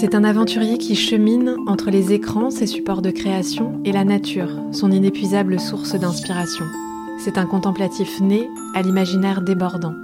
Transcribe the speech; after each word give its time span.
C'est 0.00 0.14
un 0.14 0.22
aventurier 0.22 0.78
qui 0.78 0.94
chemine 0.94 1.56
entre 1.66 1.90
les 1.90 2.12
écrans, 2.12 2.52
ses 2.52 2.68
supports 2.68 3.02
de 3.02 3.10
création, 3.10 3.80
et 3.84 3.90
la 3.90 4.04
nature, 4.04 4.48
son 4.70 4.92
inépuisable 4.92 5.58
source 5.58 5.96
d'inspiration. 5.96 6.66
C'est 7.18 7.36
un 7.36 7.46
contemplatif 7.46 8.20
né 8.20 8.48
à 8.76 8.82
l'imaginaire 8.82 9.42
débordant. 9.42 9.94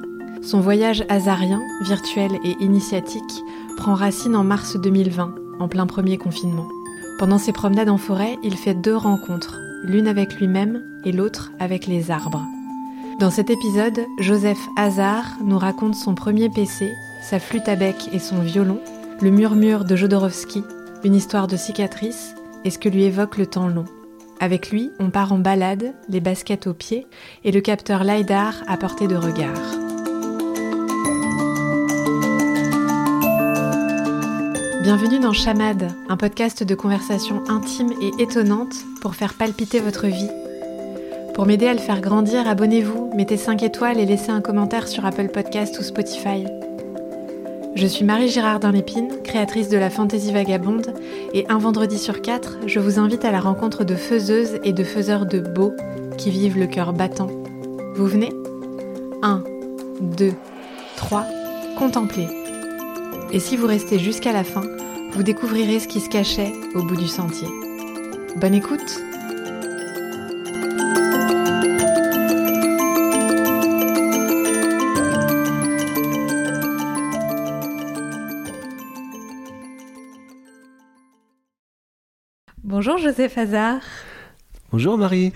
Son 0.43 0.59
voyage 0.59 1.05
hasarien, 1.09 1.61
virtuel 1.83 2.33
et 2.45 2.57
initiatique 2.59 3.23
prend 3.77 3.95
racine 3.95 4.35
en 4.35 4.43
mars 4.43 4.77
2020, 4.77 5.33
en 5.61 5.69
plein 5.69 5.87
premier 5.87 6.19
confinement. 6.19 6.67
Pendant 7.21 7.39
ses 7.39 7.53
promenades 7.53 7.89
en 7.89 7.97
forêt, 7.97 8.37
il 8.43 8.57
fait 8.57 8.75
deux 8.75 8.97
rencontres, 8.97 9.61
l'une 9.85 10.09
avec 10.09 10.41
lui-même 10.41 10.83
et 11.05 11.13
l'autre 11.13 11.53
avec 11.61 11.87
les 11.87 12.11
arbres. 12.11 12.45
Dans 13.21 13.31
cet 13.31 13.49
épisode, 13.49 14.01
Joseph 14.19 14.59
Hazard 14.75 15.37
nous 15.45 15.59
raconte 15.59 15.95
son 15.95 16.17
premier 16.17 16.49
PC, 16.49 16.91
sa 17.23 17.39
flûte 17.39 17.69
à 17.69 17.77
bec 17.77 18.09
et 18.13 18.19
son 18.19 18.41
violon, 18.41 18.81
le 19.21 19.31
murmure 19.31 19.85
de 19.85 19.97
Jodorowsky, 19.97 20.65
une 21.05 21.15
histoire 21.15 21.47
de 21.47 21.57
cicatrice 21.57 22.35
et 22.65 22.71
ce 22.71 22.79
que 22.79 22.89
lui 22.89 23.05
évoque 23.05 23.37
le 23.37 23.47
temps 23.47 23.69
long. 23.69 23.85
Avec 24.41 24.71
lui, 24.71 24.91
on 24.99 25.11
part 25.11 25.33
en 25.33 25.39
balade, 25.39 25.95
les 26.09 26.21
baskets 26.21 26.67
aux 26.67 26.75
pieds 26.75 27.07
et 27.45 27.53
le 27.53 27.61
capteur 27.61 28.03
LiDAR 28.03 28.55
à 28.67 28.77
portée 28.77 29.07
de 29.07 29.17
regard. 29.17 29.61
Bienvenue 34.83 35.19
dans 35.19 35.33
Chamade, 35.33 35.93
un 36.09 36.17
podcast 36.17 36.63
de 36.63 36.75
conversation 36.75 37.43
intime 37.49 37.93
et 38.03 38.23
étonnante 38.23 38.75
pour 39.01 39.15
faire 39.15 39.35
palpiter 39.35 39.81
votre 39.81 40.09
vie. 40.09 40.31
Pour 41.33 41.47
m'aider 41.47 41.67
à 41.67 41.73
le 41.73 41.79
faire 41.79 42.01
grandir, 42.01 42.47
abonnez-vous, 42.47 43.13
mettez 43.15 43.37
5 43.37 43.63
étoiles 43.63 43.99
et 43.99 44.07
laissez 44.07 44.31
un 44.31 44.41
commentaire 44.41 44.87
sur 44.87 45.07
Apple 45.07 45.29
Podcast 45.29 45.79
ou 45.79 45.83
Spotify. 45.83 46.45
Je 47.75 47.89
suis 47.89 48.05
Marie 48.05 48.29
Girardin 48.29 48.71
Lépine, 48.71 49.21
créatrice 49.25 49.69
de 49.69 49.77
la 49.77 49.91
Fantaisie 49.91 50.33
Vagabonde, 50.33 50.95
et 51.33 51.45
un 51.49 51.59
vendredi 51.59 51.99
sur 51.99 52.23
quatre, 52.23 52.57
je 52.67 52.79
vous 52.79 53.01
invite 53.01 53.25
à 53.25 53.33
la 53.33 53.41
rencontre 53.41 53.83
de 53.83 53.97
faiseuses 53.97 54.61
et 54.63 54.73
de 54.73 54.85
faiseurs 54.85 55.27
de 55.27 55.41
beaux 55.41 55.73
qui 56.17 56.31
vivent 56.31 56.57
le 56.57 56.69
cœur 56.69 56.93
battant. 56.93 57.31
Vous 57.97 58.07
venez? 58.07 58.31
1, 59.23 59.43
2, 60.01 60.33
3, 60.97 61.27
contemplez. 61.77 62.29
Et 63.33 63.41
si 63.41 63.57
vous 63.57 63.67
restez 63.67 63.99
jusqu'à 63.99 64.33
la 64.33 64.45
fin, 64.45 64.63
vous 65.13 65.25
découvrirez 65.25 65.81
ce 65.81 65.89
qui 65.89 65.99
se 65.99 66.09
cachait 66.09 66.53
au 66.77 66.83
bout 66.85 66.97
du 66.97 67.09
sentier. 67.09 67.49
Bonne 68.37 68.55
écoute 68.55 69.03
Bonjour 82.77 82.99
Joseph 82.99 83.39
Hazard. 83.39 83.83
Bonjour 84.73 84.99
Marie. 84.99 85.33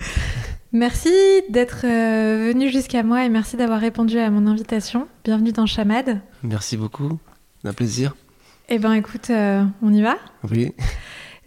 Merci 0.73 1.13
d'être 1.47 1.85
euh, 1.85 2.51
venu 2.51 2.69
jusqu'à 2.69 3.01
moi 3.01 3.23
et 3.23 3.29
merci 3.29 3.55
d'avoir 3.55 3.79
répondu 3.79 4.19
à 4.19 4.29
mon 4.29 4.45
invitation. 4.45 5.07
Bienvenue 5.23 5.53
dans 5.53 5.65
Chamade. 5.65 6.19
Merci 6.43 6.75
beaucoup, 6.75 7.17
un 7.63 7.71
plaisir. 7.71 8.13
Eh 8.67 8.77
ben 8.77 8.91
écoute, 8.91 9.29
euh, 9.29 9.63
on 9.81 9.93
y 9.93 10.01
va 10.01 10.17
Oui. 10.51 10.73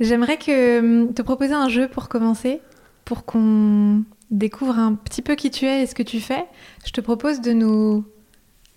J'aimerais 0.01 0.39
que 0.39 1.13
te 1.13 1.21
proposer 1.21 1.53
un 1.53 1.69
jeu 1.69 1.89
pour 1.89 2.09
commencer, 2.09 2.63
pour 3.05 3.27
qu'on 3.27 4.03
découvre 4.31 4.79
un 4.79 4.95
petit 4.95 5.21
peu 5.21 5.35
qui 5.35 5.51
tu 5.51 5.67
es 5.67 5.83
et 5.83 5.87
ce 5.87 5.95
que 5.95 6.03
tu 6.03 6.21
fais. 6.21 6.47
Je 6.87 6.93
te 6.93 7.03
propose 7.03 7.43
de 7.43 7.53
nous 7.53 8.03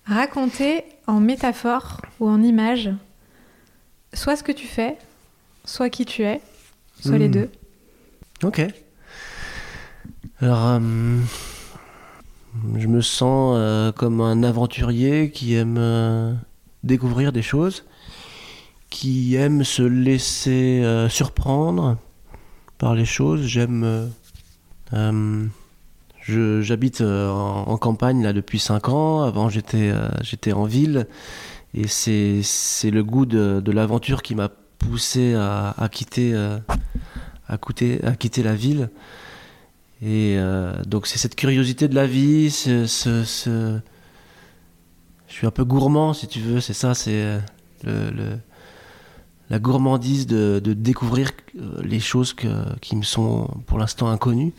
raconter 0.04 0.84
en 1.08 1.22
métaphore 1.22 2.02
ou 2.20 2.28
en 2.28 2.44
image 2.44 2.90
soit 4.14 4.36
ce 4.36 4.44
que 4.44 4.52
tu 4.52 4.68
fais, 4.68 4.98
soit 5.64 5.90
qui 5.90 6.06
tu 6.06 6.24
es, 6.24 6.42
soit 7.02 7.18
les 7.18 7.28
Hmm. 7.28 7.32
deux. 7.32 7.50
Ok. 8.44 8.62
Alors, 10.42 10.66
euh, 10.68 11.20
je 12.78 12.88
me 12.88 13.02
sens 13.02 13.56
euh, 13.58 13.92
comme 13.92 14.22
un 14.22 14.44
aventurier 14.44 15.32
qui 15.32 15.56
aime 15.56 15.78
euh, 15.78 16.34
découvrir 16.84 17.32
des 17.32 17.42
choses, 17.42 17.86
qui 18.90 19.36
aime 19.36 19.64
se 19.64 19.82
laisser 19.82 20.84
surprendre 21.10 21.98
par 22.78 22.96
les 22.96 23.06
choses. 23.06 23.46
J'aime. 23.46 24.10
je- 24.94 26.62
J'habite 26.62 27.02
en, 27.02 27.68
en 27.68 27.78
campagne 27.78 28.24
là 28.24 28.34
depuis 28.34 28.60
5 28.60 28.90
ans. 28.90 29.24
Avant, 29.24 29.50
j'étais 29.50 29.92
j'étais 30.22 30.54
en 30.54 30.66
ville. 30.66 31.08
Et 31.74 31.88
c'est 31.88 32.42
c'est 32.44 32.92
le 32.92 33.04
goût 33.04 33.26
de, 33.26 33.62
de 33.64 33.72
l'aventure 33.72 34.22
qui 34.22 34.34
m'a 34.36 34.50
poussé 34.78 35.36
à, 35.36 35.90
quitter. 35.92 36.34
euh, 36.34 36.60
à, 37.48 37.58
coûter- 37.58 38.04
à 38.04 38.16
quitter 38.16 38.44
la 38.44 38.56
ville. 38.56 38.90
Et 40.02 40.36
euh, 40.38 40.74
donc 40.86 41.08
c'est 41.08 41.18
cette 41.18 41.36
curiosité 41.36 41.88
de 41.88 41.96
la 41.96 42.06
vie, 42.06 42.52
ce, 42.52 42.86
je 45.28 45.34
suis 45.34 45.48
un 45.48 45.52
peu 45.52 45.64
gourmand 45.64 46.14
si 46.14 46.28
tu 46.28 46.40
veux, 46.40 46.60
c'est 46.60 46.74
ça, 46.74 46.94
c'est 46.94 47.40
euh, 47.88 48.38
la 49.50 49.60
gourmandise 49.60 50.28
de, 50.28 50.60
découvrir 50.60 51.32
les 51.82 52.00
choses 52.00 52.36
qui 52.82 52.96
me 52.96 53.04
sont 53.04 53.48
pour 53.68 53.78
l'instant 53.80 54.10
inconnues. 54.10 54.54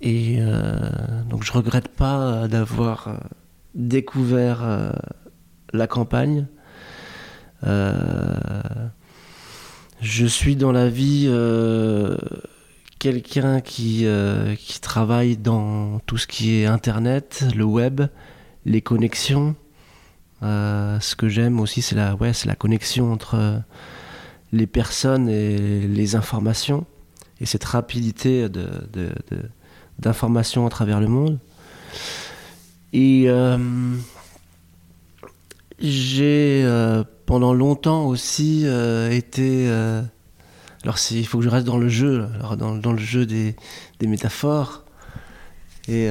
Et 0.00 0.36
euh, 0.38 1.22
donc 1.28 1.44
je 1.44 1.52
regrette 1.52 1.88
pas 1.88 2.46
d'avoir 2.46 3.20
découvert 3.74 4.92
la 5.72 5.86
campagne. 5.86 6.46
Euh, 7.66 8.88
je 10.00 10.26
suis 10.26 10.56
dans 10.56 10.72
la 10.72 10.88
vie 10.88 11.26
euh, 11.28 12.16
quelqu'un 12.98 13.60
qui, 13.60 14.06
euh, 14.06 14.54
qui 14.54 14.80
travaille 14.80 15.36
dans 15.36 15.98
tout 16.00 16.18
ce 16.18 16.26
qui 16.26 16.56
est 16.56 16.66
Internet, 16.66 17.44
le 17.56 17.64
web, 17.64 18.02
les 18.66 18.82
connexions. 18.82 19.54
Ce 20.42 21.16
que 21.16 21.28
j'aime 21.30 21.58
aussi, 21.58 21.80
c'est 21.80 21.94
la, 21.94 22.16
ouais, 22.16 22.32
la 22.48 22.54
connexion 22.54 23.10
entre 23.10 23.62
les 24.52 24.66
personnes 24.66 25.30
et 25.30 25.86
les 25.86 26.16
informations. 26.16 26.84
Et 27.40 27.46
cette 27.46 27.64
rapidité 27.64 28.50
de, 28.50 28.68
de- 28.92 29.14
de- 29.30 29.48
à 30.66 30.70
travers 30.70 31.00
le 31.00 31.08
monde. 31.08 31.38
Et 32.92 33.26
j'ai 35.90 36.62
euh, 36.64 37.04
pendant 37.26 37.52
longtemps 37.52 38.06
aussi 38.06 38.62
euh, 38.64 39.10
été. 39.10 39.68
euh, 39.68 40.02
alors 40.82 40.96
il 41.10 41.26
faut 41.26 41.38
que 41.38 41.44
je 41.44 41.48
reste 41.48 41.66
dans 41.66 41.78
le 41.78 41.88
jeu, 41.88 42.26
alors 42.38 42.56
dans, 42.56 42.74
dans 42.74 42.92
le 42.92 42.98
jeu 42.98 43.26
des, 43.26 43.56
des 44.00 44.06
métaphores. 44.06 44.84
Et 45.88 46.08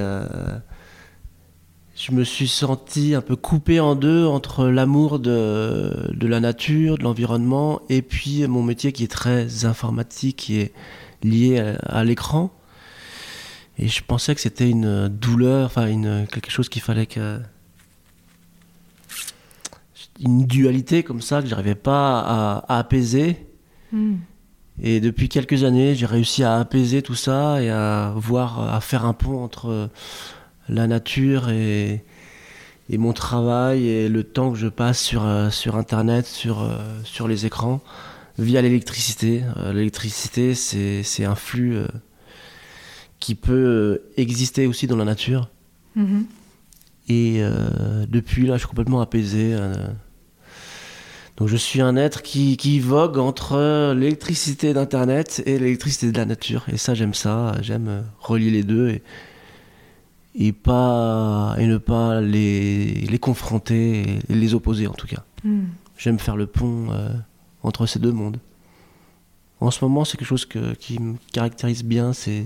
je 1.96 2.12
me 2.12 2.24
suis 2.24 2.48
senti 2.48 3.16
un 3.16 3.22
peu 3.22 3.36
coupé 3.36 3.80
en 3.80 3.96
deux 3.96 4.26
entre 4.26 4.68
l'amour 4.68 5.20
de, 5.20 6.12
de 6.14 6.28
la 6.28 6.40
nature, 6.40 6.98
de 6.98 7.04
l'environnement, 7.04 7.82
et 7.90 8.02
puis 8.02 8.48
mon 8.48 8.64
métier 8.64 8.92
qui 8.92 9.04
est 9.04 9.12
très 9.12 9.66
informatique, 9.66 10.38
qui 10.38 10.60
est 10.60 10.74
lié 11.24 11.60
à, 11.60 12.00
à 12.00 12.04
l'écran. 12.04 12.52
Et 13.80 13.88
je 13.88 14.04
pensais 14.04 14.36
que 14.36 14.42
c'était 14.42 14.70
une 14.70 15.08
douleur, 15.08 15.66
enfin 15.66 15.88
quelque 16.28 16.52
chose 16.52 16.70
qu'il 16.70 16.82
fallait 16.82 17.08
que 17.08 17.40
une 20.20 20.46
dualité 20.46 21.04
comme 21.04 21.22
ça 21.22 21.42
que 21.42 21.48
j'arrivais 21.48 21.76
pas 21.76 22.20
à, 22.20 22.66
à 22.68 22.80
apaiser. 22.80 23.38
Hmm. 23.92 24.16
Et 24.82 25.00
depuis 25.00 25.30
quelques 25.30 25.64
années, 25.64 25.96
j'ai 25.96 26.06
réussi 26.06 26.44
à 26.44 26.60
apaiser 26.60 27.02
tout 27.02 27.16
ça 27.16 27.62
et 27.62 27.70
à 27.70 28.14
voir, 28.16 28.74
à 28.74 28.82
faire 28.82 29.06
un 29.06 29.14
pont 29.14 29.44
entre 29.44 29.90
la 30.68 30.88
nature 30.88 31.50
et, 31.50 32.04
et 32.90 32.98
mon 32.98 33.14
travail 33.14 33.88
et 33.88 34.10
le 34.10 34.24
temps 34.24 34.52
que 34.52 34.58
je 34.58 34.68
passe 34.68 35.00
sur, 35.02 35.26
euh, 35.26 35.50
sur 35.50 35.76
Internet, 35.76 36.26
sur, 36.26 36.62
euh, 36.62 36.78
sur 37.04 37.28
les 37.28 37.46
écrans, 37.46 37.82
via 38.38 38.62
l'électricité. 38.62 39.44
Euh, 39.58 39.74
L'électricité, 39.74 40.56
c'est 40.56 41.26
un 41.26 41.36
flux 41.36 41.78
qui 43.20 43.36
peut 43.36 44.02
exister 44.18 44.68
aussi 44.68 44.88
dans 44.88 44.98
la 44.98 45.06
nature. 45.06 45.50
Mhm. 45.96 46.26
Et 47.10 47.38
euh, 47.40 48.06
depuis 48.08 48.46
là, 48.46 48.54
je 48.54 48.60
suis 48.60 48.68
complètement 48.68 49.02
apaisé. 49.02 49.54
euh. 49.54 49.74
Donc 51.38 51.48
je 51.48 51.58
suis 51.58 51.82
un 51.82 51.96
être 51.98 52.22
qui, 52.22 52.58
qui 52.58 52.80
vogue 52.80 53.18
entre 53.18 53.94
l'électricité 53.94 54.74
d'Internet 54.74 55.42
et 55.46 55.58
l'électricité 55.58 56.12
de 56.12 56.18
la 56.18 56.26
nature. 56.26 56.64
Et 56.72 56.78
ça, 56.78 56.94
j'aime 56.94 57.14
ça. 57.16 57.56
J'aime 57.62 57.88
euh, 57.88 58.02
relier 58.20 58.52
les 58.52 58.64
deux 58.64 58.90
et, 58.90 59.02
et, 60.36 60.52
pas, 60.54 61.56
et 61.58 61.66
ne 61.66 61.78
pas 61.78 62.22
les, 62.22 62.94
les 62.94 63.20
confronter 63.20 64.20
et 64.30 64.34
les 64.36 64.54
opposer 64.54 64.88
en 64.88 64.94
tout 64.94 65.08
cas. 65.08 65.24
Hmm. 65.44 65.64
J'aime 65.98 66.20
faire 66.20 66.36
le 66.38 66.46
pont 66.46 66.88
euh, 66.92 67.10
entre 67.64 67.86
ces 67.86 68.00
deux 68.00 68.12
mondes. 68.12 68.38
En 69.60 69.72
ce 69.72 69.84
moment, 69.84 70.06
c'est 70.06 70.18
quelque 70.18 70.28
chose 70.28 70.46
que- 70.46 70.74
qui 70.76 71.00
me 71.00 71.16
caractérise 71.32 71.84
bien. 71.84 72.14
C'est 72.14 72.46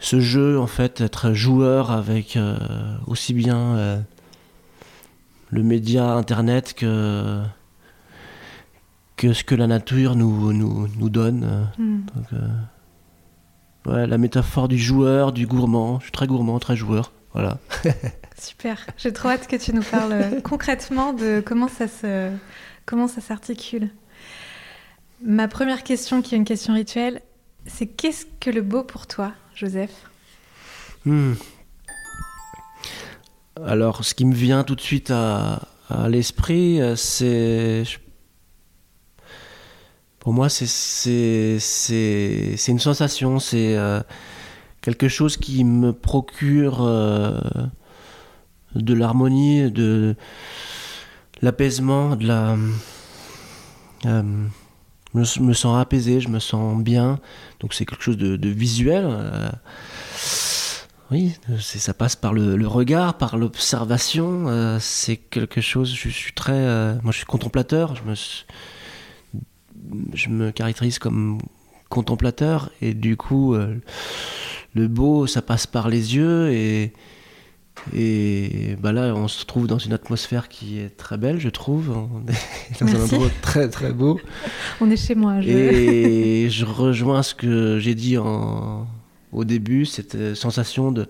ce 0.00 0.18
jeu, 0.18 0.58
en 0.58 0.66
fait, 0.66 1.00
être 1.02 1.34
joueur 1.34 1.90
avec 1.90 2.36
euh, 2.36 2.56
aussi 3.06 3.34
bien 3.34 3.76
euh, 3.76 4.00
le 5.50 5.62
média 5.62 6.12
internet 6.12 6.74
que, 6.74 7.42
que 9.16 9.34
ce 9.34 9.44
que 9.44 9.54
la 9.54 9.66
nature 9.66 10.16
nous, 10.16 10.52
nous, 10.54 10.88
nous 10.88 11.10
donne. 11.10 11.68
Hmm. 11.78 12.00
Donc, 12.16 12.26
euh, 12.32 13.92
ouais, 13.92 14.06
la 14.06 14.16
métaphore 14.16 14.68
du 14.68 14.78
joueur, 14.78 15.32
du 15.32 15.46
gourmand. 15.46 15.98
Je 15.98 16.04
suis 16.04 16.12
très 16.12 16.26
gourmand, 16.26 16.58
très 16.58 16.76
joueur. 16.76 17.12
Voilà. 17.34 17.58
Super. 18.38 18.86
J'ai 18.96 19.12
trop 19.12 19.28
hâte 19.28 19.46
que 19.46 19.56
tu 19.56 19.74
nous 19.74 19.82
parles 19.82 20.40
concrètement 20.42 21.12
de 21.12 21.42
comment 21.44 21.68
ça 21.68 21.86
se 21.86 22.30
comment 22.86 23.06
ça 23.06 23.20
s'articule. 23.20 23.90
Ma 25.22 25.46
première 25.46 25.82
question, 25.82 26.22
qui 26.22 26.34
est 26.34 26.38
une 26.38 26.46
question 26.46 26.72
rituelle, 26.72 27.20
c'est 27.66 27.86
qu'est-ce 27.86 28.24
que 28.40 28.48
le 28.48 28.62
beau 28.62 28.82
pour 28.82 29.06
toi, 29.06 29.32
Joseph 29.60 29.90
Hmm. 31.04 31.32
Alors, 33.62 34.04
ce 34.04 34.14
qui 34.14 34.24
me 34.24 34.34
vient 34.34 34.64
tout 34.64 34.74
de 34.74 34.80
suite 34.80 35.10
à, 35.10 35.60
l'esprit, 36.08 36.80
euh, 36.80 36.96
c'est. 36.96 37.84
Pour 40.18 40.32
moi, 40.32 40.48
c'est- 40.48 41.58
une 42.68 42.78
sensation, 42.78 43.38
c'est 43.38 43.76
euh, 43.76 44.00
quelque 44.82 45.08
chose 45.08 45.36
qui 45.36 45.64
me 45.64 45.92
procure 45.92 46.82
euh, 46.82 47.38
de 48.74 48.94
l'harmonie, 48.94 49.70
de 49.70 50.16
l'apaisement, 51.42 52.16
de 52.16 52.26
la. 52.26 52.56
Je 55.14 55.40
me, 55.40 55.52
sens 55.52 55.80
apaisé, 55.80 56.20
je 56.20 56.28
me 56.28 56.38
sens 56.38 56.82
bien. 56.82 57.18
Donc, 57.60 57.74
c'est 57.74 57.84
quelque 57.84 58.02
chose 58.02 58.16
de, 58.16 58.48
visuel. 58.48 59.04
euh, 59.06 59.50
oui, 61.10 61.34
ça 61.58 61.92
passe 61.92 62.14
par 62.14 62.32
le, 62.32 62.66
regard, 62.68 63.18
par 63.18 63.36
l'observation. 63.36 64.48
euh, 64.48 64.78
c'est 64.80 65.16
quelque 65.16 65.60
chose. 65.60 65.92
Je 65.94 66.08
suis 66.08 66.32
très. 66.32 66.52
euh, 66.52 66.94
moi, 67.02 67.10
je 67.10 67.18
suis 67.18 67.26
contemplateur. 67.26 67.96
Je 67.96 68.02
me, 68.04 68.14
je 70.14 70.28
me 70.28 70.52
caractérise 70.52 71.00
comme 71.00 71.38
contemplateur. 71.88 72.70
Et 72.80 72.94
du 72.94 73.16
coup, 73.16 73.54
euh, 73.54 73.76
le 74.74 74.86
beau, 74.86 75.26
ça 75.26 75.42
passe 75.42 75.66
par 75.66 75.88
les 75.88 76.14
yeux. 76.14 76.52
Et, 76.52 76.92
et 77.94 78.76
bah 78.80 78.92
là, 78.92 79.14
on 79.14 79.26
se 79.28 79.44
trouve 79.44 79.66
dans 79.66 79.78
une 79.78 79.92
atmosphère 79.92 80.48
qui 80.48 80.78
est 80.78 80.96
très 80.96 81.16
belle, 81.16 81.40
je 81.40 81.48
trouve. 81.48 81.90
On 81.90 82.22
est 82.30 82.80
dans 82.80 83.00
un 83.00 83.04
endroit 83.04 83.30
très, 83.42 83.68
très 83.68 83.92
beau. 83.92 84.20
On 84.80 84.90
est 84.90 84.96
chez 84.96 85.14
moi. 85.14 85.40
Je... 85.40 85.48
Et 85.48 86.50
je 86.50 86.64
rejoins 86.64 87.22
ce 87.22 87.34
que 87.34 87.78
j'ai 87.78 87.94
dit 87.94 88.18
en, 88.18 88.86
au 89.32 89.44
début, 89.44 89.86
cette 89.86 90.14
euh, 90.14 90.34
sensation 90.34 90.92
de 90.92 91.08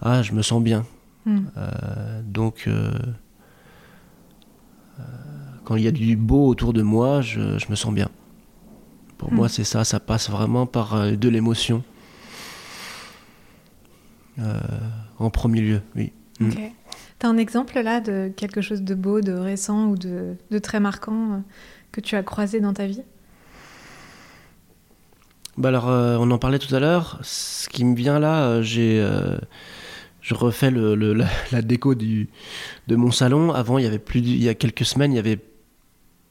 Ah, 0.00 0.22
je 0.22 0.32
me 0.32 0.42
sens 0.42 0.62
bien. 0.62 0.86
Hmm. 1.26 1.44
Euh, 1.56 2.22
donc, 2.24 2.64
euh, 2.66 2.90
quand 5.64 5.76
il 5.76 5.82
y 5.84 5.88
a 5.88 5.92
du 5.92 6.16
beau 6.16 6.46
autour 6.48 6.72
de 6.72 6.82
moi, 6.82 7.20
je, 7.20 7.58
je 7.58 7.66
me 7.70 7.74
sens 7.74 7.92
bien. 7.92 8.08
Pour 9.18 9.32
Hmm. 9.32 9.36
moi, 9.36 9.48
c'est 9.48 9.64
ça, 9.64 9.84
ça 9.84 10.00
passe 10.00 10.30
vraiment 10.30 10.66
par 10.66 11.12
de 11.12 11.28
l'émotion. 11.28 11.82
Euh, 14.38 14.58
en 15.18 15.30
premier 15.30 15.60
lieu, 15.60 15.80
oui. 15.96 16.12
Mm. 16.40 16.48
Ok. 16.48 16.58
T'as 17.18 17.28
un 17.28 17.36
exemple 17.36 17.80
là 17.80 18.00
de 18.00 18.30
quelque 18.36 18.60
chose 18.60 18.82
de 18.82 18.94
beau, 18.94 19.20
de 19.20 19.32
récent 19.32 19.86
ou 19.86 19.96
de, 19.96 20.34
de 20.50 20.58
très 20.58 20.80
marquant 20.80 21.32
euh, 21.32 21.36
que 21.92 22.00
tu 22.00 22.16
as 22.16 22.22
croisé 22.22 22.60
dans 22.60 22.72
ta 22.74 22.86
vie? 22.86 23.02
Bah 25.56 25.68
alors, 25.68 25.88
euh, 25.88 26.16
on 26.18 26.30
en 26.32 26.38
parlait 26.38 26.58
tout 26.58 26.74
à 26.74 26.80
l'heure. 26.80 27.20
Ce 27.22 27.68
qui 27.68 27.84
me 27.84 27.94
vient 27.94 28.18
là, 28.18 28.46
euh, 28.48 28.62
j'ai, 28.62 29.00
euh, 29.00 29.38
je 30.20 30.34
refais 30.34 30.70
le, 30.70 30.96
le- 30.96 31.14
la, 31.14 31.28
la 31.52 31.62
déco 31.62 31.94
du, 31.94 32.28
de 32.88 32.96
mon 32.96 33.12
salon. 33.12 33.52
Avant, 33.52 33.78
il 33.78 33.84
y 33.84 33.86
avait 33.86 34.00
plus, 34.00 34.18
il 34.20 34.42
y 34.42 34.48
a 34.48 34.54
quelques 34.54 34.84
semaines, 34.84 35.12
il 35.12 35.16
y 35.16 35.20
avait 35.20 35.38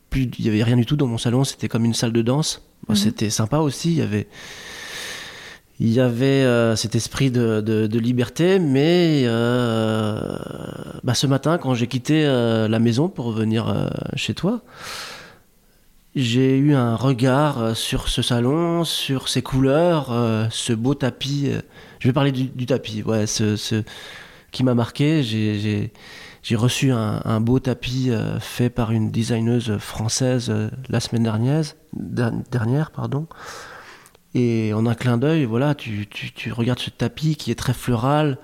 plus, 0.09 0.29
il 0.37 0.45
y 0.45 0.49
avait 0.49 0.63
rien 0.63 0.75
du 0.75 0.85
tout 0.85 0.97
dans 0.97 1.07
mon 1.07 1.17
salon. 1.17 1.45
C'était 1.45 1.69
comme 1.69 1.85
une 1.85 1.93
salle 1.93 2.11
de 2.11 2.21
danse. 2.21 2.61
Mhm. 2.89 2.95
C'était 2.95 3.29
sympa 3.29 3.59
aussi. 3.59 3.91
Il 3.91 3.97
y 3.97 4.01
avait, 4.01 4.27
il 5.85 5.91
y 5.91 5.99
avait 5.99 6.25
euh, 6.45 6.75
cet 6.77 6.95
esprit 6.95 7.29
de, 7.29 7.59
de- 7.59 7.87
liberté, 7.99 8.57
mais 8.57 9.23
euh, 9.25 10.37
bah, 11.03 11.13
ce 11.13 11.27
matin, 11.27 11.57
quand 11.57 11.73
j'ai 11.73 11.87
quitté 11.87 12.25
euh, 12.25 12.69
la 12.69 12.79
maison 12.79 13.09
pour 13.09 13.31
venir 13.33 13.67
chez 14.15 14.33
toi, 14.33 14.61
j'ai 16.15 16.57
eu 16.57 16.73
un 16.73 16.95
regard 16.95 17.75
sur 17.75 18.07
ce 18.07 18.21
salon, 18.21 18.85
sur 18.85 19.27
ses 19.27 19.41
couleurs, 19.41 20.13
ce 20.51 20.71
beau 20.71 20.93
tapis. 20.93 21.49
Je 21.99 22.07
vais 22.07 22.13
parler 22.13 22.31
du, 22.31 22.65
tapis, 22.65 23.01
ouais, 23.03 23.27
ce, 23.27 23.55
ce- 23.55 23.83
qui 24.51 24.63
m'a 24.63 24.75
marqué. 24.75 25.21
J'ai- 25.23 25.91
reçu 26.55 26.91
un, 26.91 27.19
beau 27.41 27.59
tapis 27.59 28.11
fait 28.39 28.69
par 28.69 28.91
une 28.91 29.11
designeuse 29.11 29.77
française 29.79 30.53
la 30.87 30.99
semaine 30.99 31.23
dernière, 31.23 31.63
der- 31.93 32.31
dernière, 32.51 32.91
pardon. 32.91 33.25
Et 34.35 34.73
en 34.73 34.85
un 34.87 34.95
clin 34.95 35.17
d'œil, 35.17 35.45
voilà, 35.45 35.75
tu, 35.75 36.07
tu- 36.07 36.31
tu 36.31 36.51
regardes 36.51 36.79
ce 36.79 36.89
tapis 36.89 37.35
qui 37.35 37.51
est 37.51 37.55
très 37.55 37.73
floral, 37.73 38.37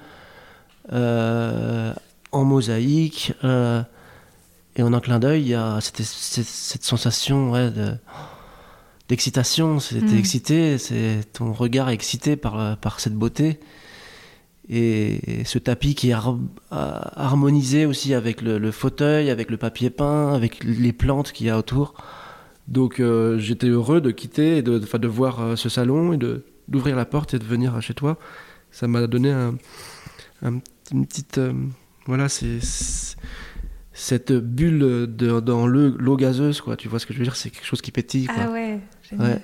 euh, 0.93 1.93
en 2.31 2.43
mosaïque. 2.45 3.33
euh, 3.43 3.81
et 4.75 4.83
en 4.83 4.93
un 4.93 4.99
clin 4.99 5.19
d'œil, 5.19 5.41
il 5.41 5.47
y 5.47 5.55
a 5.55 5.79
cette, 5.81 6.01
cette, 6.03 6.45
cette 6.45 6.83
sensation 6.83 7.51
ouais, 7.51 7.69
d'excitation. 9.09 9.77
T'es 9.79 9.99
Mm. 10.01 10.17
excité, 10.17 10.77
c'est 10.77 11.21
ton 11.33 11.51
regard 11.53 11.89
est 11.89 11.93
excité 11.95 12.35
par, 12.35 12.77
par 12.77 12.99
cette 12.99 13.15
beauté. 13.15 13.59
Et 14.71 15.43
ce 15.45 15.57
tapis 15.57 15.95
qui 15.95 16.11
est 16.11 16.13
har- 16.13 16.37
harmonisé 16.69 17.87
aussi 17.87 18.13
avec 18.13 18.41
le, 18.43 18.59
le 18.59 18.71
fauteuil, 18.71 19.31
avec 19.31 19.49
le 19.49 19.57
papier 19.57 19.89
peint, 19.89 20.33
avec 20.33 20.63
les 20.63 20.93
plantes 20.93 21.31
qu'il 21.31 21.47
y 21.47 21.49
a 21.49 21.57
autour. 21.57 21.95
Donc 22.69 22.99
euh, 22.99 23.37
j'étais 23.39 23.67
heureux 23.67 23.99
de 23.99 24.11
quitter, 24.11 24.57
et 24.57 24.61
de, 24.61 24.79
enfin, 24.81 24.99
de 24.99 25.07
voir 25.07 25.41
euh, 25.41 25.55
ce 25.55 25.67
salon 25.69 26.13
et 26.13 26.17
de- 26.17 26.43
d'ouvrir 26.67 26.95
la 26.95 27.05
porte 27.05 27.33
et 27.33 27.39
de 27.39 27.43
venir 27.43 27.81
chez 27.81 27.93
toi. 27.95 28.17
Ça 28.71 28.87
m'a 28.87 29.07
donné 29.07 29.31
un, 29.31 29.55
un- 30.43 30.59
une 30.93 31.05
petite... 31.07 31.39
euh, 31.39 31.51
voilà, 32.05 32.29
c'est 32.29 32.59
c'est- 32.61 33.17
cette 33.91 34.31
bulle 34.31 34.79
de- 35.13 35.39
dans 35.41 35.67
le- 35.67 35.95
l'eau 35.97 36.15
gazeuse, 36.15 36.61
quoi. 36.61 36.77
Tu 36.77 36.87
vois 36.87 36.99
ce 36.99 37.05
que 37.05 37.13
je 37.13 37.17
veux 37.17 37.23
dire? 37.25 37.35
C'est 37.35 37.49
quelque 37.49 37.65
chose 37.65 37.81
qui 37.81 37.91
pétille, 37.91 38.27
quoi. 38.27 38.35
Ah 38.47 38.51
ouais. 38.51 38.79
Ouais. 39.17 39.41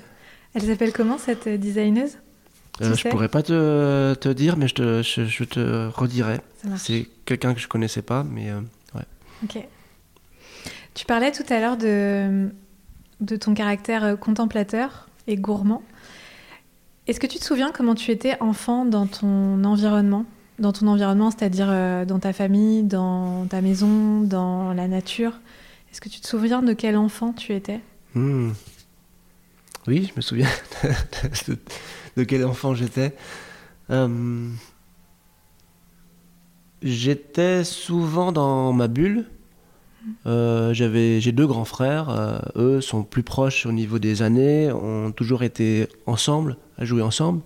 Elle 0.53 0.61
s'appelle 0.61 0.93
comment 0.93 1.17
cette 1.17 1.49
designeuse? 1.49 2.17
Je 2.79 2.93
sais 2.93 3.09
pourrais 3.09 3.27
pas 3.29 3.41
te, 3.41 4.13
te 4.15 4.29
dire, 4.29 4.55
mais 4.57 4.67
je 4.67 4.75
te, 4.75 5.01
je, 5.01 5.25
je 5.25 5.43
te 5.45 5.87
redirai. 5.89 6.39
C'est 6.77 7.07
quelqu'un 7.25 7.53
que 7.53 7.59
je 7.59 7.67
connaissais 7.67 8.01
pas, 8.01 8.23
mais 8.23 8.51
ouais. 8.53 9.01
Ok. 9.43 9.57
Tu 10.93 11.05
parlais 11.05 11.31
tout 11.31 11.43
à 11.49 11.59
l'heure 11.59 11.77
de, 11.77 12.49
de 13.21 13.35
ton 13.35 13.53
caractère 13.53 14.03
euh, 14.03 14.15
contemplateur 14.15 15.09
et 15.27 15.37
gourmand. 15.37 15.81
Est-ce 17.07 17.19
que 17.19 17.27
tu 17.27 17.37
te 17.37 17.45
souviens 17.45 17.71
comment 17.71 17.95
tu 17.95 18.11
étais 18.11 18.37
enfant 18.41 18.85
dans 18.85 19.07
ton 19.07 19.63
environnement? 19.63 20.25
Dans 20.57 20.71
ton 20.71 20.87
environnement, 20.87 21.31
c'est-à-dire 21.31 21.67
euh, 21.69 22.05
dans 22.05 22.19
ta 22.19 22.33
famille, 22.33 22.83
dans 22.83 23.45
ta 23.45 23.61
maison, 23.61 24.21
dans 24.21 24.73
la 24.73 24.87
nature? 24.87 25.33
Est-ce 25.91 26.01
que 26.01 26.09
tu 26.09 26.19
te 26.19 26.27
souviens 26.27 26.61
de 26.61 26.73
quel 26.73 26.97
enfant 26.97 27.33
tu 27.33 27.53
étais? 27.53 27.81
Hmm. 28.15 28.51
Oui, 29.87 30.09
je 30.09 30.13
me 30.15 30.21
souviens 30.21 30.49
de, 32.17 32.23
quel 32.23 32.43
enfant 32.45 32.73
j'étais. 32.73 33.15
Euh, 33.91 34.49
j'étais 36.81 37.63
souvent 37.63 38.31
dans 38.31 38.73
ma 38.73 38.87
bulle. 38.87 39.25
Euh, 40.25 40.73
j'avais, 40.73 41.19
j'ai 41.21 41.31
deux 41.31 41.47
grands 41.47 41.65
frères. 41.65 42.09
euh, 42.09 42.39
eux 42.55 42.81
sont 42.81 43.03
plus 43.03 43.23
proches 43.23 43.65
au 43.65 43.71
niveau 43.71 43.99
des 43.99 44.21
années, 44.21 44.71
ont 44.71 45.11
toujours 45.11 45.43
été 45.43 45.87
ensemble, 46.05 46.57
à 46.77 46.85
jouer 46.85 47.01
ensemble. 47.01 47.41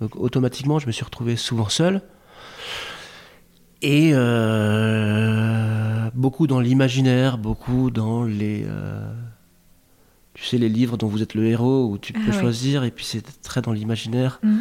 Donc 0.00 0.16
automatiquement, 0.16 0.78
je 0.78 0.86
me 0.86 0.92
suis 0.92 1.04
retrouvé 1.04 1.36
souvent 1.36 1.68
seul. 1.68 2.02
Et 3.82 4.12
euh, 4.14 6.08
beaucoup 6.14 6.46
dans 6.46 6.60
l'imaginaire, 6.60 7.36
beaucoup 7.38 7.90
dans 7.90 8.24
les, 8.24 8.64
tu 10.34 10.44
sais, 10.44 10.58
les 10.58 10.68
livres 10.70 10.96
dont 10.96 11.08
vous 11.08 11.22
êtes 11.22 11.34
le 11.34 11.46
héros, 11.46 11.88
où 11.90 11.98
tu 11.98 12.14
Ah 12.16 12.20
peux 12.24 12.32
ouais. 12.32 12.40
choisir, 12.40 12.84
et 12.84 12.90
puis 12.90 13.04
c'est 13.04 13.22
très 13.42 13.60
dans 13.60 13.72
l'imaginaire. 13.72 14.40
Mhm. 14.42 14.60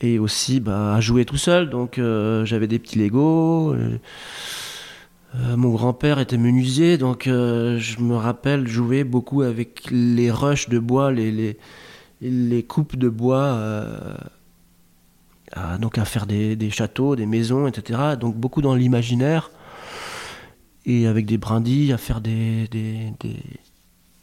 Et 0.00 0.20
aussi 0.20 0.60
bah, 0.60 0.94
à 0.94 1.00
jouer 1.00 1.24
tout 1.24 1.36
seul, 1.36 1.70
donc 1.70 2.00
j'avais 2.44 2.68
des 2.68 2.78
petits 2.78 2.98
Lego. 2.98 3.74
Euh, 5.34 5.56
mon 5.56 5.70
grand-père 5.70 6.18
était 6.18 6.38
menuisier, 6.38 6.96
donc 6.96 7.26
euh, 7.26 7.78
je 7.78 8.00
me 8.00 8.16
rappelle 8.16 8.66
jouer 8.66 9.04
beaucoup 9.04 9.42
avec 9.42 9.90
les 9.90 10.30
rushs 10.30 10.70
de 10.70 10.78
bois, 10.78 11.12
les, 11.12 11.58
les, 12.22 12.62
coupes 12.62 12.96
de 12.96 13.10
bois, 13.10 13.44
euh, 13.44 14.16
donc 15.80 15.98
à 15.98 16.06
faire 16.06 16.26
des, 16.26 16.70
châteaux, 16.70 17.14
des 17.14 17.26
maisons, 17.26 17.66
etc. 17.66 18.16
Donc 18.18 18.36
beaucoup 18.36 18.62
dans 18.62 18.74
l'imaginaire, 18.74 19.50
et 20.86 21.06
avec 21.06 21.26
des 21.26 21.36
brindilles, 21.36 21.92
à 21.92 21.98
faire 21.98 22.22
des, 22.22 22.66
des, 22.68 23.12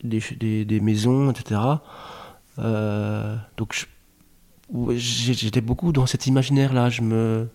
des, 0.04 0.66
des, 0.66 0.80
maisons, 0.80 1.30
etc. 1.30 1.62
Donc 3.58 3.88
j'étais 4.96 5.62
beaucoup 5.62 5.92
dans 5.92 6.08
cet 6.08 6.26
imaginaire-là. 6.26 6.90
Je 6.90 7.04
me, 7.04 7.48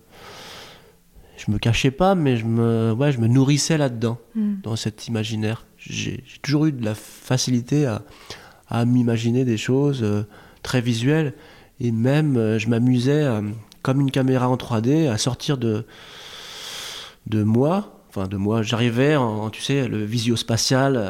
je 1.46 1.50
me 1.50 1.58
cachais 1.58 1.90
pas, 1.90 2.14
mais 2.14 2.36
je 2.36 2.44
me, 2.44 2.92
ouais, 2.92 3.12
je 3.12 3.18
me 3.18 3.26
nourrissais 3.26 3.78
là-dedans, 3.78 4.18
Mhm. 4.34 4.60
dans 4.62 4.76
cet 4.76 5.08
imaginaire. 5.08 5.66
j'ai 5.78 6.22
toujours 6.42 6.66
eu 6.66 6.72
de 6.72 6.84
la 6.84 6.94
facilité 6.94 7.86
à, 7.86 8.02
à 8.68 8.84
m'imaginer 8.84 9.44
des 9.46 9.56
choses 9.56 10.00
euh, 10.02 10.24
très 10.62 10.80
visuelles. 10.82 11.32
Et 11.80 11.90
même, 11.92 12.36
euh, 12.36 12.58
je 12.58 12.68
m'amusais, 12.68 13.26
comme 13.82 14.00
une 14.02 14.10
caméra 14.10 14.48
en 14.50 14.56
3D, 14.56 15.08
à 15.08 15.16
sortir 15.16 15.56
de, 15.56 15.86
de 17.26 17.42
moi. 17.42 17.96
Enfin, 18.10 18.26
de 18.26 18.36
moi, 18.36 18.62
j'arrivais 18.62 19.16
en, 19.16 19.50
tu 19.50 19.62
sais, 19.62 19.86
le 19.88 20.04
visio-spatial. 20.04 21.00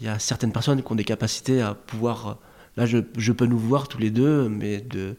Il 0.00 0.06
y 0.06 0.08
a 0.08 0.18
certaines 0.18 0.52
personnes 0.52 0.82
qui 0.82 0.90
ont 0.92 0.94
des 0.94 1.04
capacités 1.04 1.60
à 1.60 1.74
pouvoir. 1.74 2.38
là, 2.76 2.86
je, 2.86 2.98
je 3.18 3.32
peux 3.32 3.46
nous 3.46 3.58
voir 3.58 3.88
tous 3.88 3.98
les 3.98 4.10
deux, 4.10 4.48
mais 4.48 4.78
de 4.80 5.16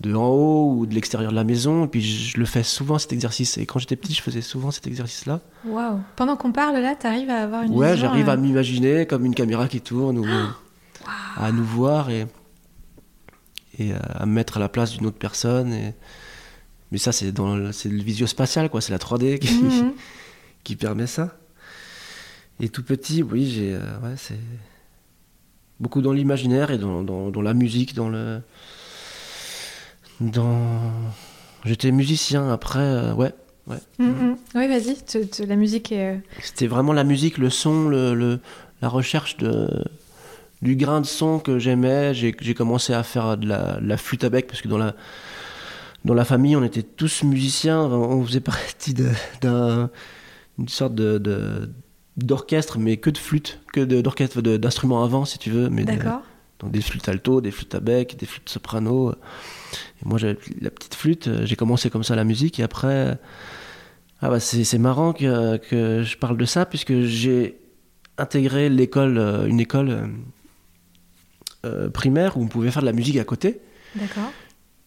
de 0.00 0.14
en 0.14 0.26
haut 0.26 0.74
ou 0.76 0.86
de 0.86 0.94
l'extérieur 0.94 1.30
de 1.30 1.36
la 1.36 1.44
maison. 1.44 1.84
Et 1.84 1.88
puis 1.88 2.02
je 2.02 2.38
le 2.38 2.46
fais 2.46 2.62
souvent 2.62 2.98
cet 2.98 3.12
exercice. 3.12 3.58
Et 3.58 3.66
quand 3.66 3.78
j'étais 3.78 3.96
petit, 3.96 4.14
je 4.14 4.22
faisais 4.22 4.42
souvent 4.42 4.70
cet 4.70 4.86
exercice-là. 4.86 5.40
Waouh 5.66 6.00
Pendant 6.16 6.36
qu'on 6.36 6.52
parle 6.52 6.76
là, 6.78 6.94
tu 6.98 7.06
arrives 7.06 7.30
à 7.30 7.42
avoir 7.42 7.62
une 7.62 7.72
Ouais, 7.72 7.96
j'arrive 7.96 8.28
à 8.28 8.32
euh, 8.32 8.36
m'imaginer 8.36 9.06
comme 9.06 9.24
une 9.24 9.34
caméra 9.34 9.68
qui 9.68 9.80
tourne 9.80 10.18
ou 10.18 10.26
à 11.36 11.52
nous 11.52 11.64
voir 11.64 12.10
et, 12.10 12.26
et 13.78 13.92
à 13.92 14.26
me 14.26 14.32
mettre 14.32 14.56
à 14.56 14.60
la 14.60 14.68
place 14.68 14.92
d'une 14.92 15.06
autre 15.06 15.18
personne. 15.18 15.72
Et... 15.72 15.94
Mais 16.94 16.98
ça, 16.98 17.12
c'est 17.12 17.32
dans 17.32 17.56
le, 17.56 17.72
c'est 17.72 17.88
le 17.88 18.02
visio 18.02 18.26
spatial, 18.26 18.70
quoi. 18.70 18.80
C'est 18.80 18.92
la 18.92 18.98
3D 18.98 19.38
qui, 19.38 19.52
mhm. 19.52 19.92
qui 20.64 20.76
permet 20.76 21.06
ça. 21.06 21.36
Et 22.60 22.68
tout 22.68 22.84
petit, 22.84 23.22
oui, 23.22 23.50
j'ai. 23.50 23.74
Euh, 23.74 23.98
ouais, 24.00 24.14
c'est 24.16 24.38
beaucoup 25.80 26.02
dans 26.02 26.12
l'imaginaire 26.12 26.70
et 26.70 26.78
dans, 26.78 27.02
dans, 27.02 27.30
dans, 27.30 27.42
la 27.42 27.52
musique, 27.52 27.94
dans 27.94 28.08
le 28.08 28.40
dans... 30.20 30.90
J'étais 31.64 31.92
musicien 31.92 32.50
après, 32.50 32.80
euh, 32.80 33.14
ouais. 33.14 33.32
Ouais. 33.66 33.78
Mm, 33.98 34.04
mm. 34.04 34.36
Oui, 34.56 34.68
vas-y, 34.68 35.46
la 35.46 35.56
musique 35.56 35.90
est... 35.92 36.16
Euh, 36.16 36.18
C'était 36.42 36.66
vraiment 36.66 36.92
la 36.92 37.04
musique, 37.04 37.38
le 37.38 37.48
son, 37.48 37.88
le, 37.88 38.38
la 38.82 38.88
recherche 38.88 39.38
de, 39.38 39.68
du 40.60 40.76
grain 40.76 41.00
de 41.00 41.06
son 41.06 41.38
que 41.38 41.58
j'aimais. 41.58 42.12
J'ai 42.12 42.54
commencé 42.54 42.92
à 42.92 43.02
faire 43.02 43.36
de 43.36 43.48
la, 43.48 43.78
la, 43.80 43.96
flûte 43.96 44.24
à 44.24 44.28
bec 44.28 44.46
parce 44.46 44.60
que 44.60 44.68
dans 44.68 44.78
la, 44.78 44.94
dans 46.04 46.14
la 46.14 46.24
famille, 46.24 46.56
on 46.56 46.64
était 46.64 46.82
tous 46.82 47.22
musiciens. 47.22 47.80
On 47.80 48.22
faisait 48.24 48.40
partie 48.40 48.92
d'une 48.92 49.88
sorte 50.68 50.94
de, 50.94 51.70
d'orchestre, 52.18 52.78
mais 52.78 52.98
que 52.98 53.08
de 53.10 53.18
flûte, 53.18 53.60
que 53.72 53.80
d'orchestre, 53.80 54.42
d'instruments 54.42 55.02
avant, 55.02 55.24
si 55.24 55.38
tu 55.38 55.50
veux. 55.50 55.68
D'accord. 55.68 56.22
Donc 56.60 56.70
des 56.70 56.80
flûtes 56.80 57.08
alto, 57.08 57.40
des 57.40 57.50
flûtes 57.50 57.74
à 57.74 57.80
bec, 57.80 58.16
des 58.16 58.26
flûtes 58.26 58.48
soprano. 58.48 59.12
Et 59.12 60.08
moi, 60.08 60.18
j'avais 60.18 60.38
la 60.60 60.70
petite 60.70 60.94
flûte. 60.94 61.28
Euh, 61.28 61.46
j'ai 61.46 61.56
commencé 61.56 61.90
comme 61.90 62.04
ça 62.04 62.14
la 62.14 62.24
musique. 62.24 62.60
Et 62.60 62.62
après, 62.62 63.18
ah 64.20 64.28
bah 64.28 64.40
c'est 64.40 64.78
marrant 64.78 65.12
que, 65.12 65.56
que, 65.56 66.02
je 66.02 66.16
parle 66.16 66.36
de 66.36 66.44
ça, 66.44 66.64
puisque 66.66 67.00
j'ai 67.02 67.58
intégré 68.18 68.68
l'école, 68.68 69.18
euh, 69.18 69.46
une 69.46 69.60
école 69.60 70.10
euh, 71.64 71.90
primaire 71.90 72.36
où 72.36 72.42
on 72.42 72.46
pouvait 72.46 72.70
faire 72.70 72.82
de 72.82 72.86
la 72.86 72.92
musique 72.92 73.16
à 73.16 73.24
côté. 73.24 73.60
D'accord. 73.96 74.32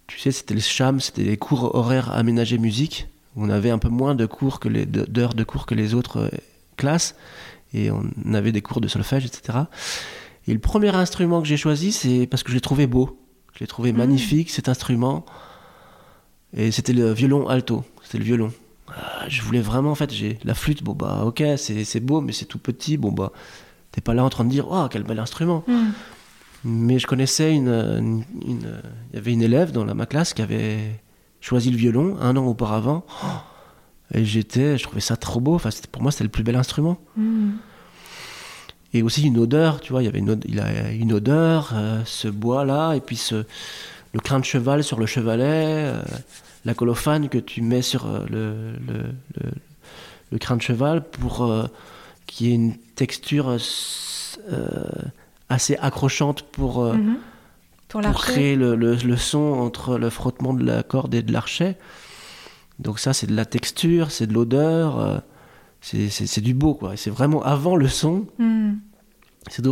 Tu 0.07 0.19
sais, 0.19 0.31
c'était 0.31 0.53
le 0.53 0.61
CHAM, 0.61 1.01
c'était 1.01 1.23
les 1.23 1.37
cours 1.37 1.75
horaires 1.75 2.11
aménagés 2.13 2.57
musique. 2.57 3.07
Où 3.35 3.45
on 3.45 3.49
avait 3.49 3.69
un 3.69 3.77
peu 3.77 3.89
moins 3.89 4.15
de 4.15 4.25
cours 4.25 4.59
que 4.59 4.69
les 4.69 4.85
d'heures 4.85 5.35
de 5.35 5.43
cours 5.43 5.65
que 5.65 5.75
les 5.75 5.93
autres 5.93 6.31
classes. 6.77 7.15
Et 7.73 7.91
on 7.91 8.33
avait 8.33 8.53
des 8.53 8.61
cours 8.61 8.81
de 8.81 8.87
solfège, 8.87 9.25
etc. 9.25 9.59
Et 10.47 10.53
le 10.53 10.59
premier 10.59 10.95
instrument 10.95 11.41
que 11.41 11.47
j'ai 11.47 11.57
choisi, 11.57 11.91
c'est 11.91 12.25
parce 12.25 12.43
que 12.43 12.49
je 12.49 12.55
l'ai 12.55 12.61
trouvé 12.61 12.87
beau. 12.87 13.19
Je 13.53 13.59
l'ai 13.59 13.67
trouvé 13.67 13.91
mmh. 13.91 13.97
magnifique, 13.97 14.49
cet 14.49 14.69
instrument. 14.69 15.25
Et 16.53 16.71
c'était 16.71 16.93
le 16.93 17.11
violon 17.11 17.47
alto. 17.47 17.83
C'était 18.03 18.17
le 18.17 18.23
violon. 18.23 18.53
Ah, 18.87 19.25
je 19.27 19.41
voulais 19.41 19.59
vraiment, 19.59 19.91
en 19.91 19.95
fait, 19.95 20.13
j'ai 20.13 20.39
la 20.45 20.53
flûte, 20.53 20.81
bon 20.81 20.93
bah 20.93 21.23
ok, 21.25 21.43
c'est 21.57 21.99
beau, 21.99 22.21
mais 22.21 22.31
c'est 22.31 22.45
tout 22.45 22.59
petit. 22.59 22.95
Bon 22.95 23.11
bah, 23.11 23.33
t'es 23.91 23.99
pas 23.99 24.13
là 24.13 24.23
en 24.23 24.29
train 24.29 24.45
de 24.45 24.49
dire, 24.49 24.67
oh, 24.71 24.87
quel 24.89 25.03
bel 25.03 25.19
instrument. 25.19 25.65
Mmh. 25.67 25.89
Mais 26.63 26.99
je 26.99 27.07
connaissais 27.07 27.53
une. 27.53 28.23
Il 28.45 28.59
y 29.13 29.17
avait 29.17 29.33
une 29.33 29.41
élève 29.41 29.71
dans 29.71 29.83
la, 29.83 29.93
ma 29.93 30.05
classe 30.05 30.33
qui 30.33 30.41
avait 30.41 31.01
choisi 31.41 31.69
le 31.69 31.77
violon 31.77 32.17
un 32.21 32.37
an 32.37 32.45
auparavant. 32.45 33.05
et 34.13 34.23
j'étais, 34.23 34.77
je 34.77 34.83
trouvais 34.83 35.01
ça 35.01 35.17
trop 35.17 35.41
beau. 35.41 35.55
Enfin, 35.55 35.69
pour 35.91 36.01
moi, 36.01 36.11
c'était 36.11 36.23
le 36.23 36.29
plus 36.29 36.43
bel 36.43 36.55
instrument. 36.55 36.97
Mmh 37.17 37.51
et 38.97 39.03
aussi 39.03 39.23
une 39.27 39.37
odeur, 39.37 39.79
tu 39.79 39.91
vois, 39.91 40.01
il 40.01 40.05
y 40.05 40.07
avait 40.07 40.19
une, 40.19 40.39
il 40.45 40.59
a 40.59 40.91
une 40.91 41.13
odeur, 41.13 41.71
euh, 41.75 42.01
ce 42.05 42.27
bois-là, 42.27 42.93
et 42.93 42.99
puis 42.99 43.15
ce, 43.15 43.45
le 44.13 44.19
crin 44.19 44.39
de 44.39 44.45
cheval 44.45 44.83
sur 44.83 44.99
le 44.99 45.05
chevalet, 45.05 45.43
euh, 45.45 46.01
la 46.65 46.73
colophane 46.73 47.29
que 47.29 47.37
tu 47.37 47.61
mets 47.61 47.83
sur 47.83 48.07
euh, 48.07 48.25
le, 48.29 48.71
le, 48.91 49.03
le, 49.35 49.51
le, 50.31 50.37
crin 50.39 50.57
de 50.57 50.63
cheval 50.63 51.03
pour 51.03 51.47
qu'il 52.25 52.47
y 52.47 52.51
ait 52.51 52.55
une 52.55 52.75
texture 52.95 53.55
assez 55.49 55.75
accrochante 55.77 56.41
pour, 56.41 56.83
mhm. 56.83 57.17
pour, 57.87 58.01
pour, 58.01 58.13
créer 58.15 58.55
le, 58.55 59.15
son 59.15 59.53
entre 59.53 59.99
le 59.99 60.09
frottement 60.09 60.55
de 60.55 60.65
la 60.65 60.81
corde 60.81 61.13
et 61.13 61.21
de 61.21 61.31
l'archet. 61.31 61.77
Donc 62.79 62.99
ça, 62.99 63.13
c'est 63.13 63.27
de 63.27 63.35
la 63.35 63.45
texture, 63.45 64.09
c'est 64.09 64.25
de 64.25 64.33
l'odeur 64.33 65.21
c'est 65.81 66.41
du 66.41 66.53
beau, 66.53 66.73
quoi. 66.73 66.97
C'est 66.97 67.09
vraiment 67.09 67.43
avant 67.43 67.75
le 67.75 67.87
son. 67.87 68.25
Hmm. 68.39 68.75
C'est 69.49 69.63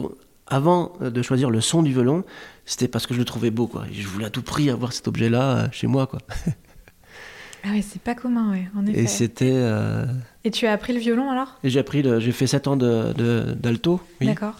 avant 0.48 0.94
de 1.02 1.22
choisir 1.22 1.50
le 1.50 1.62
son 1.62 1.82
du 1.84 1.92
violon, 1.92 2.24
c'était 2.66 2.88
parce 2.88 3.08
que 3.08 3.14
je 3.14 3.20
le 3.20 3.26
trouvais 3.26 3.52
beau, 3.52 3.68
quoi. 3.68 3.86
je 3.92 4.08
voulais 4.08 4.26
à 4.26 4.30
tout 4.30 4.42
prix 4.44 4.70
avoir 4.70 4.94
cet 4.94 5.08
objet-là 5.08 5.58
euh, 5.58 5.68
chez 5.72 5.88
moi, 5.88 6.08
quoi. 6.08 6.20
ah 7.64 7.70
ouais, 7.70 7.82
c'est 7.82 8.02
pas 8.02 8.16
commun, 8.16 8.52
ouais, 8.52 8.70
en 8.76 8.86
effet. 8.86 9.02
Et 9.02 9.08
c'était. 9.08 9.54
Euh, 9.54 10.06
Et 10.44 10.52
tu 10.52 10.68
as 10.68 10.72
appris 10.72 10.94
le 10.94 11.00
violon 11.00 11.32
alors? 11.32 11.60
Et 11.64 11.70
j'ai 11.70 11.80
appris, 11.80 12.04
j'ai 12.20 12.32
fait 12.32 12.48
7 12.48 12.68
ans 12.68 12.78
d'alto. 12.78 14.02
De, 14.22 14.26
D'accord. 14.26 14.56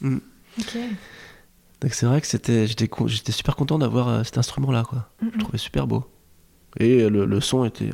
Hmm. 0.00 0.18
Ok. 0.58 0.76
Donc 1.80 1.94
c'est 1.94 2.06
vrai 2.06 2.20
que 2.20 2.26
c'était, 2.26 2.66
j'étais, 2.66 2.90
j'étais 3.06 3.32
super 3.32 3.54
content 3.56 3.78
d'avoir 3.78 4.08
euh, 4.08 4.24
cet 4.24 4.36
instrument-là, 4.36 4.82
quoi. 4.82 5.08
Je 5.22 5.26
le 5.26 5.38
trouvais 5.38 5.58
super 5.58 5.86
beau. 5.86 6.04
Et 6.78 7.08
le, 7.08 7.24
le 7.24 7.40
son 7.40 7.64
était 7.64 7.90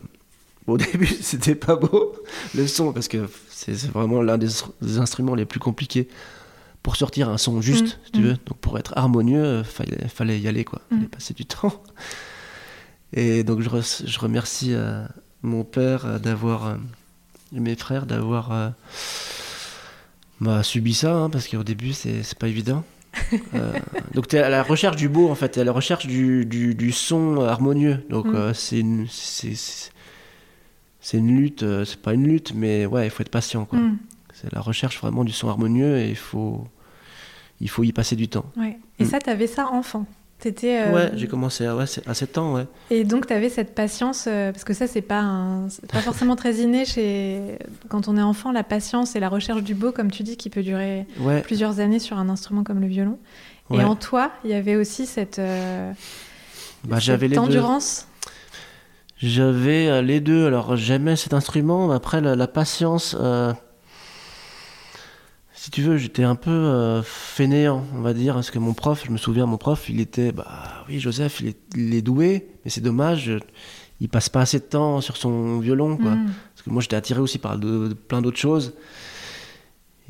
au 0.67 0.79
début, 0.79 1.07
c'était 1.07 1.55
pas 1.55 1.77
beau 1.77 2.15
le 2.55 2.67
son 2.67 2.93
parce 2.93 3.09
que 3.09 3.29
c'est 3.65 3.91
vraiment 3.91 4.21
l'un 4.23 4.39
des, 4.39 4.49
instruments 4.99 5.35
les 5.35 5.47
plus 5.47 5.61
compliqués 5.61 6.09
pour 6.83 6.97
sortir 6.97 7.31
un 7.31 7.39
son 7.39 7.63
juste, 7.63 7.85
mm, 7.85 7.99
si 8.05 8.13
tu 8.13 8.21
mm. 8.21 8.25
veux. 8.25 8.37
Donc 8.47 8.59
pour 8.59 8.79
être 8.79 8.93
harmonieux, 8.97 9.63
fallait, 9.63 10.09
fallait 10.09 10.39
y 10.39 10.49
aller 10.49 10.65
quoi, 10.65 10.81
mm. 10.91 10.97
fallait 10.97 11.09
passer 11.09 11.35
du 11.35 11.47
temps. 11.47 11.83
Et 13.15 13.45
donc 13.45 13.61
je, 13.61 13.69
je 14.07 14.19
remercie 14.19 14.75
euh, 14.75 15.05
mon 15.43 15.65
père 15.65 16.05
euh, 16.05 16.19
d'avoir 16.19 16.67
euh, 16.67 16.75
et 17.55 17.61
mes 17.61 17.77
frères 17.77 18.07
d'avoir 18.07 18.73
bah, 20.41 20.65
subi 20.65 20.93
ça 20.93 21.15
hein, 21.15 21.31
parce 21.31 21.47
qu'au 21.47 21.63
début 21.63 21.93
c'est 21.93 22.35
pas 22.37 22.49
évident. 22.49 22.85
donc 24.15 24.27
tu 24.27 24.35
es 24.35 24.41
à 24.41 24.49
la 24.49 24.65
recherche 24.65 24.97
du 24.97 25.09
beau 25.09 25.31
en 25.31 25.37
fait, 25.37 25.53
tu 25.53 25.59
es 25.61 25.63
à 25.63 25.65
la 25.65 25.71
recherche 25.71 26.09
du, 26.09 26.45
du, 26.45 26.75
du 26.75 26.91
son 26.91 27.41
harmonieux. 27.41 28.05
Donc 28.11 28.27
c'est 28.55 28.83
c'est 31.05 31.19
une 31.19 31.37
lutte, 31.37 31.65
euh, 31.65 31.85
c'est 31.85 32.01
pas 32.01 32.15
une 32.15 32.27
lutte, 32.27 32.55
mais 32.55 32.87
ouais, 32.87 33.07
il 33.07 33.11
faut 33.11 33.21
être 33.21 33.29
patient. 33.29 33.67
quoi. 33.67 33.79
Mm. 33.79 33.99
C'est 34.33 34.51
la 34.55 34.63
recherche 34.63 34.99
vraiment 34.99 35.23
du 35.23 35.33
son 35.33 35.49
harmonieux 35.49 35.99
et 35.99 36.09
il 36.09 36.17
faut, 36.17 36.67
il 37.61 37.69
faut 37.69 37.85
y 37.85 37.93
passer 37.93 38.17
du 38.17 38.27
temps. 38.29 38.47
Ouais. 38.57 38.79
Et 38.99 39.05
mm. 39.05 39.09
ça, 39.09 39.19
tu 39.19 39.29
avais 39.29 39.47
ça 39.47 39.67
enfant 39.67 40.07
Étais, 40.47 40.79
euh, 40.79 40.93
Ouais, 40.93 41.11
j'ai 41.15 41.27
commencé 41.27 41.65
à, 41.65 41.75
ouais, 41.75 41.85
à 42.07 42.15
7 42.15 42.39
ans. 42.39 42.55
Ouais. 42.55 42.67
Et 42.91 43.05
donc, 43.05 43.27
tu 43.27 43.33
avais 43.33 43.49
cette 43.51 43.75
patience, 43.75 44.27
euh, 44.29 44.53
parce 44.53 44.65
que 44.65 44.75
ça, 44.75 44.87
c'est 44.87 45.03
pas, 45.03 45.21
un... 45.21 45.69
pas 45.91 46.01
forcément 46.01 46.37
très 46.37 46.57
inné 46.57 46.85
chez... 46.87 47.59
quand 47.89 48.09
on 48.09 48.17
est 48.17 48.23
enfant, 48.23 48.51
la 48.53 48.63
patience 48.65 49.15
et 49.15 49.21
la 49.21 49.31
recherche 49.31 49.63
du 49.63 49.75
beau, 49.75 49.93
comme 49.93 50.11
tu 50.11 50.23
dis, 50.23 50.37
qui 50.39 50.49
peut 50.51 50.63
durer 50.63 51.07
plusieurs 51.45 51.81
années 51.81 51.99
sur 51.99 52.19
un 52.19 52.31
instrument 52.31 52.63
comme 52.63 52.81
le 52.81 52.87
violon. 52.87 53.19
Et 53.71 53.83
en 53.83 53.97
toi, 53.97 54.33
il 54.45 54.51
y 54.51 54.55
avait 54.55 54.77
aussi 54.77 55.05
cette, 55.07 55.41
bah, 56.85 57.01
cette 57.01 57.39
endurance. 57.39 58.07
J'avais 59.19 59.89
euh, 59.89 60.03
les 60.03 60.21
deux. 60.21 60.47
Alors 60.47 60.77
j'aimais 60.77 61.17
cet 61.17 61.35
instrument, 61.35 61.89
mais 61.89 61.95
après 61.95 62.21
la, 62.21 62.47
patience. 62.47 63.17
Euh, 63.19 63.53
si 65.53 65.71
tu 65.71 65.83
veux, 65.83 65.97
j'étais 65.97 66.25
un 66.25 66.35
peu 66.35 66.51
euh, 66.51 67.03
fainéant, 67.03 67.85
on 67.95 68.01
va 68.01 68.13
dire, 68.13 68.35
parce 68.35 68.51
que 68.51 68.59
mon 68.59 68.75
prof, 68.75 69.05
je 69.07 69.11
me 69.11 69.17
souviens, 69.17 69.47
mon 69.47 69.57
prof, 69.57 69.89
il 69.89 70.01
était, 70.01 70.33
bah 70.33 70.85
oui, 70.89 71.01
Joseph, 71.01 71.41
il 71.41 71.95
est, 71.95 72.03
doué, 72.03 72.49
mais 72.65 72.71
c'est 72.71 72.83
dommage, 72.83 73.33
il 74.01 74.09
passe 74.11 74.29
pas 74.29 74.41
assez 74.41 74.59
de 74.59 74.65
temps 74.65 75.01
sur 75.01 75.17
son 75.17 75.61
violon, 75.61 75.97
quoi. 75.97 76.11
Mm. 76.11 76.27
Parce 76.27 76.63
que 76.65 76.71
moi, 76.71 76.83
j'étais 76.83 76.97
attiré 76.97 77.21
aussi 77.21 77.39
par 77.39 77.59
plein 78.09 78.21
d'autres 78.21 78.39
choses. 78.39 78.75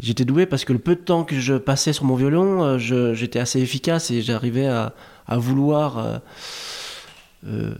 J'étais 0.00 0.24
doué 0.24 0.46
parce 0.46 0.64
que 0.64 0.72
le 0.72 0.80
peu 0.80 0.96
de 0.96 1.00
temps 1.00 1.22
que 1.22 1.38
je 1.38 1.54
passais 1.54 1.92
sur 1.92 2.04
mon 2.04 2.16
violon, 2.16 2.78
j'étais 2.78 3.38
assez 3.38 3.60
efficace 3.60 4.10
et 4.10 4.22
j'arrivais 4.22 4.66
à, 4.66 4.92
vouloir 5.28 6.20
euh, 7.46 7.74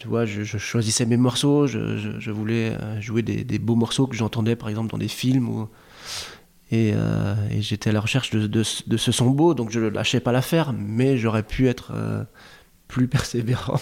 tu 0.00 0.08
vois, 0.08 0.24
je, 0.24 0.42
choisissais 0.44 1.06
mes 1.06 1.16
morceaux, 1.16 1.66
je, 1.66 2.30
voulais 2.30 2.76
euh, 2.80 3.00
jouer 3.00 3.22
des, 3.22 3.58
beaux 3.58 3.76
morceaux 3.76 4.06
que 4.06 4.16
j'entendais 4.16 4.56
par 4.56 4.68
exemple 4.68 4.90
dans 4.90 4.98
des 4.98 5.08
films. 5.08 5.48
Ou, 5.48 5.68
et, 6.70 6.92
euh, 6.94 7.34
j'étais 7.60 7.90
à 7.90 7.92
la 7.92 8.00
recherche 8.00 8.30
de, 8.30 8.62
ce 8.62 9.12
son 9.12 9.30
beau, 9.30 9.54
donc 9.54 9.70
je 9.70 9.80
ne 9.80 9.88
lâchais 9.88 10.20
pas 10.20 10.32
l'affaire, 10.32 10.72
mais 10.72 11.18
j'aurais 11.18 11.44
pu 11.44 11.68
être 11.68 11.92
plus 12.88 13.08
persévérant. 13.08 13.80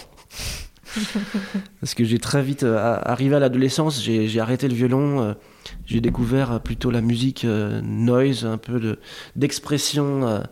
Parce 1.79 1.93
que 1.93 2.03
j'ai 2.03 2.19
très 2.19 2.41
vite, 2.41 2.63
euh, 2.63 2.99
arrivé 3.03 3.35
à 3.35 3.39
l'adolescence, 3.39 4.01
j'ai 4.01 4.39
arrêté 4.39 4.67
le 4.67 4.73
violon. 4.73 5.21
Euh, 5.21 5.33
j'ai 5.85 6.01
découvert 6.01 6.61
plutôt 6.61 6.91
la 6.91 7.01
musique 7.01 7.43
noise, 7.43 8.45
un 8.45 8.57
peu 8.57 8.97
d'expression. 9.35 10.43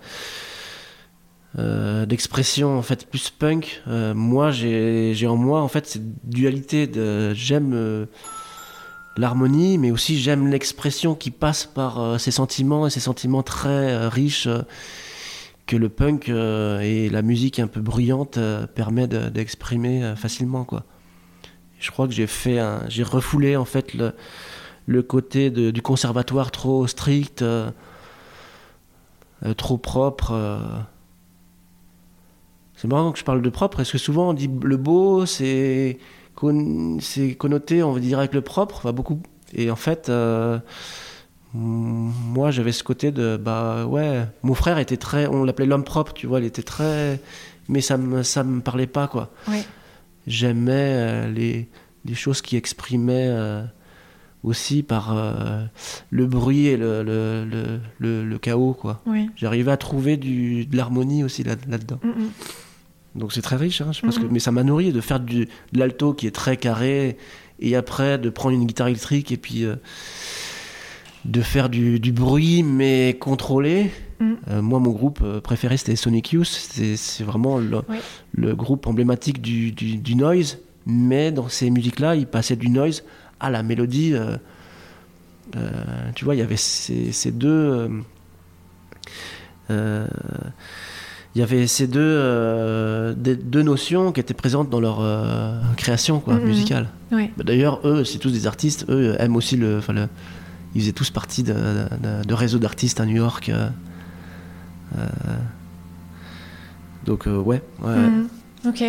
D'expression 1.56 2.78
en 2.78 2.82
fait 2.82 3.06
plus 3.06 3.30
punk 3.30 3.84
moi 3.88 4.50
j'ai 4.50 5.28
en 5.28 5.36
moi 5.36 5.62
en 5.62 5.68
fait 5.68 5.86
cette 5.86 6.28
dualité 6.28 6.88
de 6.88 7.34
j'aime 7.36 8.08
l'harmonie 9.18 9.78
mais 9.78 9.92
aussi 9.92 10.20
j'aime 10.20 10.48
l'expression 10.48 11.14
qui 11.14 11.30
passe 11.30 11.66
par 11.68 12.20
ces 12.20 12.32
sentiments 12.32 12.88
et 12.88 12.90
ces 12.90 13.00
sentiments 13.00 13.44
très 13.44 14.08
riches 14.08 14.48
que 15.66 15.76
le 15.76 15.90
punk 15.90 16.30
euh, 16.30 16.80
et 16.80 17.10
la 17.10 17.22
musique 17.22 17.60
un 17.60 17.68
peu 17.68 17.82
bruyante 17.82 18.38
euh, 18.38 18.68
permet 18.68 19.08
d'exprimer 19.08 20.04
euh, 20.04 20.16
facilement 20.16 20.66
quoi. 20.66 20.84
Je 21.80 21.92
crois 21.92 22.08
que 22.08 22.14
j'ai 22.14 22.28
fait 22.28 22.60
j'ai 22.88 23.04
refoulé 23.04 23.58
en 23.58 23.66
fait 23.66 23.94
le, 23.94 24.14
le 24.86 25.04
côté 25.04 25.50
du 25.50 25.82
conservatoire 25.82 26.50
trop 26.50 26.88
strict, 26.88 27.44
trop 29.58 29.78
propre. 29.78 30.34
C'est 32.84 32.90
marrant 32.90 33.14
que 33.14 33.20
je 33.20 33.24
parle 33.24 33.42
de 33.42 33.50
propre 33.50 33.78
parce 33.78 33.90
que 33.94 33.98
souvent 33.98 34.32
on 34.32 34.34
dit 34.34 34.50
le 34.62 34.76
beau 34.76 35.26
c'est 35.26 36.00
c'est 37.00 37.36
connoté 37.36 37.82
on 37.82 37.94
va 37.94 38.02
dire 38.02 38.20
avec 38.20 38.34
le 38.34 38.42
propre, 38.42 38.76
enfin 38.76 38.92
beaucoup. 38.92 39.22
Et 39.54 39.72
en 39.72 39.78
fait 39.78 40.12
moi 41.54 42.52
j'avais 42.52 42.74
ce 42.74 42.84
côté 42.84 43.14
de 43.14 43.38
bah 43.38 43.86
ouais 43.86 44.26
mon 44.42 44.54
frère 44.54 44.80
était 44.80 44.98
très 44.98 45.28
on 45.28 45.46
l'appelait 45.46 45.66
l'homme 45.66 45.86
propre 45.86 46.12
tu 46.12 46.28
vois 46.28 46.42
il 46.42 46.46
était 46.46 46.62
très 46.64 47.22
mais 47.70 47.80
ça 47.80 47.96
me 47.96 48.22
ça 48.22 48.44
me 48.44 48.60
parlait 48.60 48.86
pas 48.86 49.08
quoi. 49.08 49.32
J'aimais 50.28 50.72
euh, 50.74 51.32
les, 51.32 51.70
les, 52.04 52.16
choses 52.16 52.42
qui 52.42 52.58
exprimaient 52.58 53.30
euh, 53.30 53.64
aussi 54.44 54.84
par 54.84 55.18
euh, 55.18 55.64
le 56.10 56.26
bruit 56.26 56.68
et 56.68 56.78
le, 56.78 57.04
le, 57.04 57.80
le, 58.00 58.26
le, 58.26 58.38
chaos 58.40 58.74
quoi. 58.74 59.02
J'arrivais 59.36 59.72
à 59.72 59.78
trouver 59.78 60.18
du, 60.18 60.66
de 60.66 60.76
l'harmonie 60.76 61.24
aussi 61.24 61.44
là, 61.44 61.56
là 61.68 61.78
mm, 61.78 62.08
mm. 62.08 62.30
Donc 63.16 63.34
c'est 63.34 63.42
très 63.42 63.56
riche 63.56 63.82
hein, 63.82 63.92
je 63.92 64.02
pense 64.02 64.18
que, 64.18 64.26
mais 64.26 64.40
ça 64.40 64.52
m'a 64.52 64.64
nourri 64.64 64.92
de 64.92 65.02
faire 65.02 65.20
du, 65.20 65.46
de 65.46 65.80
l'alto 65.80 66.14
qui 66.14 66.28
est 66.28 66.32
très 66.32 66.58
carré 66.58 67.18
et 67.60 67.76
après 67.76 68.18
de 68.18 68.30
prendre 68.30 68.56
une 68.56 68.66
guitare 68.66 68.88
électrique 68.88 69.32
et 69.32 69.38
puis 69.38 69.66
de 71.26 71.42
faire 71.42 71.70
du, 71.70 72.00
bruit 72.12 72.64
mais 72.64 73.18
contrôlé. 73.20 73.92
Mm. 74.20 74.34
Euh, 74.50 74.62
moi, 74.62 74.80
mon 74.80 74.92
groupe 74.92 75.22
euh, 75.24 75.42
préféré, 75.42 75.78
c'était 75.78 75.96
Sonic 75.96 76.32
Youth. 76.32 76.48
C'est 76.48 77.24
vraiment 77.24 77.60
le, 77.60 78.56
groupe 78.56 78.88
emblématique 78.88 79.42
du, 79.42 80.16
noise. 80.16 80.60
Mais 80.86 81.32
dans 81.32 81.48
ces 81.48 81.70
musiques-là, 81.70 82.16
il 82.16 82.28
passait 82.28 82.58
du 82.58 82.70
noise 82.70 83.04
à 83.40 83.50
la 83.50 83.64
mélodie. 83.64 84.14
Euh, 84.14 84.38
tu 86.16 86.26
vois, 86.26 86.36
il 86.36 86.40
y 86.40 86.42
avait 86.42 86.58
ces, 86.58 87.32
deux. 87.32 87.90
Il 91.36 91.40
y 91.40 91.42
avait 91.42 91.66
ces 91.66 91.88
deux, 91.88 93.16
deux 93.16 93.62
notions 93.64 94.12
qui 94.12 94.20
étaient 94.20 94.36
présentes 94.36 94.70
dans 94.70 94.80
leur 94.80 95.02
création 95.78 96.20
quoi, 96.20 96.36
mm-hmm. 96.36 96.44
musicale. 96.44 96.90
Bah, 97.12 97.44
d'ailleurs, 97.44 97.80
eux, 97.86 98.04
c'est 98.04 98.20
tous 98.20 98.32
des 98.32 98.48
artistes, 98.48 98.86
eux 98.90 99.16
aiment 99.20 99.36
aussi 99.36 99.56
le, 99.56 99.82
le, 99.90 100.08
ils 100.76 100.82
faisaient 100.82 100.92
tous 100.92 101.12
partie 101.12 101.44
de, 101.44 101.54
de, 102.26 102.34
réseaux 102.34 102.60
d'artistes 102.60 103.00
à 103.00 103.06
New 103.06 103.16
York. 103.16 103.50
Euh, 103.50 103.70
euh, 104.98 105.08
donc 107.06 107.28
euh, 107.28 107.38
ouais. 107.38 107.62
ouais. 107.84 107.96
Mhm. 107.96 108.28
ok. 108.68 108.84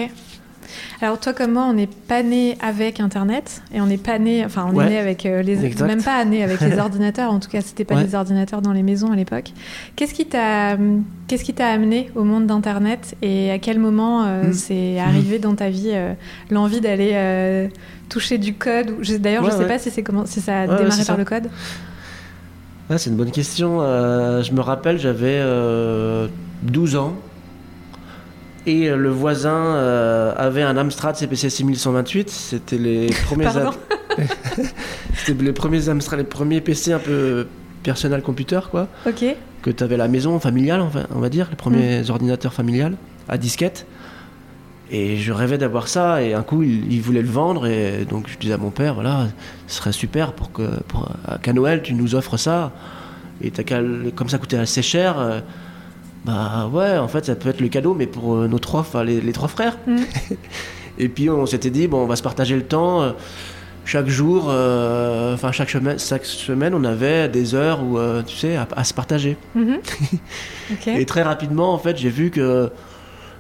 Alors 1.00 1.18
toi 1.18 1.32
comme 1.32 1.52
moi, 1.52 1.64
on 1.64 1.74
n'est 1.74 1.88
pas 1.88 2.22
né 2.22 2.56
avec 2.60 3.00
Internet 3.00 3.62
et 3.72 3.80
on 3.80 3.86
n'est 3.86 3.98
pas 3.98 4.18
né, 4.18 4.44
enfin 4.44 4.68
on 4.72 4.80
est 4.80 4.88
né 4.88 4.98
avec 4.98 5.24
les, 5.24 5.56
même 5.82 6.02
pas 6.02 6.24
né 6.24 6.42
avec 6.42 6.60
les 6.60 6.78
ordinateurs. 6.78 7.30
En 7.32 7.40
tout 7.40 7.50
cas, 7.50 7.60
c'était 7.60 7.84
pas 7.84 8.02
des 8.02 8.14
ordinateurs 8.14 8.62
dans 8.62 8.72
les 8.72 8.82
maisons 8.82 9.12
à 9.12 9.16
l'époque. 9.16 9.52
Qu'est-ce 9.96 10.14
qui 10.14 10.26
t'a, 10.26 10.76
qu'est-ce 11.28 11.44
qui 11.44 11.54
t'a 11.54 11.68
amené 11.68 12.10
au 12.14 12.24
monde 12.24 12.46
d'Internet 12.46 13.16
et 13.22 13.50
à 13.50 13.58
quel 13.58 13.78
moment 13.78 14.24
hmm. 14.24 14.52
c'est 14.52 14.98
arrivé 14.98 15.38
dans 15.38 15.54
ta 15.54 15.70
vie 15.70 15.92
l'envie 16.50 16.80
d'aller 16.80 17.70
toucher 18.08 18.38
du 18.38 18.54
code 18.54 18.94
D'ailleurs, 19.20 19.44
je 19.44 19.50
sais 19.50 19.66
pas 19.66 19.78
si, 19.78 19.90
c'est 19.90 20.02
comment, 20.02 20.26
si 20.26 20.40
ça 20.40 20.62
a 20.62 20.66
démarré 20.66 21.04
par 21.04 21.16
le 21.16 21.24
code. 21.24 21.48
c'est 22.96 23.10
une 23.10 23.16
bonne 23.16 23.30
question. 23.30 23.80
Euh, 23.80 24.42
je 24.42 24.52
me 24.52 24.60
rappelle, 24.60 24.98
j'avais 24.98 25.40
12 26.62 26.94
euh, 26.94 26.98
ans. 26.98 27.14
Et 28.66 28.88
euh, 28.88 28.96
le 28.96 29.10
voisin 29.10 29.74
avait 30.36 30.62
un 30.62 30.76
Amstrad 30.76 31.16
CPC 31.16 31.50
6128. 31.50 32.30
C'était 32.30 32.78
les 32.78 33.06
premiers. 33.24 33.48
C'était 35.14 35.42
les 35.42 35.52
premiers 35.52 35.88
Amstrad, 35.88 36.18
les 36.18 36.24
premiers 36.24 36.60
PC 36.60 36.92
un 36.92 36.98
peu 36.98 37.46
personnel 37.82 38.22
computer, 38.22 38.60
quoi. 38.70 38.88
Ok. 39.06 39.24
Que 39.62 39.70
tu 39.70 39.84
avais 39.84 39.94
à 39.94 39.98
la 39.98 40.08
maison, 40.08 40.38
familiale, 40.40 40.82
on 41.14 41.20
va 41.20 41.28
dire, 41.28 41.48
les 41.50 41.56
premiers 41.56 42.02
mm. 42.02 42.10
ordinateurs 42.10 42.52
familiales 42.52 42.96
à 43.28 43.38
disquette. 43.38 43.86
Et 44.90 45.16
je 45.16 45.32
rêvais 45.32 45.56
d'avoir 45.58 45.88
ça, 45.88 46.22
et 46.22 46.34
un 46.34 46.42
coup, 46.42 46.62
il, 46.62 47.00
voulait 47.00 47.22
le 47.22 47.28
vendre, 47.28 47.66
et 47.66 48.04
donc 48.04 48.28
je 48.28 48.36
disais 48.36 48.52
à 48.52 48.58
mon 48.58 48.70
père, 48.70 48.94
voilà, 48.94 49.28
ce 49.66 49.76
serait 49.76 49.92
super 49.92 50.34
pour 50.34 50.52
que, 50.52 50.62
pour, 50.88 51.10
qu'à 51.42 51.52
Noël, 51.54 51.82
tu 51.82 51.94
nous 51.94 52.14
offres 52.14 52.36
ça, 52.36 52.70
et 53.42 53.50
comme 54.14 54.28
ça 54.28 54.38
coûtait 54.38 54.58
assez 54.58 54.82
cher, 54.82 55.18
euh, 55.18 55.40
bah 56.24 56.70
ouais, 56.72 56.98
en 56.98 57.08
fait, 57.08 57.24
ça 57.26 57.34
peut 57.34 57.50
être 57.50 57.60
le 57.60 57.68
cadeau, 57.68 57.94
mais 57.94 58.06
pour 58.06 58.34
euh, 58.34 58.48
nos 58.48 58.58
trois, 58.58 58.80
enfin, 58.80 59.04
les, 59.04 59.32
trois 59.32 59.48
frères. 59.48 59.78
Mm. 59.86 59.96
et 60.98 61.08
puis 61.08 61.28
on 61.30 61.46
s'était 61.46 61.70
dit, 61.70 61.86
bon, 61.86 62.02
on 62.02 62.06
va 62.06 62.16
se 62.16 62.22
partager 62.22 62.56
le 62.56 62.64
temps. 62.64 63.02
Euh, 63.02 63.12
chaque 63.86 64.08
jour, 64.08 64.44
enfin 64.44 65.52
chaque 65.52 65.68
semaine, 65.68 65.98
chaque 65.98 66.24
semaine, 66.24 66.72
on 66.74 66.84
avait 66.84 67.28
des 67.28 67.54
heures 67.54 67.82
où, 67.82 67.98
tu 68.26 68.34
sais, 68.34 68.56
à, 68.56 68.82
se 68.82 68.94
partager. 68.94 69.36
Mm-hmm. 69.54 70.86
Et 70.98 71.04
très 71.04 71.22
rapidement, 71.22 71.74
en 71.74 71.78
fait, 71.78 71.98
j'ai 71.98 72.08
vu 72.08 72.30
que 72.30 72.70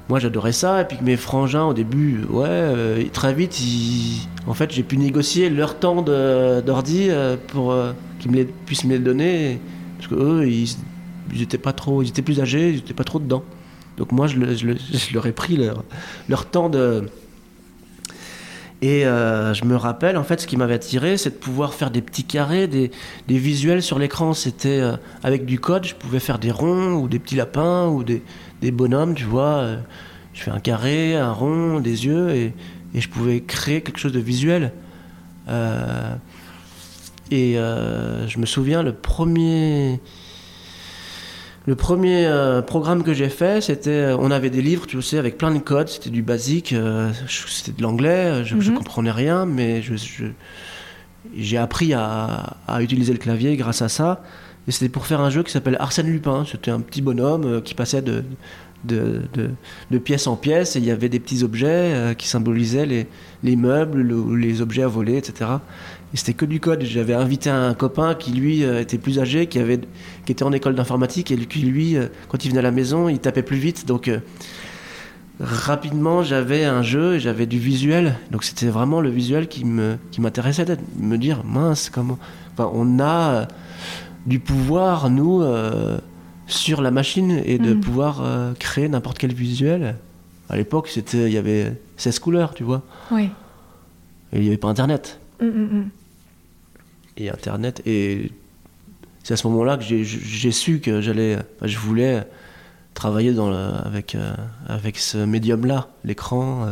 moi 0.08 0.18
j'adorais 0.18 0.52
ça 0.52 0.82
et 0.82 0.84
puis 0.84 0.98
que 0.98 1.04
mes 1.04 1.16
frangins 1.16 1.64
au 1.64 1.74
début 1.74 2.24
ouais 2.28 2.46
euh, 2.48 3.02
très 3.12 3.32
vite 3.32 3.58
en 4.46 4.54
fait 4.54 4.70
j'ai 4.70 4.82
pu 4.82 4.98
négocier 4.98 5.48
leur 5.48 5.78
temps 5.78 6.02
d'ordi 6.02 7.06
euh, 7.08 7.36
pour 7.48 7.72
euh, 7.72 7.92
qu'ils 8.18 8.30
me 8.30 8.44
puissent 8.44 8.84
me 8.84 8.92
les 8.92 8.98
donner 8.98 9.60
parce 9.96 10.08
que 10.08 10.14
eux 10.14 10.48
ils, 10.48 10.76
étaient 11.40 11.58
pas 11.58 11.72
trop 11.72 12.02
ils 12.02 12.08
étaient 12.08 12.22
plus 12.22 12.40
âgés 12.40 12.70
ils 12.70 12.78
étaient 12.78 12.94
pas 12.94 13.04
trop 13.04 13.18
dedans 13.18 13.44
donc 13.96 14.12
moi 14.12 14.26
je, 14.26 14.38
leur 15.14 15.26
ai 15.26 15.32
pris 15.32 15.56
leur, 16.28 16.46
temps 16.46 16.68
de 16.68 17.08
et 18.82 19.02
je 19.04 19.64
me 19.64 19.76
rappelle, 19.76 20.18
en 20.18 20.24
fait, 20.24 20.42
ce 20.42 20.46
qui 20.46 20.58
m'avait 20.58 20.74
attiré, 20.74 21.16
c'est 21.16 21.30
de 21.30 21.36
pouvoir 21.36 21.72
faire 21.72 21.90
des 21.90 22.02
petits 22.02 22.24
carrés, 22.24 22.66
des, 22.66 22.90
visuels 23.28 23.82
sur 23.82 23.98
l'écran. 23.98 24.34
C'était 24.34 24.82
avec 25.22 25.46
du 25.46 25.58
code, 25.58 25.86
je 25.86 25.94
pouvais 25.94 26.20
faire 26.20 26.38
des 26.38 26.50
ronds 26.50 26.92
ou 26.94 27.08
des 27.08 27.18
petits 27.18 27.36
lapins 27.36 27.86
ou 27.86 28.04
des, 28.04 28.20
bonhommes, 28.70 29.14
tu 29.14 29.24
vois. 29.24 29.58
Euh, 29.58 29.76
je 30.34 30.42
fais 30.42 30.50
un 30.50 30.60
carré, 30.60 31.16
un 31.16 31.32
rond, 31.32 31.80
des 31.80 32.06
yeux, 32.06 32.30
et, 32.34 32.52
je 32.94 33.08
pouvais 33.08 33.40
créer 33.40 33.80
quelque 33.80 33.98
chose 33.98 34.12
de 34.12 34.20
visuel. 34.20 34.72
Euh, 35.48 36.14
et 37.30 37.58
euh, 37.58 38.28
je 38.28 38.38
me 38.38 38.46
souviens, 38.46 38.82
le 38.82 38.92
premier, 38.92 40.00
le 41.66 41.74
premier 41.74 42.30
programme 42.66 43.02
que 43.02 43.14
j'ai 43.14 43.30
fait, 43.30 43.62
c'était, 43.62 44.14
on 44.18 44.30
avait 44.30 44.50
des 44.50 44.60
livres, 44.60 44.86
tu 44.86 45.00
sais, 45.00 45.18
avec 45.18 45.38
plein 45.38 45.52
de 45.52 45.58
codes, 45.58 45.88
c'était 45.88 46.10
du 46.10 46.22
basique, 46.22 46.74
c'était 47.48 47.72
de 47.76 47.82
l'anglais, 47.82 48.44
je, 48.44 48.54
mhm. 48.54 48.74
comprenais 48.74 49.10
rien, 49.10 49.46
mais 49.46 49.80
je, 49.80 49.94
j'ai 51.36 51.56
appris 51.56 51.94
à, 51.94 52.56
à, 52.66 52.82
utiliser 52.82 53.12
le 53.12 53.18
clavier 53.18 53.56
grâce 53.56 53.82
à 53.82 53.88
ça. 53.88 54.22
Et 54.66 54.72
c'était 54.72 54.88
pour 54.88 55.06
faire 55.06 55.20
un 55.20 55.30
jeu 55.30 55.42
qui 55.42 55.52
s'appelle 55.52 55.76
Arsène 55.78 56.06
Lupin. 56.06 56.44
C'était 56.50 56.70
un 56.70 56.80
petit 56.80 57.02
bonhomme 57.02 57.44
euh, 57.44 57.60
qui 57.60 57.74
passait 57.74 58.02
de, 58.02 58.24
de, 58.84 59.22
de, 59.90 59.98
pièce 59.98 60.26
en 60.26 60.36
pièce 60.36 60.76
et 60.76 60.78
il 60.78 60.84
y 60.84 60.90
avait 60.90 61.08
des 61.08 61.20
petits 61.20 61.42
objets 61.42 61.66
euh, 61.68 62.14
qui 62.14 62.28
symbolisaient 62.28 62.86
les, 62.86 63.06
les 63.42 63.56
meubles, 63.56 64.02
les 64.36 64.60
objets 64.60 64.82
à 64.82 64.88
voler, 64.88 65.16
etc. 65.16 65.50
Et 66.14 66.16
c'était 66.16 66.32
que 66.32 66.46
du 66.46 66.60
code. 66.60 66.82
J'avais 66.84 67.12
invité 67.12 67.50
un 67.50 67.74
copain 67.74 68.14
qui, 68.14 68.32
lui, 68.32 68.64
euh, 68.64 68.80
était 68.80 68.96
plus 68.96 69.18
âgé, 69.18 69.46
qui, 69.46 69.58
avait, 69.58 69.80
qui 70.24 70.32
était 70.32 70.44
en 70.44 70.52
école 70.52 70.74
d'informatique 70.74 71.30
et 71.30 71.36
qui, 71.36 71.58
lui, 71.60 71.96
quand 72.28 72.44
il 72.44 72.48
venait 72.48 72.60
à 72.60 72.62
la 72.62 72.70
maison, 72.70 73.08
il 73.08 73.18
tapait 73.18 73.42
plus 73.42 73.58
vite. 73.58 73.86
Donc, 73.86 74.10
rapidement, 75.40 76.22
j'avais 76.22 76.64
un 76.64 76.82
jeu 76.82 77.14
et 77.16 77.20
j'avais 77.20 77.46
du 77.46 77.58
visuel. 77.58 78.16
Donc, 78.30 78.44
c'était 78.44 78.68
vraiment 78.68 79.00
le 79.00 79.10
visuel 79.10 79.48
qui 79.48 79.64
m'intéressait, 79.64 80.64
qui 80.64 81.02
me 81.02 81.18
dire, 81.18 81.44
mince, 81.44 81.90
comment. 81.90 82.18
Enfin, 82.52 82.70
on 82.72 83.00
a 83.00 83.48
du 84.26 84.38
pouvoir, 84.38 85.10
nous, 85.10 85.42
euh, 85.42 85.98
sur 86.46 86.82
la 86.82 86.90
machine 86.90 87.42
et 87.44 87.58
de 87.58 87.74
mm. 87.74 87.80
pouvoir 87.80 88.22
euh, 88.22 88.52
créer 88.58 88.88
n'importe 88.88 89.18
quel 89.18 89.32
visuel. 89.32 89.96
À 90.48 90.56
l'époque, 90.56 90.88
c'était, 90.88 91.26
il 91.26 91.32
y 91.32 91.38
avait 91.38 91.72
16 91.96 92.18
couleurs, 92.18 92.54
tu 92.54 92.64
vois. 92.64 92.82
Oui. 93.10 93.30
Et 94.32 94.38
il 94.38 94.42
n'y 94.42 94.48
avait 94.48 94.56
pas 94.56 94.68
Internet. 94.68 95.20
Mm, 95.40 95.46
mm, 95.46 95.90
et 97.16 97.30
Internet, 97.30 97.82
et 97.86 98.32
c'est 99.22 99.34
à 99.34 99.36
ce 99.36 99.46
moment-là 99.48 99.76
que 99.78 99.84
j'ai 99.84 100.52
su 100.52 100.80
que 100.80 101.00
j'allais, 101.00 101.38
je 101.62 101.78
voulais 101.78 102.26
travailler 102.94 103.32
dans 103.32 103.52
avec, 103.52 104.14
euh, 104.14 104.34
avec 104.66 104.98
ce 104.98 105.18
médium-là, 105.18 105.88
l'écran. 106.04 106.66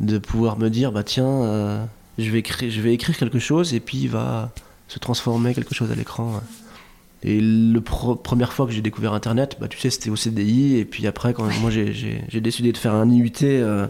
de 0.00 0.18
pouvoir 0.18 0.58
me 0.58 0.68
dire, 0.68 0.92
bah 0.92 1.02
tiens, 1.02 1.88
je, 2.18 2.30
vais 2.30 2.38
écrire, 2.38 2.70
je 2.70 2.80
vais 2.80 2.92
écrire 2.94 3.16
quelque 3.16 3.38
chose 3.38 3.74
et 3.74 3.80
puis 3.80 3.98
il 3.98 4.08
va 4.08 4.52
se 4.88 4.98
transformer 4.98 5.54
quelque 5.54 5.74
chose 5.74 5.90
à 5.90 5.94
l'écran. 5.94 6.40
Et 7.22 7.40
la 7.40 7.80
première 7.80 8.52
fois 8.52 8.66
que 8.66 8.72
j'ai 8.72 8.82
découvert 8.82 9.12
Internet, 9.12 9.56
bah, 9.60 9.68
tu 9.68 9.78
sais, 9.78 9.90
c'était 9.90 10.10
au 10.10 10.16
CDI. 10.16 10.76
Et 10.76 10.84
puis 10.84 11.06
après, 11.06 11.32
quand 11.32 11.44
moi 11.60 11.70
j'ai 11.70 12.40
décidé 12.40 12.72
de 12.72 12.76
faire 12.76 12.94
un 12.94 13.10
IUT, 13.10 13.32
euh, 13.42 13.86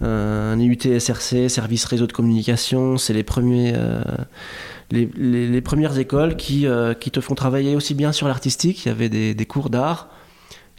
un 0.00 0.58
IUT 0.58 0.98
SRC, 0.98 1.48
Service 1.48 1.84
Réseau 1.84 2.06
de 2.06 2.12
Communication, 2.12 2.96
c'est 2.96 3.12
les, 3.12 3.22
premiers, 3.22 3.72
euh, 3.74 4.02
les, 4.90 5.06
les, 5.16 5.60
premières 5.60 5.98
écoles 5.98 6.36
qui, 6.36 6.66
euh, 6.66 6.94
qui 6.94 7.10
te 7.10 7.20
font 7.20 7.34
travailler 7.34 7.76
aussi 7.76 7.94
bien 7.94 8.12
sur 8.12 8.26
l'artistique. 8.26 8.84
Il 8.84 8.88
y 8.88 8.92
avait 8.92 9.08
des, 9.08 9.34
des 9.34 9.46
cours 9.46 9.70
d'art 9.70 10.08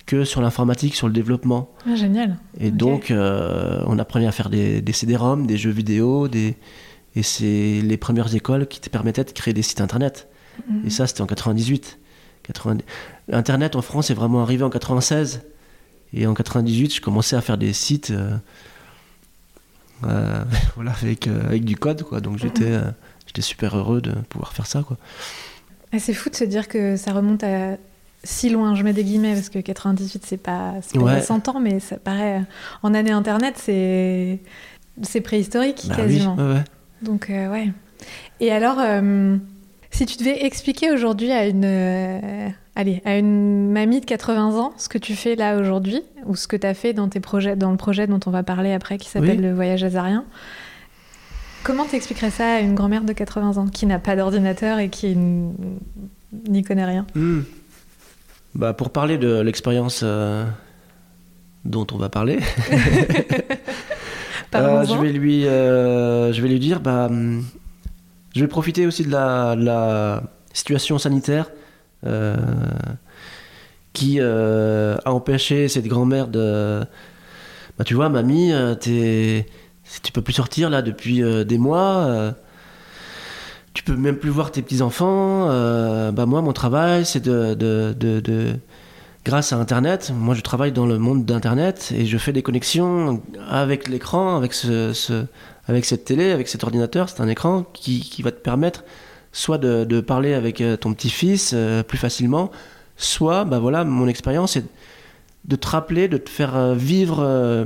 que 0.08 0.24
sur 0.24 0.42
l'informatique, 0.42 0.96
sur 0.96 1.08
le 1.08 1.14
développement. 1.14 1.70
Ah, 1.88 1.96
génial. 1.96 2.38
Et 2.60 2.72
donc, 2.72 3.14
on 3.16 4.00
apprenait 4.00 4.28
à 4.28 4.32
faire 4.32 4.50
des, 4.50 4.82
des 4.82 4.94
CD-ROM, 4.94 5.46
des 5.46 5.58
jeux 5.58 5.70
vidéo, 5.70 6.28
des, 6.28 6.58
et 7.16 7.24
c'est 7.24 7.82
les 7.84 7.98
premières 7.98 8.34
écoles 8.36 8.68
qui 8.68 8.80
te 8.80 8.90
permettaient 8.90 9.24
de 9.24 9.32
créer 9.32 9.54
des 9.54 9.62
sites 9.62 9.82
internet. 9.82 10.28
Et 10.86 10.90
ça, 10.90 11.08
c'était 11.08 11.22
en 11.22 11.28
98. 11.28 11.98
Internet 13.32 13.76
en 13.76 13.82
France 13.82 14.10
est 14.10 14.14
vraiment 14.14 14.42
arrivé 14.42 14.64
en 14.64 14.70
96. 14.70 15.42
Et 16.14 16.28
en 16.28 16.34
98, 16.34 16.96
je 16.96 17.02
commençais 17.02 17.36
à 17.36 17.42
faire 17.42 17.58
des 17.58 17.74
sites 17.74 18.12
euh, 18.12 18.32
euh, 18.32 18.38
voilà, 20.76 20.92
avec, 21.02 21.28
euh, 21.28 21.48
avec 21.48 21.66
du 21.66 21.76
code. 21.76 22.04
Quoi. 22.04 22.22
Donc 22.22 22.38
j'étais 22.38 22.72
j'étais 23.26 23.42
super 23.42 23.78
heureux 23.78 24.02
de 24.02 24.12
pouvoir 24.30 24.54
faire 24.54 24.68
ça. 24.68 24.84
Quoi. 24.84 24.98
Ah, 25.94 26.00
c'est 26.00 26.14
fou 26.14 26.30
de 26.30 26.36
se 26.36 26.44
dire 26.44 26.68
que 26.68 26.96
ça 26.96 27.14
remonte 27.14 27.44
à 27.44 27.78
si 28.24 28.50
loin. 28.50 28.76
Je 28.76 28.84
mets 28.84 28.94
des 28.94 29.04
guillemets 29.04 29.34
parce 29.34 29.50
que 29.50 29.60
98, 29.60 30.24
c'est 30.26 30.38
pas, 30.38 30.76
pas 30.94 31.22
100 31.22 31.50
ans, 31.50 31.60
mais 31.60 31.80
ça 31.80 31.98
paraît. 31.98 32.44
En 32.84 32.94
année 32.94 33.12
Internet, 33.12 33.56
c'est 33.58 34.40
c'est 35.02 35.22
préhistorique 35.22 35.86
bah 35.88 35.96
quasiment. 35.96 36.36
Oui, 36.38 36.54
ouais. 36.54 36.64
Donc, 37.02 37.28
ouais. 37.30 37.72
Et 38.40 38.52
alors. 38.52 38.78
Si 39.92 40.06
tu 40.06 40.18
devais 40.18 40.46
expliquer 40.46 40.92
aujourd'hui 40.92 41.32
à 41.32 41.46
une, 41.46 41.66
euh, 41.66 42.50
allez, 42.76 43.02
à 43.04 43.18
une 43.18 43.72
mamie 43.72 44.00
de 44.00 44.06
80 44.06 44.58
ans 44.58 44.74
ce 44.78 44.88
que 44.88 44.98
tu 44.98 45.16
fais 45.16 45.36
là 45.36 45.58
aujourd'hui, 45.58 46.02
ou 46.26 46.36
ce 46.36 46.48
que 46.48 46.56
tu 46.56 46.66
as 46.66 46.74
fait 46.74 46.94
dans, 46.94 47.10
tes 47.10 47.20
projets, 47.20 47.58
dans 47.58 47.72
le 47.72 47.78
projet 47.78 48.08
dont 48.08 48.20
on 48.26 48.32
va 48.32 48.42
parler 48.42 48.72
après, 48.72 48.98
qui 48.98 49.10
s'appelle 49.10 49.42
le 49.42 49.54
voyage 49.54 49.84
azarien, 49.84 50.24
comment 51.64 51.86
t'expliquerais 51.86 52.32
ça 52.32 52.56
à 52.56 52.60
une 52.62 52.74
grand-mère 52.74 53.04
de 53.04 53.12
80 53.12 53.58
ans 53.58 53.68
qui 53.68 53.86
n'a 53.86 54.00
pas 54.00 54.16
d'ordinateur 54.16 54.80
et 54.80 54.88
qui 54.88 55.16
n'y 56.48 56.64
connaît 56.64 56.86
rien? 56.86 57.06
Hmm. 57.14 57.42
bah, 58.56 58.74
Pour 58.74 58.92
parler 58.92 59.18
de 59.18 59.42
l'expérience 59.42 60.02
euh, 60.04 60.46
dont 61.66 61.86
on 61.92 61.98
va 61.98 62.08
parler, 62.08 62.40
euh, 64.56 64.86
je, 64.86 64.96
vais 64.96 65.12
lui, 65.12 65.44
je 65.44 66.42
vais 66.42 66.48
lui 66.48 66.60
dire... 66.60 66.80
Bah, 66.80 67.10
hmm, 67.10 67.42
je 68.36 68.42
vais 68.42 68.48
profiter 68.48 68.86
aussi 68.86 69.04
de 69.06 69.12
la, 69.12 70.24
situation 70.54 70.98
sanitaire 70.98 71.50
euh, 72.06 72.36
qui 73.94 74.18
euh, 74.20 74.98
a 75.06 75.14
empêché 75.14 75.70
cette 75.70 75.88
grand-mère 75.88 76.28
de. 76.28 76.82
Bah, 77.78 77.86
tu 77.86 77.94
vois, 77.94 78.10
mamie, 78.10 78.52
euh, 78.52 78.76
es... 78.86 79.46
tu 80.04 80.12
peux 80.12 80.22
plus 80.22 80.34
sortir 80.34 80.70
là 80.70 80.82
depuis 80.82 81.22
des 81.46 81.58
mois. 81.58 82.34
tu 83.74 83.84
peux 83.84 83.96
même 83.96 84.18
plus 84.18 84.30
voir 84.30 84.52
tes 84.52 84.62
petits-enfants. 84.62 85.48
bah, 86.12 86.26
moi, 86.26 86.42
mon 86.42 86.54
travail, 86.54 87.06
c'est 87.06 87.24
de, 87.24 87.54
de, 87.54 87.94
de, 87.98 88.56
Grâce 89.24 89.54
à 89.54 89.58
Internet, 89.58 90.12
moi 90.16 90.34
je 90.34 90.42
travaille 90.42 90.72
dans 90.72 90.88
le 90.88 90.98
monde 90.98 91.26
d'Internet 91.26 91.94
et 91.96 92.08
je 92.08 92.18
fais 92.18 92.34
des 92.34 92.42
connexions 92.42 93.22
avec 93.48 93.88
l'écran, 93.88 94.36
avec 94.36 94.52
ce, 94.52 95.26
avec 95.72 95.86
cette 95.86 96.04
télé, 96.04 96.32
avec 96.32 96.50
cet 96.50 96.66
ordinateur, 96.66 97.08
c'est 97.08 97.22
un 97.22 97.30
écran 97.30 97.64
qui, 97.72 98.02
qui, 98.02 98.22
va 98.22 98.32
te 98.32 98.42
permettre 98.42 98.84
soit 99.32 99.58
de, 99.58 99.86
de 99.86 100.02
parler 100.02 100.34
avec 100.34 100.60
euh, 100.60 100.76
ton 100.76 100.94
petit-fils 100.94 101.52
euh, 101.54 101.82
plus 101.82 101.98
facilement, 101.98 102.52
soit, 102.98 103.46
bah 103.46 103.60
voilà, 103.60 103.86
mon 103.86 104.10
expérience 104.10 104.58
est 104.58 104.66
de 105.46 105.56
te 105.56 105.68
rappeler, 105.70 106.10
de 106.10 106.18
te 106.18 106.30
faire 106.30 106.58
euh, 106.58 106.76
vivre 106.76 107.66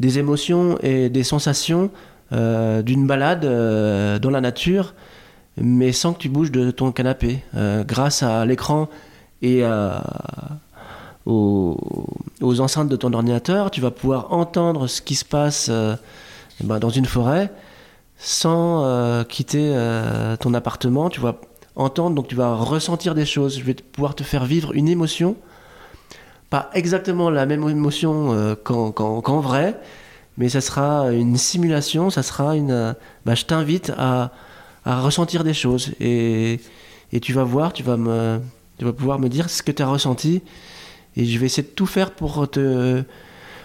des 0.00 0.18
émotions 0.18 0.78
et 0.82 1.10
des 1.10 1.22
sensations 1.22 1.90
d'une 2.30 3.06
balade 3.06 3.40
dans 4.20 4.30
la 4.30 4.40
nature, 4.40 4.94
mais 5.58 5.92
sans 5.92 6.14
que 6.14 6.18
tu 6.18 6.28
bouges 6.28 6.52
de 6.52 6.70
ton 6.70 6.92
canapé, 6.92 7.42
grâce 7.86 8.22
à 8.22 8.44
l'écran 8.44 8.88
et 9.40 9.64
aux, 11.24 11.78
aux, 12.42 12.60
enceintes 12.60 12.90
de 12.90 12.96
ton 12.96 13.14
ordinateur, 13.14 13.70
tu 13.70 13.80
vas 13.80 13.90
pouvoir 13.90 14.32
entendre 14.32 14.88
ce 14.88 15.00
qui 15.00 15.14
se 15.14 15.24
passe 15.24 15.70
ben, 16.60 16.78
dans 16.78 16.90
une 16.90 17.06
forêt, 17.06 17.50
sans 18.18 18.84
euh, 18.84 19.24
quitter 19.24 19.72
euh, 19.74 20.36
ton 20.36 20.54
appartement, 20.54 21.08
tu 21.08 21.20
vas 21.20 21.40
entendre, 21.76 22.16
donc 22.16 22.28
tu 22.28 22.34
vas 22.34 22.54
ressentir 22.54 23.14
des 23.14 23.24
choses. 23.24 23.58
Je 23.58 23.64
vais 23.64 23.74
pouvoir 23.74 24.14
te 24.14 24.24
faire 24.24 24.44
vivre 24.44 24.72
une 24.74 24.88
émotion, 24.88 25.36
pas 26.50 26.70
exactement 26.74 27.30
la 27.30 27.46
même 27.46 27.68
émotion 27.68 28.32
euh, 28.32 28.54
qu'en 28.56 29.40
vrai, 29.40 29.78
mais 30.36 30.48
ça 30.48 30.60
sera 30.60 31.12
une 31.12 31.36
simulation, 31.36 32.10
ça 32.10 32.22
sera 32.22 32.56
une. 32.56 32.94
Bah, 33.24 33.34
je 33.34 33.44
t'invite 33.44 33.92
à, 33.96 34.32
à, 34.84 35.00
ressentir 35.00 35.44
des 35.44 35.54
choses 35.54 35.92
et, 36.00 36.60
et, 37.12 37.20
tu 37.20 37.32
vas 37.32 37.44
voir, 37.44 37.72
tu 37.72 37.84
vas 37.84 37.96
me, 37.96 38.40
tu 38.78 38.84
vas 38.84 38.92
pouvoir 38.92 39.20
me 39.20 39.28
dire 39.28 39.48
ce 39.48 39.62
que 39.62 39.70
tu 39.72 39.82
as 39.82 39.88
ressenti 39.88 40.42
et 41.16 41.24
je 41.24 41.38
vais 41.38 41.46
essayer 41.46 41.62
de 41.62 41.72
tout 41.72 41.86
faire 41.86 42.12
pour 42.12 42.48
te, 42.48 43.02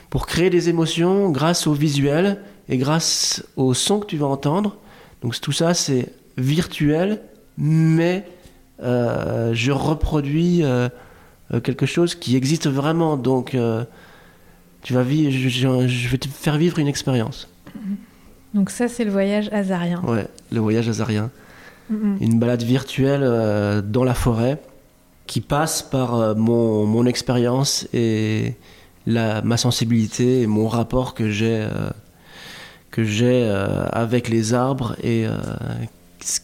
pour 0.10 0.28
créer 0.28 0.50
des 0.50 0.70
émotions 0.70 1.30
grâce 1.30 1.66
au 1.66 1.74
visuel 1.74 2.40
et 2.70 2.78
grâce 2.78 3.46
au 3.56 3.74
son 3.74 4.00
que 4.00 4.06
tu 4.06 4.18
vas 4.18 4.28
entendre. 4.28 4.78
Donc 5.22 5.40
tout 5.40 5.52
ça, 5.52 5.74
c'est 5.74 6.14
virtuel, 6.38 7.22
mais 7.58 8.26
euh, 8.82 9.54
je 9.54 9.72
reproduis 9.72 10.64
euh, 10.64 10.90
euh, 11.54 11.60
quelque 11.60 11.86
chose 11.86 12.16
qui 12.16 12.36
existe 12.36 12.68
vraiment. 12.68 13.18
Donc 13.18 13.56
tu 14.82 14.94
vas 14.94 15.04
vivre, 15.04 15.32
je, 15.32 16.10
vais 16.10 16.18
te 16.18 16.28
faire 16.28 16.58
vivre 16.58 16.80
une 16.80 16.88
expérience. 16.88 17.48
Donc 18.54 18.70
ça, 18.70 18.88
c'est 18.88 19.04
le 19.04 19.12
voyage 19.12 19.50
azarien. 19.52 20.02
Ouais, 20.04 20.28
le 20.52 20.60
voyage 20.60 20.88
azarien. 20.90 21.32
Une 21.90 22.40
balade 22.40 22.64
virtuelle 22.64 23.84
dans 23.86 24.04
la 24.04 24.16
forêt 24.16 24.60
qui 25.28 25.42
passe 25.42 25.84
par 25.84 26.36
mon, 26.36 26.88
mon 26.88 27.06
expérience 27.06 27.88
et 27.94 28.56
la, 29.06 29.44
ma 29.44 29.58
sensibilité 29.58 30.42
et 30.42 30.48
mon 30.48 30.68
rapport 30.68 31.14
que 31.14 31.30
j'ai 31.30 31.68
que 32.94 33.04
j'ai 33.04 33.44
euh, 33.44 33.88
avec 33.92 34.30
les 34.30 34.54
arbres 34.54 34.96
et 35.02 35.26
euh, 35.26 35.36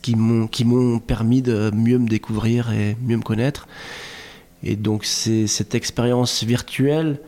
qui 0.01 0.15
m'ont 0.15 0.47
qui 0.47 0.65
m'ont 0.65 0.97
permis 0.97 1.43
de 1.43 1.69
mieux 1.75 1.99
me 1.99 2.09
découvrir 2.09 2.73
et 2.73 2.97
mieux 3.03 3.17
me 3.17 3.21
connaître. 3.21 3.67
Et 4.63 4.75
donc 4.75 5.05
c'est 5.05 5.45
cette 5.45 5.75
expérience 5.75 6.43
virtuelle, 6.43 7.19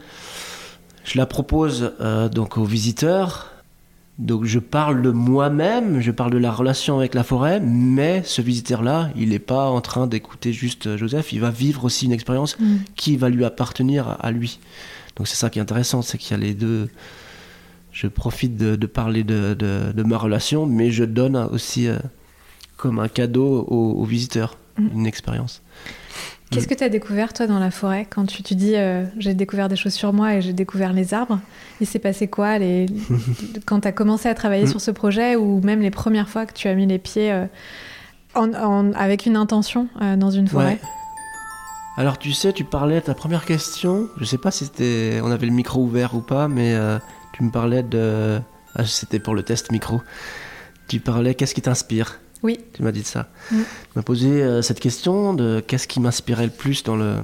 je 1.05 1.19
la 1.19 1.27
propose 1.27 1.93
euh, 2.01 2.29
donc 2.29 2.57
aux 2.57 2.65
visiteurs. 2.65 3.51
Donc 4.17 4.45
je 4.45 4.59
parle 4.59 5.03
de 5.03 5.11
moi-même, 5.11 6.01
je 6.01 6.11
parle 6.11 6.31
de 6.31 6.37
la 6.39 6.51
relation 6.51 6.97
avec 6.97 7.13
la 7.13 7.23
forêt, 7.23 7.59
mais 7.59 8.23
ce 8.25 8.41
visiteur-là, 8.41 9.09
il 9.15 9.29
n'est 9.29 9.39
pas 9.39 9.65
en 9.69 9.81
train 9.81 10.05
d'écouter 10.07 10.51
juste 10.51 10.97
Joseph, 10.97 11.31
il 11.31 11.39
va 11.39 11.51
vivre 11.51 11.85
aussi 11.85 12.05
une 12.05 12.11
expérience 12.11 12.59
mm. 12.59 12.77
qui 12.95 13.17
va 13.17 13.29
lui 13.29 13.45
appartenir 13.45 14.17
à 14.19 14.31
lui. 14.31 14.59
Donc 15.15 15.27
c'est 15.27 15.35
ça 15.35 15.49
qui 15.51 15.59
est 15.59 15.61
intéressant, 15.61 16.01
c'est 16.01 16.17
qu'il 16.17 16.31
y 16.31 16.39
a 16.39 16.43
les 16.43 16.53
deux, 16.53 16.89
je 17.91 18.07
profite 18.07 18.57
de, 18.57 18.85
parler 18.85 19.23
de, 19.23 20.03
ma 20.03 20.17
relation, 20.17 20.65
mais 20.65 20.91
je 20.91 21.03
donne 21.03 21.35
aussi 21.35 21.87
euh, 21.87 21.97
comme 22.77 22.99
un 22.99 23.07
cadeau 23.07 23.65
aux, 23.67 24.03
visiteurs 24.05 24.57
mm. 24.77 24.87
une 24.93 25.05
expérience. 25.05 25.61
Qu'est-ce 26.49 26.67
que 26.67 26.73
tu 26.73 26.83
as 26.83 26.89
découvert, 26.89 27.31
toi, 27.31 27.47
dans 27.47 27.59
la 27.59 27.71
forêt 27.71 28.05
Quand 28.09 28.25
tu, 28.25 28.43
tu 28.43 28.55
dis 28.55 28.75
euh, 28.75 29.05
j'ai 29.17 29.33
découvert 29.33 29.69
des 29.69 29.77
choses 29.77 29.93
sur 29.93 30.11
moi 30.11 30.35
et 30.35 30.41
j'ai 30.41 30.51
découvert 30.51 30.91
les 30.91 31.13
arbres, 31.13 31.39
il 31.79 31.87
s'est 31.87 31.99
passé 31.99 32.27
quoi 32.27 32.59
les... 32.59 32.87
quand 33.65 33.81
tu 33.81 33.87
as 33.87 33.93
commencé 33.93 34.27
à 34.27 34.33
travailler 34.33 34.67
sur 34.67 34.81
ce 34.81 34.91
projet 34.91 35.37
ou 35.37 35.61
même 35.61 35.79
les 35.79 35.91
premières 35.91 36.27
fois 36.27 36.45
que 36.45 36.53
tu 36.53 36.67
as 36.67 36.75
mis 36.75 36.87
les 36.87 36.99
pieds 36.99 37.31
euh, 37.31 37.45
en, 38.35 38.91
avec 38.93 39.25
une 39.25 39.37
intention 39.37 39.87
dans 40.17 40.31
une 40.31 40.47
forêt? 40.47 40.79
Alors, 41.97 42.17
tu 42.17 42.31
sais, 42.31 42.53
tu 42.53 42.63
parlais, 42.63 42.99
ta 43.01 43.13
première 43.13 43.45
question, 43.45 44.07
je 44.17 44.25
sais 44.25 44.37
pas 44.37 44.51
si 44.51 44.65
c'était, 44.65 45.19
on 45.23 45.29
avait 45.29 45.45
le 45.45 45.51
micro 45.51 45.81
ouvert 45.81 46.15
ou 46.15 46.21
pas, 46.21 46.47
mais 46.47 46.73
tu 47.33 47.43
me 47.43 47.51
parlais 47.51 47.83
de. 47.83 48.39
Ah, 48.75 48.85
c'était 48.85 49.19
pour 49.19 49.35
le 49.35 49.43
test 49.43 49.71
micro. 49.71 50.01
Tu 50.87 50.99
parlais 50.99 51.35
qu'est-ce 51.35 51.53
qui 51.53 51.61
t'inspire? 51.61 52.19
Oui. 52.43 52.59
Tu 52.73 52.83
m'as 52.83 52.91
dit 52.91 53.03
ça. 53.03 53.27
Mm. 53.51 53.55
Tu 53.57 53.89
m'as 53.95 54.01
posé 54.01 54.43
euh, 54.43 54.61
cette 54.61 54.79
question 54.79 55.33
de 55.33 55.63
qu'est-ce 55.65 55.87
qui 55.87 55.99
m'inspirait 55.99 56.45
le 56.45 56.51
plus 56.51 56.83
dans 56.83 56.95
le, 56.95 57.15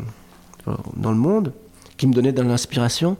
dans 0.96 1.12
le 1.12 1.17
monde, 1.17 1.54
qui 1.98 2.08
me 2.08 2.13
donnait 2.13 2.32
de 2.32 2.41
l'inspiration. 2.41 3.17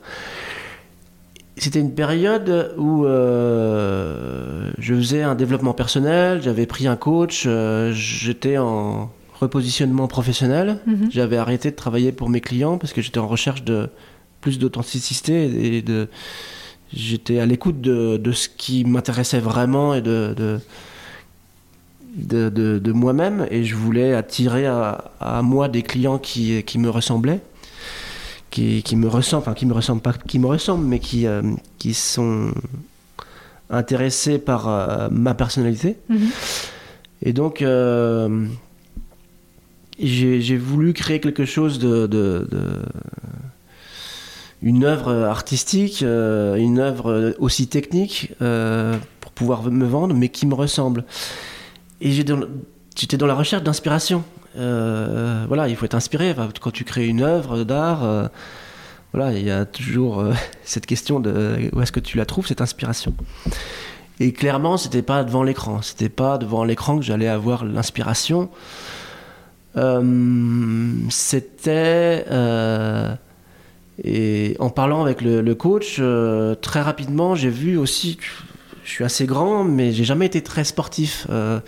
C'était 1.58 1.80
une 1.80 1.96
période 1.96 2.76
où 2.78 3.06
euh, 3.06 4.72
je 4.78 4.94
faisais 4.94 5.24
un 5.24 5.34
développement 5.34 5.74
personnel, 5.74 6.42
j'avais 6.44 6.68
pris 6.68 6.88
un 6.88 6.96
coach, 6.96 7.46
euh, 7.48 7.92
j'étais 7.94 8.60
en 8.60 9.12
repositionnement 9.40 10.08
professionnel, 10.08 10.80
mm-hmm. 10.88 11.12
j'avais 11.12 11.38
arrêté 11.38 11.72
de 11.72 11.76
travailler 11.76 12.12
pour 12.12 12.30
mes 12.30 12.42
clients 12.42 12.78
parce 12.78 12.94
que 12.94 13.02
j'étais 13.02 13.20
en 13.20 13.28
recherche 13.28 13.64
de 13.64 13.90
plus 14.40 14.60
d'authenticité 14.60 15.78
et 15.78 15.82
de 15.82 16.08
j'étais 16.94 17.40
à 17.40 17.46
l'écoute 17.46 17.82
de, 17.82 18.18
de, 18.18 18.32
ce 18.32 18.48
qui 18.50 18.86
m'intéressait 18.86 19.40
vraiment 19.40 19.94
et 19.94 20.02
de, 20.02 20.34
de, 20.38 20.60
de, 22.50 22.80
de 22.80 22.92
moi-même 22.92 23.48
et 23.52 23.64
je 23.64 23.76
voulais 23.76 24.14
attirer 24.14 24.66
à, 24.66 25.12
à, 25.20 25.42
moi 25.42 25.68
des 25.70 25.84
clients 25.84 26.18
qui, 26.18 26.64
qui 26.64 26.80
me 26.80 26.90
ressemblaient 26.90 27.42
qui, 28.50 28.82
qui 28.84 28.96
me 28.96 29.08
ressemblent 29.08 29.42
enfin 29.44 29.54
qui 29.54 29.66
me 29.66 29.74
ressemblent 29.74 30.02
pas 30.02 30.14
qui 30.14 30.40
me 30.40 30.48
ressemblent 30.48 30.86
mais 30.86 31.00
qui, 31.00 31.28
euh, 31.28 31.42
qui 31.78 31.94
sont 31.94 32.52
intéressés 33.70 34.40
par 34.40 34.68
euh, 34.70 35.10
ma 35.12 35.34
personnalité 35.34 35.98
Mhm. 36.10 36.30
et 37.24 37.34
donc 37.34 37.62
euh, 37.62 38.46
j'ai 40.00 40.42
j'ai 40.42 40.58
voulu 40.58 40.94
créer 40.94 41.20
quelque 41.20 41.46
chose 41.46 41.80
de, 41.80 42.08
de- 42.08 42.48
de- 42.52 42.82
une 44.62 44.84
œuvre 44.84 45.14
artistique, 45.14 46.02
euh, 46.04 46.56
une 46.56 46.80
œuvre 46.80 47.36
aussi 47.40 47.68
technique 47.68 48.34
euh, 48.42 48.98
pour 49.20 49.32
pouvoir 49.32 49.64
me 49.64 49.86
vendre, 49.86 50.16
mais 50.16 50.30
qui 50.30 50.48
me 50.48 50.56
ressemble. 50.56 51.06
Et 52.02 52.12
j'étais 52.12 53.18
dans 53.18 53.28
la 53.28 53.36
recherche 53.36 53.64
d'inspiration. 53.64 54.24
Euh, 54.58 55.46
voilà, 55.48 55.68
il 55.68 55.76
faut 55.76 55.86
être 55.86 55.96
inspiré 55.96 56.36
quand 56.60 56.72
tu 56.72 56.84
crées 56.84 57.08
une 57.08 57.22
œuvre 57.22 57.64
d'art. 57.64 58.30
voilà, 59.14 59.38
il 59.38 59.46
y 59.46 59.52
a 59.52 59.66
toujours 59.66 60.24
cette 60.64 60.86
question 60.86 61.20
de 61.20 61.70
où 61.74 61.82
est-ce 61.82 61.92
que 61.92 62.00
tu 62.00 62.18
la 62.18 62.26
trouves 62.26 62.48
cette 62.48 62.62
inspiration? 62.62 63.14
Et 64.20 64.34
clairement, 64.34 64.78
c'était 64.78 65.04
pas 65.04 65.24
devant 65.24 65.44
l'écran. 65.44 65.84
C'était 65.84 66.10
pas 66.10 66.40
devant 66.40 66.64
l'écran 66.64 66.98
que 66.98 67.06
j'allais 67.06 67.28
avoir 67.28 67.64
l'inspiration. 67.64 68.50
C'était 71.10 72.26
et 74.04 74.56
en 74.60 74.70
parlant 74.70 75.02
avec 75.02 75.22
le, 75.22 75.42
le 75.42 75.56
coach, 75.56 75.98
euh, 76.00 76.56
très 76.56 76.82
rapidement, 76.82 77.36
j'ai 77.36 77.50
vu 77.50 77.78
aussi. 77.78 78.18
Je 78.84 78.90
suis 78.92 79.04
assez 79.04 79.26
grand, 79.26 79.64
mais 79.66 79.92
j'ai 79.92 80.06
jamais 80.06 80.26
été 80.28 80.42
très 80.42 80.64
sportif. 80.64 81.28
euh, 81.30 81.60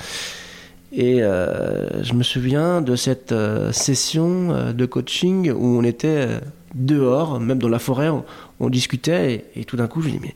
et 0.92 1.22
euh, 1.22 2.02
je 2.04 2.14
me 2.14 2.24
souviens 2.24 2.82
de 2.82 2.96
cette 2.96 3.34
session 3.72 4.72
de 4.74 4.86
coaching 4.86 5.52
où 5.52 5.78
on 5.80 5.84
était 5.84 6.28
dehors, 6.74 7.40
même 7.40 7.60
dans 7.60 7.70
la 7.70 7.78
forêt, 7.80 8.10
on, 8.10 8.24
on 8.60 8.70
discutait, 8.70 9.46
et, 9.56 9.62
et 9.62 9.66
tout 9.66 9.76
d'un 9.78 9.88
coup, 9.88 10.02
je 10.02 10.08
me 10.08 10.14
dis, 10.14 10.20
mais 10.22 10.34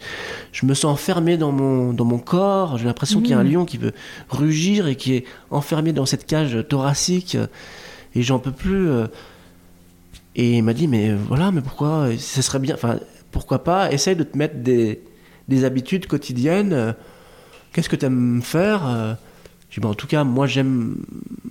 je 0.51 0.65
me 0.67 0.73
sens 0.75 0.91
enfermé 0.93 1.37
dans 1.37 1.51
mon, 1.51 1.93
dans 1.93 2.05
mon 2.05 2.19
corps, 2.19 2.77
j'ai 2.77 2.85
l'impression 2.85 3.19
qu'il 3.21 3.31
y 3.31 3.33
a 3.33 3.39
un 3.39 3.43
Mhm. 3.43 3.51
lion 3.53 3.65
qui 3.65 3.77
veut 3.77 3.93
rugir 4.29 4.87
et 4.87 4.95
qui 4.95 5.13
est 5.15 5.25
enfermé 5.51 5.91
dans 5.93 6.05
cette 6.05 6.25
cage 6.27 6.57
thoracique, 6.69 7.35
et 8.15 8.21
j'en 8.21 8.37
peux 8.39 8.51
plus. 8.51 8.89
Et 10.35 10.57
il 10.57 10.63
m'a 10.63 10.73
dit, 10.73 10.87
mais 10.87 11.13
voilà, 11.13 11.51
mais 11.51 11.61
pourquoi 11.61 12.07
Ce 12.17 12.41
serait 12.41 12.59
bien, 12.59 12.75
enfin, 12.75 12.99
pourquoi 13.31 13.63
pas, 13.63 13.91
essaye 13.91 14.15
de 14.15 14.23
te 14.23 14.37
mettre 14.37 14.55
des, 14.57 15.01
des 15.47 15.63
habitudes 15.65 16.07
quotidiennes. 16.07 16.95
Qu'est-ce 17.71 17.89
que 17.89 17.95
tu 17.95 18.05
aimes 18.05 18.41
faire? 18.43 19.17
J'ai 19.69 19.79
dit, 19.79 19.83
bah, 19.83 19.89
en 19.89 19.93
tout 19.95 20.07
cas, 20.07 20.23
moi 20.23 20.47
j'aime 20.47 20.97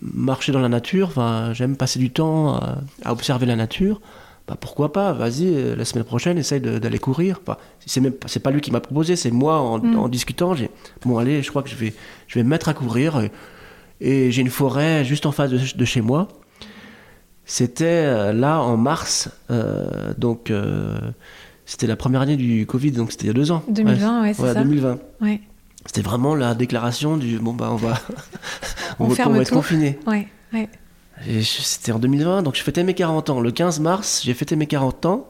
marcher 0.01 0.53
dans 0.53 0.61
la 0.61 0.69
nature, 0.69 1.09
enfin, 1.09 1.53
j'aime 1.53 1.77
passer 1.77 1.99
du 1.99 2.11
temps 2.11 2.55
à, 2.57 2.79
à 3.05 3.13
observer 3.13 3.47
la 3.47 3.57
nature. 3.57 4.01
Bah, 4.49 4.57
pourquoi 4.61 4.93
pas? 4.93 5.13
Vas-y, 5.13 5.77
la 5.77 5.85
semaine 5.85 6.03
prochaine, 6.05 6.37
essaye 6.37 6.61
d'aller 6.61 6.99
courir. 6.99 7.39
Enfin, 7.47 7.59
c'est 7.87 8.01
même 8.01 8.13
pas- 8.13 8.27
c'est 8.27 8.41
pas 8.41 8.51
lui 8.51 8.61
qui 8.61 8.73
m'a 8.73 8.81
proposé, 8.81 9.15
c'est 9.15 9.31
moi 9.31 9.61
en, 9.61 9.79
Mm. 9.79 9.97
en 9.99 10.09
discutant. 10.09 10.55
J'ai 10.55 10.69
bon 11.05 11.19
allez, 11.19 11.43
je 11.43 11.51
crois 11.51 11.63
que 11.63 11.69
je 11.71 11.77
vais 11.77 11.95
je 12.27 12.35
vais 12.39 12.43
me 12.43 12.49
mettre 12.49 12.69
à 12.69 12.75
courir 12.75 13.21
et, 13.21 13.31
et 14.01 14.33
j'ai 14.33 14.43
une 14.43 14.51
forêt 14.51 15.05
juste 15.05 15.27
en 15.27 15.33
face 15.33 15.51
de, 15.51 15.59
de 15.77 15.85
chez 15.85 16.01
moi. 16.01 16.27
C'était 17.45 17.85
euh, 17.85 18.33
là 18.33 18.61
en 18.63 18.77
mars, 18.77 19.29
euh, 19.51 20.15
donc 20.17 20.51
euh, 20.51 20.99
c'était 21.67 21.87
la 21.87 21.97
première 21.97 22.21
année 22.21 22.37
du 22.37 22.67
Covid, 22.67 22.93
donc 22.93 23.11
c'était 23.13 23.25
il 23.25 23.29
y 23.29 23.31
a 23.31 23.35
deux 23.35 23.51
ans. 23.51 23.63
2020, 23.69 24.23
ouais, 24.23 24.35
c'est 24.35 24.43
Ouais, 24.43 24.53
ça. 24.55 24.63
2020. 24.63 24.99
Ouais, 25.21 25.41
C'était 25.87 26.03
vraiment 26.03 26.35
la 26.35 26.55
déclaration 26.55 27.17
du 27.17 27.39
bon 27.39 27.53
bah 27.53 27.69
on 27.73 27.77
va 27.77 27.99
On 28.99 29.09
va- 29.09 29.15
ferme 29.15 29.35
va 29.37 29.43
être 29.43 29.51
confiné. 29.51 29.99
ouais, 30.07 30.29
ouais. 30.53 30.69
C'était 31.43 31.93
en 31.93 31.99
2020, 31.99 32.43
donc 32.43 32.57
je 32.57 32.63
fêtais 32.63 32.83
mes 32.85 32.95
40 32.95 33.31
ans. 33.31 33.41
Le 33.41 33.51
15 33.53 33.81
mars, 33.81 34.23
j'ai 34.25 34.35
fêté 34.35 34.57
mes 34.57 34.67
40 34.67 35.07
ans. 35.07 35.29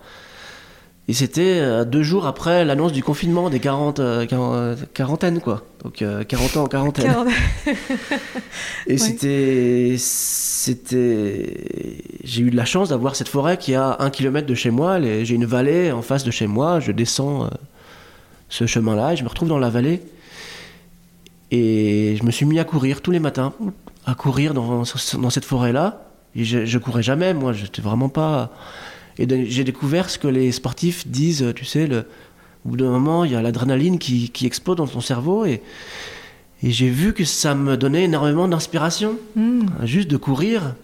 Et 1.13 1.15
c'était 1.15 1.59
euh, 1.61 1.85
deux 1.85 2.03
jours 2.03 2.27
après 2.27 2.65
l'annonce 2.65 2.91
du 2.91 3.03
confinement 3.03 3.51
des 3.51 3.61
40, 3.61 4.01
euh, 4.01 4.25
quar- 4.25 4.55
euh, 4.55 4.77
quarantaines, 4.95 5.43
quoi. 5.43 5.63
Donc 5.85 6.01
euh, 6.01 6.25
40 6.25 6.57
ans 6.57 6.63
en 6.63 6.67
quarantaine. 6.69 7.13
Et 8.87 8.93
Ouais. 8.93 8.97
c'était. 8.97 9.97
C'était. 9.99 11.65
J'ai 12.25 12.41
eu 12.41 12.51
de 12.51 12.57
la 12.57 12.65
chance 12.65 12.89
d'avoir 12.89 13.15
cette 13.15 13.29
forêt 13.29 13.59
qui 13.59 13.73
est 13.73 13.77
à 13.77 13.99
un 14.01 14.09
kilomètre 14.09 14.47
de 14.47 14.55
chez 14.55 14.71
moi. 14.71 14.99
Les- 14.99 15.27
J'ai 15.27 15.35
une 15.35 15.45
vallée 15.45 15.93
en 15.93 16.01
face 16.01 16.25
de 16.25 16.31
chez 16.31 16.47
moi. 16.47 16.81
Je 16.81 16.93
descends 16.93 17.45
euh, 17.45 17.49
ce 18.49 18.67
chemin-là 18.67 19.13
et 19.13 19.17
je 19.17 19.23
me 19.23 19.29
retrouve 19.29 19.51
dans 19.51 19.59
la 19.59 19.69
vallée. 19.69 20.01
Et 21.51 22.17
je 22.19 22.25
me 22.25 22.31
suis 22.31 22.47
mis 22.47 22.59
à 22.59 22.65
courir 22.65 23.03
tous 23.03 23.11
les 23.11 23.21
matins, 23.21 23.53
à 24.07 24.15
courir 24.15 24.55
dans, 24.55 24.85
dans 25.19 25.31
cette 25.31 25.45
forêt-là. 25.45 26.07
Et 26.35 26.45
je, 26.45 26.65
je 26.65 26.79
courais 26.79 27.03
jamais, 27.03 27.35
moi, 27.35 27.53
j'étais 27.53 27.83
vraiment 27.83 28.09
pas. 28.09 28.51
Et 29.19 29.27
j'ai 29.51 29.65
découvert 29.65 30.09
ce 30.11 30.19
que 30.19 30.29
les 30.29 30.53
sportifs 30.53 31.07
disent, 31.07 31.53
tu 31.55 31.65
sais, 31.65 31.87
le, 31.87 32.07
au 32.65 32.71
bout 32.71 32.77
d'un 32.77 32.91
moment, 32.91 33.25
il 33.25 33.33
y 33.33 33.35
a 33.37 33.43
l'adrénaline 33.43 33.99
qui, 33.99 34.31
qui 34.31 34.47
explose 34.47 34.77
dans 34.77 34.87
ton 34.87 35.01
cerveau. 35.01 35.45
Et, 35.45 35.61
et 36.63 36.71
j'ai 36.71 36.89
vu 36.89 37.13
que 37.13 37.25
ça 37.25 37.55
me 37.55 37.77
donnait 37.77 38.05
énormément 38.05 38.49
d'inspiration, 38.49 39.19
Mm. 39.37 39.67
juste 39.85 40.09
de 40.09 40.17
courir. 40.17 40.75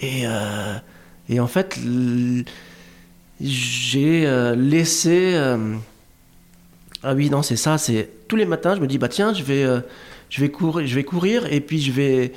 Et, 0.00 0.22
euh, 0.26 0.74
et 1.28 1.38
en 1.40 1.46
fait, 1.46 1.78
j'ai 3.40 4.26
euh, 4.26 4.54
laissé. 4.54 5.32
euh, 5.34 5.74
ah 7.02 7.14
oui, 7.14 7.30
non, 7.30 7.42
c'est 7.42 7.56
ça. 7.56 7.78
C'est 7.78 8.08
tous 8.28 8.36
les 8.36 8.44
matins, 8.44 8.74
je 8.76 8.80
me 8.80 8.86
dis 8.86 8.98
bah 8.98 9.08
tiens, 9.08 9.32
je 9.34 9.42
vais, 9.42 9.64
je 10.30 10.40
vais 10.40 10.48
courir, 10.50 10.86
je 10.86 10.94
vais 10.94 11.04
courir, 11.04 11.52
et 11.52 11.60
puis 11.60 11.80
je 11.80 11.92
vais, 11.92 12.32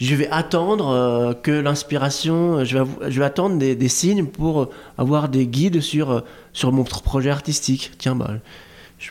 je 0.00 0.14
vais 0.14 0.28
attendre 0.30 0.88
euh, 0.88 1.34
que 1.34 1.50
l'inspiration, 1.50 2.64
je 2.64 2.74
vais, 2.74 2.80
avou- 2.80 2.98
je 3.06 3.18
vais 3.18 3.24
attendre 3.26 3.58
des, 3.58 3.76
des 3.76 3.88
signes 3.88 4.26
pour 4.26 4.62
euh, 4.62 4.70
avoir 4.98 5.28
des 5.28 5.46
guides 5.46 5.80
sur 5.80 6.10
euh, 6.10 6.20
sur 6.52 6.72
mon 6.72 6.84
pro- 6.84 7.00
projet 7.02 7.30
artistique. 7.30 7.92
Tiens, 7.98 8.14
bah, 8.16 8.30
je- 8.98 9.10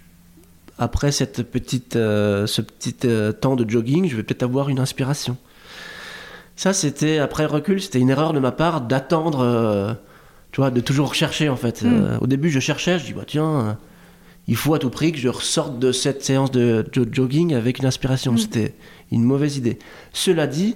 après 0.79 1.11
cette 1.11 1.43
petite, 1.43 1.95
euh, 1.95 2.47
ce 2.47 2.61
petit 2.61 2.95
euh, 3.05 3.31
temps 3.31 3.55
de 3.55 3.69
jogging, 3.69 4.09
je 4.09 4.15
vais 4.15 4.23
peut-être 4.23 4.43
avoir 4.43 4.69
une 4.69 4.79
inspiration. 4.79 5.37
Ça, 6.55 6.73
c'était 6.73 7.19
après 7.19 7.45
recul, 7.45 7.81
c'était 7.81 7.99
une 7.99 8.09
erreur 8.09 8.33
de 8.33 8.39
ma 8.39 8.51
part 8.51 8.81
d'attendre, 8.81 9.39
euh, 9.41 9.93
tu 10.51 10.59
vois, 10.59 10.71
de 10.71 10.81
toujours 10.81 11.13
chercher 11.13 11.47
en 11.49 11.55
fait. 11.55 11.83
Mm. 11.83 11.87
Euh, 11.87 12.17
au 12.19 12.27
début, 12.27 12.49
je 12.49 12.59
cherchais, 12.59 12.97
je 12.99 13.05
dis 13.05 13.13
bah 13.13 13.23
tiens, 13.27 13.45
euh, 13.59 13.73
il 14.47 14.55
faut 14.55 14.73
à 14.73 14.79
tout 14.79 14.89
prix 14.89 15.11
que 15.11 15.19
je 15.19 15.29
ressorte 15.29 15.77
de 15.77 15.91
cette 15.91 16.23
séance 16.23 16.49
de 16.51 16.83
jo- 16.91 17.05
jogging 17.11 17.53
avec 17.53 17.77
une 17.79 17.85
inspiration. 17.85 18.33
Mm. 18.33 18.37
C'était 18.39 18.73
une 19.11 19.23
mauvaise 19.23 19.57
idée. 19.57 19.79
Cela 20.13 20.47
dit, 20.47 20.75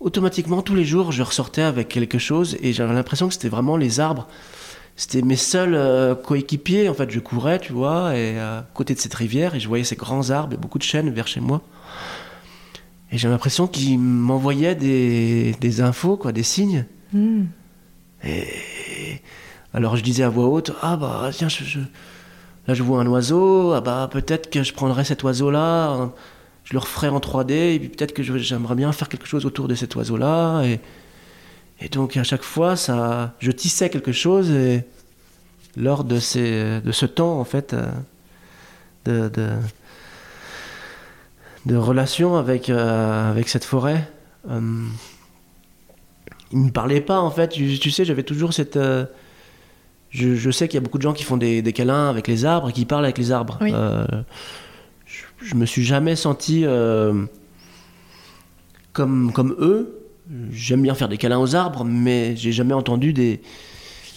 automatiquement 0.00 0.62
tous 0.62 0.74
les 0.74 0.84
jours, 0.84 1.12
je 1.12 1.22
ressortais 1.22 1.62
avec 1.62 1.88
quelque 1.88 2.18
chose 2.18 2.56
et 2.62 2.72
j'avais 2.72 2.94
l'impression 2.94 3.28
que 3.28 3.34
c'était 3.34 3.48
vraiment 3.48 3.76
les 3.76 4.00
arbres. 4.00 4.26
C'était 4.96 5.22
mes 5.22 5.36
seuls 5.36 5.74
euh, 5.74 6.14
coéquipiers. 6.16 6.88
En 6.88 6.94
fait, 6.94 7.10
je 7.10 7.20
courais, 7.20 7.60
tu 7.60 7.72
vois, 7.72 8.16
et 8.16 8.38
à 8.38 8.66
côté 8.74 8.94
de 8.94 8.98
cette 8.98 9.14
rivière, 9.14 9.54
et 9.54 9.60
je 9.60 9.68
voyais 9.68 9.84
ces 9.84 9.94
grands 9.96 10.30
arbres 10.30 10.54
et 10.54 10.56
beaucoup 10.56 10.78
de 10.78 10.82
chênes 10.82 11.10
vers 11.10 11.28
chez 11.28 11.40
moi. 11.40 11.62
Et 13.12 13.16
j'ai 13.18 13.28
l'impression 13.28 13.66
qu'ils 13.66 13.98
m'envoyaient 13.98 14.74
des, 14.74 15.54
des 15.60 15.80
infos, 15.80 16.16
quoi, 16.16 16.32
des 16.32 16.42
signes. 16.42 16.84
Mm. 17.12 17.44
Et 18.24 19.22
alors 19.72 19.96
je 19.96 20.02
disais 20.02 20.24
à 20.24 20.28
voix 20.28 20.46
haute, 20.48 20.72
ah 20.82 20.96
bah 20.96 21.30
tiens, 21.32 21.48
je, 21.48 21.62
je- 21.62 21.78
là 22.66 22.74
je 22.74 22.82
vois 22.82 23.00
un 23.00 23.06
oiseau, 23.06 23.72
ah 23.72 23.80
bah 23.80 24.08
peut-être 24.10 24.50
que 24.50 24.62
je 24.64 24.72
prendrais 24.72 25.04
cet 25.04 25.22
oiseau-là, 25.22 26.10
je 26.68 26.74
le 26.74 26.80
referais 26.80 27.08
en 27.08 27.18
3D, 27.18 27.52
et 27.52 27.78
puis 27.78 27.88
peut-être 27.88 28.12
que 28.12 28.22
j'aimerais 28.22 28.74
bien 28.74 28.92
faire 28.92 29.08
quelque 29.08 29.26
chose 29.26 29.46
autour 29.46 29.68
de 29.68 29.74
cet 29.74 29.96
oiseau-là. 29.96 30.64
Et, 30.64 30.80
et 31.80 31.88
donc 31.88 32.18
à 32.18 32.24
chaque 32.24 32.42
fois, 32.42 32.76
ça, 32.76 33.34
je 33.38 33.50
tissais 33.50 33.88
quelque 33.88 34.12
chose, 34.12 34.50
et 34.50 34.84
lors 35.78 36.04
de, 36.04 36.18
ces, 36.20 36.82
de 36.82 36.92
ce 36.92 37.06
temps, 37.06 37.40
en 37.40 37.44
fait, 37.44 37.72
euh, 37.72 37.86
de, 39.06 39.28
de, 39.30 39.48
de 41.64 41.76
relation 41.76 42.36
avec, 42.36 42.68
euh, 42.68 43.30
avec 43.30 43.48
cette 43.48 43.64
forêt, 43.64 44.06
euh, 44.50 44.84
il 46.52 46.58
me 46.58 46.70
parlait 46.70 47.00
pas 47.00 47.18
en 47.20 47.30
fait. 47.30 47.48
Tu, 47.48 47.78
tu 47.78 47.90
sais, 47.90 48.04
j'avais 48.04 48.24
toujours 48.24 48.52
cette. 48.52 48.76
euh, 48.76 49.06
je, 50.10 50.34
je 50.34 50.50
sais 50.50 50.68
qu'il 50.68 50.76
y 50.76 50.78
a 50.78 50.80
beaucoup 50.82 50.98
de 50.98 51.02
gens 51.02 51.12
qui 51.14 51.24
font 51.24 51.36
des, 51.38 51.62
des 51.62 51.72
câlins 51.72 52.10
avec 52.10 52.28
les 52.28 52.44
arbres 52.44 52.68
et 52.70 52.72
qui 52.74 52.84
parlent 52.84 53.04
avec 53.04 53.16
les 53.18 53.32
arbres. 53.32 53.58
Oui. 53.62 53.72
Je, 55.40 55.54
me 55.54 55.66
suis 55.66 55.84
jamais 55.84 56.16
senti 56.16 56.64
euh, 56.64 57.24
comme, 58.92 59.32
comme 59.32 59.54
eux. 59.58 59.94
J'aime 60.50 60.82
bien 60.82 60.94
faire 60.94 61.08
des 61.08 61.16
câlins 61.16 61.38
aux 61.38 61.54
arbres, 61.54 61.84
mais 61.84 62.36
j'ai 62.36 62.52
jamais 62.52 62.74
entendu 62.74 63.12
des, 63.12 63.40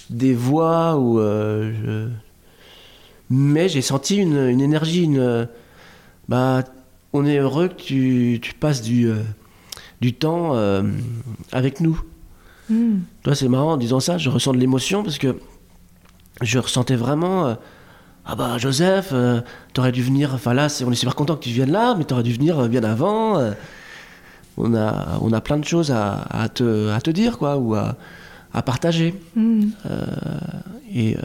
des 0.09 0.33
voix 0.33 0.97
ou. 0.97 1.19
euh, 1.19 1.71
je- 2.09 2.09
Mais 3.29 3.69
j'ai 3.69 3.81
senti 3.81 4.17
une, 4.17 4.37
une 4.49 4.59
énergie, 4.61 5.03
une. 5.03 5.47
Bah, 6.27 6.63
on 7.13 7.25
est 7.25 7.37
heureux 7.37 7.69
que 7.69 7.75
tu, 7.81 8.39
tu 8.41 8.53
passes 8.53 8.81
du, 8.81 9.07
euh, 9.09 9.21
du 10.01 10.13
temps 10.13 10.53
avec 11.51 11.79
nous. 11.79 12.01
Mm. 12.69 12.99
Toi, 13.23 13.35
c'est 13.35 13.47
marrant 13.47 13.73
en 13.73 13.77
disant 13.77 13.99
ça, 13.99 14.17
je 14.17 14.29
ressens 14.29 14.53
de 14.53 14.57
l'émotion 14.57 15.03
parce 15.03 15.17
que 15.17 15.37
je 16.41 16.59
ressentais 16.59 16.95
vraiment 16.95 17.55
Ah 18.33 18.35
bah 18.35 18.57
Joseph, 18.57 19.09
euh, 19.11 19.41
t'aurais 19.73 19.91
dû 19.91 20.01
venir, 20.01 20.33
enfin 20.33 20.53
là, 20.53 20.67
on 20.85 20.91
est 20.93 20.95
super 20.95 21.15
content 21.15 21.35
que 21.35 21.43
tu 21.43 21.49
viennes 21.49 21.73
là, 21.73 21.95
mais 21.97 22.05
t'aurais 22.05 22.23
dû 22.23 22.31
venir 22.31 22.69
bien 22.69 22.81
avant. 22.81 23.53
on, 24.55 24.73
a, 24.73 25.19
on 25.21 25.33
a 25.33 25.41
plein 25.41 25.57
de 25.57 25.65
choses 25.65 25.91
à, 25.91 26.47
te, 26.47 26.91
à 26.91 27.01
te 27.01 27.09
dire, 27.09 27.37
quoi, 27.37 27.57
ou 27.57 27.75
à, 27.75 27.97
à 28.53 28.61
partager. 28.61 29.15
Mm. 29.35 29.71
et 30.95 31.17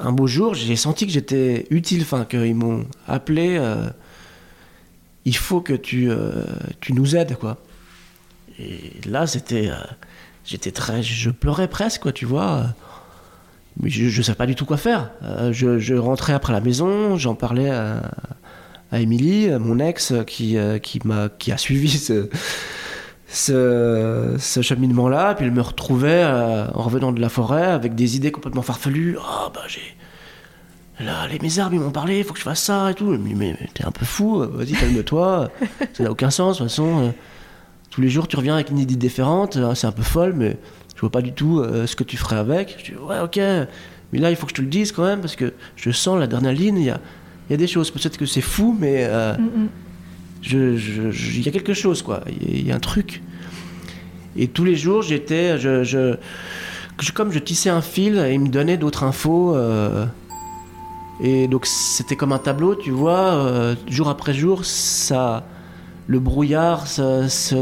un 0.00 0.12
beau 0.12 0.28
jour, 0.28 0.54
j'ai 0.54 0.76
senti 0.76 1.08
que 1.08 1.12
j'étais 1.12 1.66
utile, 1.70 2.02
enfin, 2.02 2.24
qu'ils 2.24 2.54
m'ont 2.54 2.86
appelé. 3.08 3.60
il 5.24 5.36
faut 5.36 5.60
que 5.60 5.72
tu, 5.72 6.08
tu 6.80 6.92
nous 6.92 7.16
aides, 7.16 7.34
quoi. 7.34 7.56
Et 8.60 8.92
là, 9.06 9.26
c'était. 9.26 9.72
j'étais 10.44 10.70
très. 10.70 11.02
Je 11.02 11.30
pleurais 11.30 11.66
presque, 11.66 12.02
quoi, 12.02 12.12
tu 12.12 12.26
vois 12.26 12.76
mais 13.82 13.90
je 13.90 14.16
ne 14.16 14.22
savais 14.22 14.36
pas 14.36 14.46
du 14.46 14.54
tout 14.54 14.66
quoi 14.66 14.76
faire. 14.76 15.10
Euh, 15.22 15.52
je, 15.52 15.94
rentrais 15.94 16.32
après 16.32 16.52
la 16.52 16.60
maison, 16.60 17.16
j'en 17.16 17.34
parlais 17.34 17.70
à, 17.70 18.10
à 18.92 19.00
Émilie, 19.00 19.48
mon 19.58 19.78
ex, 19.78 20.12
qui, 20.26 20.56
euh, 20.56 20.78
qui, 20.78 21.00
m'a, 21.04 21.28
qui 21.28 21.52
a 21.52 21.56
suivi 21.56 21.88
ce, 23.28 24.36
ce, 24.38 24.62
cheminement-là. 24.62 25.34
Puis 25.34 25.46
elle 25.46 25.52
me 25.52 25.62
retrouvait 25.62 26.22
euh, 26.24 26.66
en 26.72 26.82
revenant 26.82 27.12
de 27.12 27.20
la 27.20 27.28
forêt 27.28 27.66
avec 27.66 27.94
des 27.94 28.16
idées 28.16 28.32
complètement 28.32 28.62
farfelues. 28.62 29.16
Ah, 29.20 29.44
oh, 29.46 29.50
bah 29.54 29.62
j'ai. 29.68 29.96
Là, 31.02 31.26
les, 31.28 31.38
mes 31.38 31.58
arbres, 31.58 31.74
ils 31.74 31.80
m'ont 31.80 31.90
parlé, 31.90 32.18
il 32.18 32.24
faut 32.24 32.34
que 32.34 32.38
je 32.38 32.44
fasse 32.44 32.62
ça 32.62 32.90
et 32.90 32.94
tout. 32.94 33.16
Mais, 33.18 33.34
mais, 33.34 33.56
t'es 33.72 33.84
un 33.84 33.90
peu 33.90 34.04
fou, 34.04 34.40
vas-y, 34.40 34.72
calme-toi. 34.72 35.50
ça 35.94 36.02
n'a 36.02 36.10
aucun 36.10 36.30
sens, 36.30 36.58
de 36.58 36.64
toute 36.64 36.70
façon. 36.70 37.14
tous 37.90 38.02
les 38.02 38.10
jours, 38.10 38.28
tu 38.28 38.36
reviens 38.36 38.54
avec 38.54 38.68
une 38.68 38.78
idée 38.78 38.96
différente. 38.96 39.58
C'est 39.74 39.86
un 39.86 39.92
peu 39.92 40.02
folle, 40.02 40.34
mais 40.36 40.58
je 41.00 41.06
vois 41.06 41.10
pas 41.12 41.22
du 41.22 41.32
tout 41.32 41.60
euh, 41.60 41.86
ce 41.86 41.96
que 41.96 42.04
tu 42.04 42.18
ferais 42.18 42.36
avec. 42.36 42.76
Je 42.78 42.92
dis, 42.92 42.98
ouais, 42.98 43.20
ok, 43.20 43.40
mais 44.12 44.18
là, 44.18 44.28
il 44.28 44.36
faut 44.36 44.44
que 44.44 44.50
je 44.50 44.56
te 44.56 44.60
le 44.60 44.66
dise 44.66 44.92
quand 44.92 45.04
même, 45.04 45.22
parce 45.22 45.34
que 45.34 45.54
je 45.74 45.90
sens 45.90 46.20
la 46.20 46.26
dernière 46.26 46.52
ligne, 46.52 46.76
il 46.76 46.84
y 46.84 46.90
a, 46.90 47.00
y 47.48 47.54
a 47.54 47.56
des 47.56 47.66
choses. 47.66 47.90
Peut-être 47.90 48.18
que 48.18 48.26
c'est 48.26 48.42
fou, 48.42 48.76
mais 48.78 49.06
euh, 49.08 49.34
mm, 49.38 49.62
mm. 49.62 49.68
il 50.52 51.42
y 51.42 51.48
a 51.48 51.52
quelque 51.52 51.72
chose, 51.72 52.02
quoi. 52.02 52.22
Il 52.42 52.66
y, 52.66 52.70
a 52.70 52.74
un 52.74 52.80
truc. 52.80 53.22
Et 54.36 54.48
tous 54.48 54.62
les 54.62 54.76
jours, 54.76 55.00
j'étais. 55.00 55.58
Je, 55.58 56.16
comme 57.14 57.32
je 57.32 57.38
tissais 57.38 57.70
un 57.70 57.80
fil, 57.80 58.18
et 58.18 58.34
il 58.34 58.40
me 58.40 58.48
donnait 58.48 58.76
d'autres 58.76 59.04
infos. 59.04 59.56
Euh, 59.56 60.04
et 61.22 61.48
donc, 61.48 61.64
c'était 61.64 62.14
comme 62.14 62.32
un 62.32 62.38
tableau, 62.38 62.74
tu 62.74 62.90
vois, 62.90 63.74
jour 63.88 64.10
après 64.10 64.34
jour, 64.34 64.66
ça. 64.66 65.46
Le 66.08 66.18
brouillard 66.18 66.86
se, 66.86 67.28
se 67.28 67.54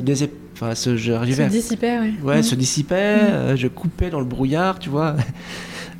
Enfin, 0.60 0.74
se, 0.74 0.96
se 0.96 1.48
dissipait, 1.48 2.00
oui. 2.00 2.14
Ouais, 2.24 2.42
se 2.42 2.56
mm. 2.56 2.58
dissipait, 2.58 3.16
mm. 3.16 3.26
Euh, 3.26 3.56
je 3.56 3.68
coupais 3.68 4.10
dans 4.10 4.18
le 4.18 4.24
brouillard, 4.26 4.78
tu 4.78 4.90
vois. 4.90 5.16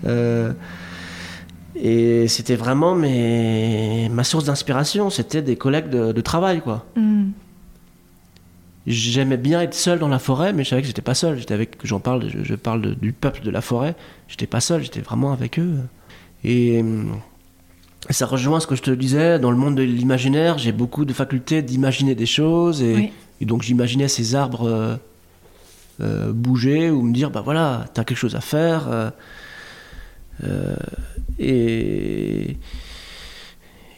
Euh, 0.06 0.52
et 1.74 2.28
c'était 2.28 2.54
vraiment 2.54 2.94
mes, 2.94 4.08
ma 4.10 4.22
source 4.22 4.44
d'inspiration, 4.44 5.10
c'était 5.10 5.42
des 5.42 5.56
collègues 5.56 5.88
de, 5.88 6.20
travail, 6.20 6.60
quoi. 6.60 6.86
Mm. 6.94 7.30
J'aimais 8.86 9.38
bien 9.38 9.60
être 9.60 9.74
seul 9.74 9.98
dans 9.98 10.06
la 10.06 10.20
forêt, 10.20 10.52
mais 10.52 10.62
je 10.62 10.68
savais 10.68 10.82
que 10.82 10.86
j'étais 10.86 11.02
pas 11.02 11.14
seul. 11.14 11.36
J'étais 11.36 11.52
avec, 11.52 11.78
j'en 11.82 11.98
parle, 11.98 12.22
je, 12.44 12.54
parle 12.54 12.94
du 12.94 13.12
peuple 13.12 13.42
de 13.42 13.50
la 13.50 13.60
forêt. 13.60 13.96
J'étais 14.28 14.46
pas 14.46 14.60
seul, 14.60 14.84
j'étais 14.84 15.00
vraiment 15.00 15.32
avec 15.32 15.58
eux. 15.58 15.78
Et 16.44 16.84
ça 18.10 18.26
rejoint 18.26 18.60
ce 18.60 18.68
que 18.68 18.76
je 18.76 18.82
te 18.82 18.92
disais, 18.92 19.40
dans 19.40 19.50
le 19.50 19.56
monde 19.56 19.74
de 19.74 19.82
l'imaginaire, 19.82 20.58
j'ai 20.58 20.70
beaucoup 20.70 21.04
de 21.04 21.12
facultés 21.12 21.62
d'imaginer 21.62 22.14
des 22.14 22.26
choses 22.26 22.82
et 22.82 23.12
et 23.40 23.44
donc 23.44 23.62
j'imaginais 23.62 24.08
ces 24.08 24.34
arbres 24.34 24.68
euh, 24.68 24.96
euh, 26.00 26.32
bouger 26.32 26.90
ou 26.90 27.02
me 27.02 27.12
dire, 27.12 27.30
bah 27.30 27.42
voilà, 27.44 27.86
t'as 27.94 28.04
quelque 28.04 28.18
chose 28.18 28.34
à 28.36 28.40
faire. 28.40 29.12
Euh, 30.44 30.76
et, 31.38 32.56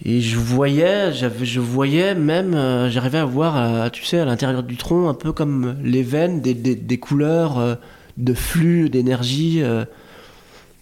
et 0.04 0.20
je 0.20 0.36
voyais, 0.38 1.12
je 1.12 1.60
voyais 1.60 2.14
même, 2.14 2.52
j'arrivais 2.88 3.18
à 3.18 3.24
voir, 3.24 3.90
tu 3.90 4.04
sais, 4.04 4.18
à 4.18 4.24
l'intérieur 4.24 4.62
du 4.62 4.76
tronc, 4.76 5.08
un 5.08 5.14
peu 5.14 5.32
comme 5.32 5.76
les 5.82 6.02
veines, 6.02 6.40
des, 6.40 6.54
des, 6.54 6.98
couleurs 6.98 7.78
de 8.16 8.34
flux 8.34 8.88
d'énergie. 8.88 9.62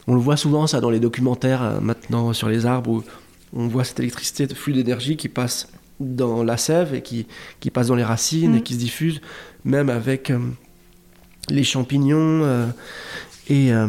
on 0.06 0.14
le 0.14 0.20
voit 0.20 0.36
souvent 0.36 0.68
ça 0.68 0.80
dans 0.80 0.90
les 0.90 1.00
documentaires 1.00 1.80
maintenant 1.80 2.32
sur 2.32 2.48
les 2.48 2.64
arbres 2.66 2.90
où 2.90 3.04
on 3.52 3.66
voit 3.66 3.82
cette 3.82 3.98
électricité 3.98 4.46
de 4.46 4.54
flux 4.54 4.72
d'énergie 4.72 5.16
qui 5.16 5.28
passe 5.28 5.68
dans 6.00 6.42
la 6.44 6.56
sève 6.56 6.94
et 6.94 7.02
qui, 7.02 7.26
qui 7.60 7.70
passe 7.70 7.88
dans 7.88 7.94
les 7.94 8.04
racines 8.04 8.54
et 8.54 8.60
mm. 8.60 8.62
qui 8.62 8.74
se 8.74 8.78
diffuse 8.78 9.20
même 9.64 9.90
avec 9.90 10.30
euh, 10.30 10.38
les 11.50 11.64
champignons 11.64 12.42
euh, 12.44 12.66
et 13.48 13.72
euh, 13.72 13.86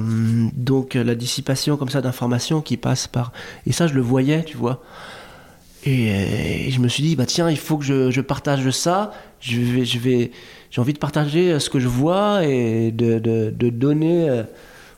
donc 0.53 0.93
la 0.93 1.15
dissipation 1.15 1.77
comme 1.77 1.89
ça 1.89 2.01
d'informations 2.01 2.61
qui 2.61 2.77
passe 2.77 3.07
par 3.07 3.31
et 3.65 3.71
ça 3.71 3.87
je 3.87 3.93
le 3.93 4.01
voyais 4.01 4.43
tu 4.43 4.57
vois 4.57 4.81
et, 5.85 6.69
je 6.69 6.79
me 6.79 6.87
suis 6.87 7.03
dit 7.03 7.15
bah 7.15 7.25
tiens 7.25 7.49
il 7.49 7.57
faut 7.57 7.77
que 7.77 7.85
je, 7.85 8.11
je 8.11 8.21
partage 8.21 8.69
ça 8.71 9.11
je 9.39 9.59
vais 9.59 9.85
je 9.85 9.99
vais 9.99 10.31
j'ai 10.71 10.81
envie 10.81 10.93
de 10.93 10.99
partager 10.99 11.59
ce 11.59 11.69
que 11.69 11.79
je 11.79 11.87
vois 11.87 12.45
et 12.45 12.91
de, 12.91 13.19
de, 13.19 13.49
de 13.49 13.69
donner 13.69 14.43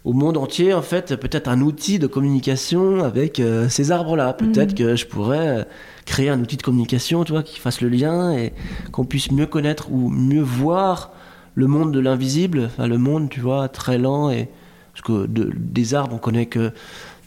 au 0.04 0.14
monde 0.14 0.38
entier 0.38 0.74
en 0.74 0.82
fait 0.82 1.16
peut-être 1.16 1.48
un 1.48 1.62
outil 1.62 2.00
de 2.00 2.08
communication 2.08 3.04
avec 3.04 3.42
ces 3.70 3.92
arbres 3.92 4.16
là 4.16 4.34
peut-être 4.34 4.72
mm. 4.72 4.76
que 4.76 4.96
je 4.96 5.06
pourrais 5.06 5.68
créer 6.06 6.30
un 6.30 6.40
outil 6.40 6.58
de 6.58 6.64
communication, 6.64 7.24
tu 7.24 7.32
vois, 7.32 7.44
qui 7.44 7.60
fasse 7.60 7.82
le 7.82 7.90
lien 7.90 8.32
et 8.34 8.54
qu'on 8.92 9.06
puisse 9.06 9.32
mieux 9.32 9.46
connaître 9.46 9.92
ou 9.92 10.10
mieux 10.10 10.42
voir 10.42 11.12
le 11.56 11.68
monde 11.68 11.92
de 11.92 12.00
l'invisible, 12.00 12.66
enfin 12.66 12.88
le 12.88 12.98
monde, 12.98 13.30
tu 13.30 13.40
vois, 13.40 13.68
très 13.68 13.98
lent 13.98 14.30
et 14.30 14.50
parce 14.94 15.04
que 15.04 15.26
des 15.28 15.94
arbres, 15.94 16.16
on 16.16 16.18
connaît 16.18 16.48
que 16.48 16.72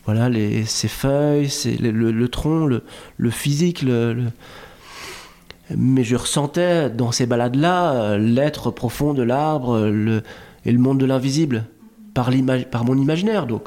voilà 0.05 0.29
les, 0.29 0.65
ses 0.65 0.89
feuilles, 0.89 1.49
c'est 1.49 1.81
le, 1.81 2.29
tronc, 2.29 2.69
le, 3.17 3.31
physique, 3.31 3.83
le, 3.83 4.25
mais 5.75 6.05
je 6.05 6.17
ressentais 6.17 6.91
dans 6.91 7.11
ces 7.11 7.25
balades-là 7.25 8.19
l'être 8.19 8.71
profond 8.71 9.15
de 9.15 9.23
l'arbre 9.23 9.79
et 10.65 10.73
le 10.73 10.79
monde 10.79 10.99
de 10.99 11.07
l'invisible 11.07 11.65
par, 12.13 12.31
par 12.71 12.85
mon 12.85 12.99
imaginaire. 12.99 13.47
Donc, 13.47 13.65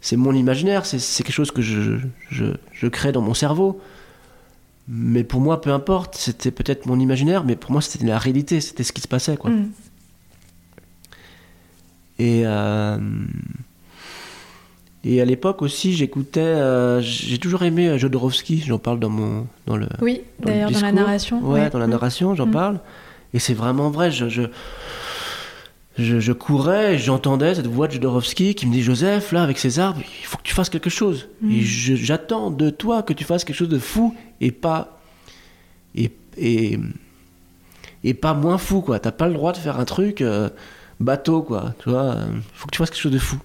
c'est 0.00 0.16
mon 0.16 0.32
imaginaire, 0.32 0.86
c'est 0.86 1.22
quelque 1.24 1.34
chose 1.34 1.50
que 1.50 1.62
je, 1.62 2.88
crée 2.88 3.12
dans 3.12 3.22
mon 3.22 3.34
cerveau. 3.34 3.80
Mais 4.88 5.22
pour 5.22 5.40
moi, 5.40 5.60
peu 5.60 5.70
importe, 5.70 6.16
c'était 6.16 6.50
peut-être 6.50 6.86
mon 6.86 6.98
imaginaire, 6.98 7.44
mais 7.44 7.56
pour 7.56 7.72
moi, 7.72 7.82
c'était 7.82 8.06
la 8.06 8.18
réalité, 8.18 8.62
c'était 8.62 8.84
ce 8.84 8.92
qui 8.92 9.02
se 9.02 9.08
passait, 9.08 9.36
quoi. 9.36 9.50
Mm. 9.50 9.70
Et, 12.18 12.42
euh, 12.46 12.98
et 15.04 15.20
à 15.20 15.26
l'époque 15.26 15.60
aussi, 15.60 15.92
j'écoutais, 15.92 16.40
euh, 16.40 17.02
j'ai 17.02 17.36
toujours 17.36 17.62
aimé 17.64 17.88
euh, 17.88 17.98
Jodorowsky, 17.98 18.64
j'en 18.66 18.78
parle 18.78 18.98
dans 18.98 19.10
mon, 19.10 19.46
dans 19.66 19.76
le. 19.76 19.88
Oui, 20.00 20.22
d'ailleurs 20.40 20.70
dans 20.70 20.80
la 20.80 20.92
narration. 20.92 21.40
Ouais, 21.42 21.68
dans 21.68 21.78
la 21.78 21.86
mm. 21.86 21.90
narration, 21.90 22.34
j'en 22.34 22.46
mm. 22.46 22.50
parle. 22.50 22.80
Et 23.34 23.38
c'est 23.38 23.54
vraiment 23.54 23.90
vrai, 23.90 24.10
je, 24.10 24.30
je 24.30 24.42
je, 25.98 26.32
courais 26.32 26.96
j'entendais 26.96 27.56
cette 27.56 27.66
voix 27.66 27.88
de 27.88 27.92
Jodorowsky 27.94 28.54
qui 28.54 28.66
me 28.66 28.72
dit 28.72 28.82
Joseph, 28.82 29.32
là, 29.32 29.42
avec 29.42 29.58
ces 29.58 29.80
arbres, 29.80 30.00
il 30.20 30.26
faut 30.26 30.38
que 30.38 30.42
tu 30.44 30.54
fasses 30.54 30.70
quelque 30.70 30.90
chose. 30.90 31.28
Et 31.50 31.60
j'attends 31.60 32.50
de 32.50 32.70
toi 32.70 33.02
que 33.02 33.12
tu 33.12 33.24
fasses 33.24 33.44
quelque 33.44 33.56
chose 33.56 33.68
de 33.68 33.80
fou 33.80 34.14
et 34.40 34.52
pas. 34.52 35.00
Et, 35.94 36.10
et, 36.36 36.78
et 38.04 38.14
pas 38.14 38.34
moins 38.34 38.58
fou, 38.58 38.80
quoi. 38.80 38.98
T'as 38.98 39.12
pas 39.12 39.26
le 39.26 39.34
droit 39.34 39.52
de 39.52 39.58
faire 39.58 39.78
un 39.80 39.84
truc 39.84 40.20
euh, 40.20 40.48
bateau, 41.00 41.42
quoi. 41.42 41.74
Tu 41.82 41.90
vois, 41.90 42.16
il 42.32 42.42
faut 42.54 42.66
que 42.66 42.72
tu 42.72 42.78
fasses 42.78 42.90
quelque 42.90 43.00
chose 43.00 43.12
de 43.12 43.18
fou. 43.18 43.38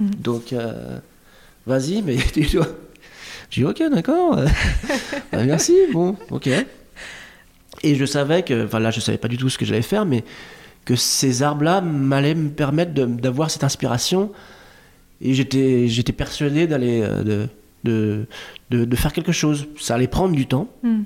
Mm. 0.00 0.10
Donc, 0.18 0.52
euh, 0.52 0.98
vas-y, 1.66 2.02
mais 2.02 2.16
tu 2.32 2.42
dois. 2.42 2.68
J'ai 3.50 3.62
dit, 3.62 3.66
ok, 3.66 3.82
d'accord. 3.92 4.38
Bah, 5.32 5.44
merci, 5.44 5.74
bon, 5.92 6.16
ok. 6.30 6.48
Et 7.82 7.94
je 7.94 8.04
savais 8.04 8.42
que. 8.42 8.64
Enfin, 8.64 8.80
là, 8.80 8.90
je 8.90 9.00
savais 9.00 9.18
pas 9.18 9.28
du 9.28 9.36
tout 9.36 9.48
ce 9.48 9.58
que 9.58 9.64
j'allais 9.64 9.82
faire, 9.82 10.04
mais 10.06 10.24
que 10.84 10.96
ces 10.96 11.42
arbres-là 11.42 11.80
m'allaient 11.80 12.34
me 12.34 12.48
permettre 12.48 12.92
d'avoir 12.92 13.50
cette 13.50 13.64
inspiration. 13.64 14.32
Et 15.20 15.34
j'étais, 15.34 15.88
j'étais 15.88 16.12
persuadé 16.12 16.66
d'aller, 16.66 17.02
euh, 17.02 17.46
de, 17.84 18.26
de, 18.70 18.84
de, 18.84 18.96
faire 18.96 19.12
quelque 19.12 19.32
chose. 19.32 19.66
Ça 19.78 19.94
allait 19.94 20.08
prendre 20.08 20.34
du 20.34 20.46
temps. 20.46 20.68
Hmm. 20.82 21.02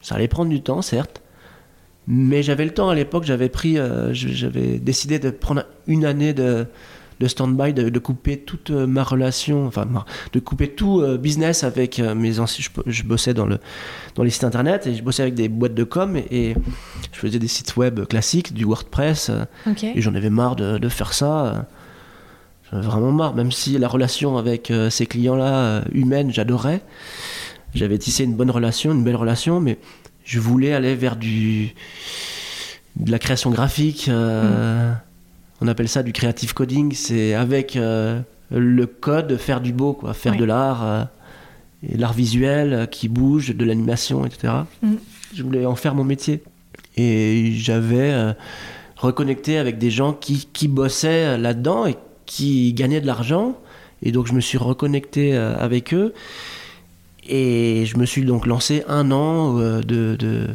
Ça 0.00 0.16
allait 0.16 0.28
prendre 0.28 0.50
du 0.50 0.62
temps, 0.62 0.82
certes. 0.82 1.22
Mais 2.08 2.42
j'avais 2.42 2.64
le 2.64 2.74
temps 2.74 2.88
à 2.88 2.94
l'époque, 2.94 3.24
j'avais 3.24 3.48
pris, 3.48 3.78
euh, 3.78 4.12
j'avais 4.12 4.78
décidé 4.78 5.18
de 5.20 5.30
prendre 5.30 5.64
une 5.86 6.04
année 6.04 6.32
de, 6.32 6.66
de 7.22 7.28
stand-by, 7.28 7.72
de, 7.72 7.98
couper 8.00 8.36
toute 8.36 8.70
euh, 8.70 8.86
ma 8.86 9.04
relation, 9.04 9.66
enfin, 9.66 9.86
de 10.32 10.40
couper 10.40 10.68
tout 10.68 11.00
euh, 11.00 11.16
business 11.16 11.62
avec 11.62 12.00
euh, 12.00 12.16
mes 12.16 12.40
anciens. 12.40 12.64
Je, 12.86 13.02
bossais 13.04 13.32
dans, 13.32 13.46
le, 13.46 13.58
dans 14.16 14.24
les 14.24 14.30
sites 14.30 14.42
internet 14.42 14.88
et 14.88 14.94
je 14.94 15.02
bossais 15.04 15.22
avec 15.22 15.34
des 15.34 15.48
boîtes 15.48 15.74
de 15.74 15.84
com 15.84 16.16
et, 16.16 16.54
je 17.12 17.18
faisais 17.18 17.38
des 17.38 17.46
sites 17.46 17.76
web 17.76 18.04
classiques, 18.06 18.52
du 18.52 18.64
WordPress. 18.64 19.30
Et 19.82 20.00
j'en 20.00 20.14
avais 20.16 20.30
marre 20.30 20.56
de, 20.56 20.88
faire 20.88 21.12
ça. 21.12 21.66
Avais 22.72 22.86
vraiment 22.86 23.12
marre, 23.12 23.34
même 23.34 23.52
si 23.52 23.78
la 23.78 23.88
relation 23.88 24.38
avec 24.38 24.72
ces 24.90 25.06
clients-là, 25.06 25.82
humaine, 25.92 26.32
j'adorais. 26.32 26.80
J'avais 27.74 27.98
tissé 27.98 28.24
une 28.24 28.34
bonne 28.34 28.50
relation, 28.50 28.92
une 28.92 29.04
belle 29.04 29.16
relation, 29.16 29.60
mais 29.60 29.78
je 30.24 30.40
voulais 30.40 30.72
aller 30.72 30.94
vers 30.94 31.16
du 31.16 31.74
de 32.96 33.10
la 33.10 33.18
création 33.18 33.50
graphique. 33.50 34.08
Mm 34.08 34.94
on 35.62 35.68
appelle 35.68 35.88
ça 35.88 36.02
du 36.02 36.12
creative 36.12 36.54
coding, 36.54 36.92
c'est 36.92 37.34
avec 37.34 37.76
euh, 37.76 38.20
le 38.50 38.86
code, 38.86 39.36
faire 39.36 39.60
du 39.60 39.72
beau, 39.72 39.92
quoi, 39.92 40.12
faire 40.12 40.36
de 40.36 40.44
l'art, 40.44 40.84
euh, 40.84 41.04
et 41.88 41.96
l'art 41.96 42.12
visuel 42.12 42.72
euh, 42.72 42.86
qui 42.86 43.08
bouge, 43.08 43.54
de 43.54 43.64
l'animation, 43.64 44.26
etc. 44.26 44.54
Mm. 44.82 44.94
Je 45.32 45.42
voulais 45.44 45.64
en 45.64 45.76
faire 45.76 45.94
mon 45.94 46.02
métier. 46.02 46.42
Et 46.96 47.52
j'avais 47.54 48.10
euh, 48.10 48.32
reconnecté 48.96 49.56
avec 49.56 49.78
des 49.78 49.92
gens 49.92 50.12
qui, 50.12 50.48
qui 50.52 50.66
bossaient 50.66 51.38
là-dedans 51.38 51.86
et 51.86 51.96
qui 52.32 52.72
gagnaient 52.72 53.00
de 53.00 53.06
l'argent. 53.06 53.46
Et 54.02 54.10
donc 54.12 54.26
je 54.26 54.32
me 54.32 54.40
suis 54.40 54.58
reconnecté 54.58 55.34
euh, 55.34 55.56
avec 55.58 55.92
eux. 55.94 56.12
Et 57.28 57.84
je 57.86 57.96
me 57.98 58.06
suis 58.06 58.24
donc 58.24 58.46
lancé 58.46 58.84
un 58.88 59.10
an 59.12 59.58
euh, 59.58 59.80
de... 59.80 60.16
de- 60.18 60.48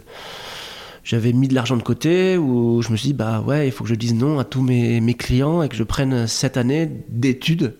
J'avais 1.04 1.32
mis 1.32 1.48
de 1.48 1.56
l'argent 1.56 1.78
de 1.78 1.84
côté 1.84 2.36
où 2.38 2.82
je 2.82 2.90
me 2.92 2.98
suis 2.98 3.10
dit, 3.10 3.14
bah 3.14 3.40
ouais, 3.48 3.68
il 3.68 3.72
faut 3.72 3.86
que 3.86 3.90
je 3.90 3.96
dise 3.96 4.14
non 4.14 4.40
à 4.40 4.44
tous 4.44 4.62
mes, 4.62 5.00
mes 5.00 5.14
clients 5.14 5.62
et 5.64 5.70
que 5.70 5.78
je 5.78 5.86
prenne 5.86 6.28
cette 6.28 6.58
année 6.58 6.90
d'études, 7.08 7.76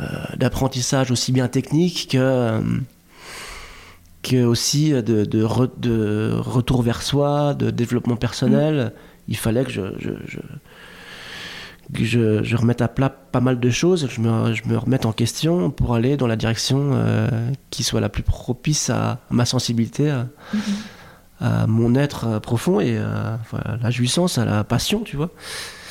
euh, 0.00 0.04
d'apprentissage 0.36 1.10
aussi 1.10 1.32
bien 1.32 1.48
technique 1.48 2.10
que, 2.12 2.18
euh, 2.18 2.60
que 4.22 4.44
aussi 4.44 4.90
de, 4.92 5.24
de, 5.24 5.42
re- 5.42 5.80
de 5.80 6.30
retour 6.38 6.82
vers 6.82 7.02
soi, 7.02 7.54
de 7.54 7.70
développement 7.70 8.16
personnel. 8.16 8.92
Il 9.26 9.36
fallait 9.36 9.64
que 9.64 9.72
je, 9.72 9.82
je, 9.98 10.10
je, 10.32 10.38
que 11.94 12.04
je, 12.04 12.42
je 12.42 12.56
remette 12.56 12.82
à 12.82 12.88
plat 12.88 13.08
pas 13.08 13.40
mal 13.40 13.58
de 13.60 13.70
choses, 13.70 14.06
que 14.06 14.12
je 14.12 14.20
me, 14.20 14.52
je 14.54 14.62
me 14.66 14.76
remette 14.76 15.06
en 15.06 15.12
question 15.12 15.70
pour 15.70 15.94
aller 15.94 16.16
dans 16.16 16.26
la 16.26 16.36
direction 16.36 16.90
euh, 16.92 17.28
qui 17.70 17.82
soit 17.82 18.00
la 18.00 18.08
plus 18.10 18.22
propice 18.22 18.90
à 18.90 19.20
ma 19.30 19.44
sensibilité, 19.46 20.10
à, 20.10 20.26
à 21.40 21.66
mon 21.66 21.94
être 21.94 22.26
euh, 22.26 22.40
profond 22.40 22.80
et 22.80 22.96
euh, 22.98 23.36
à 23.54 23.76
la 23.82 23.90
jouissance, 23.90 24.36
à 24.38 24.44
la 24.44 24.64
passion, 24.64 25.00
tu 25.00 25.16
vois. 25.16 25.30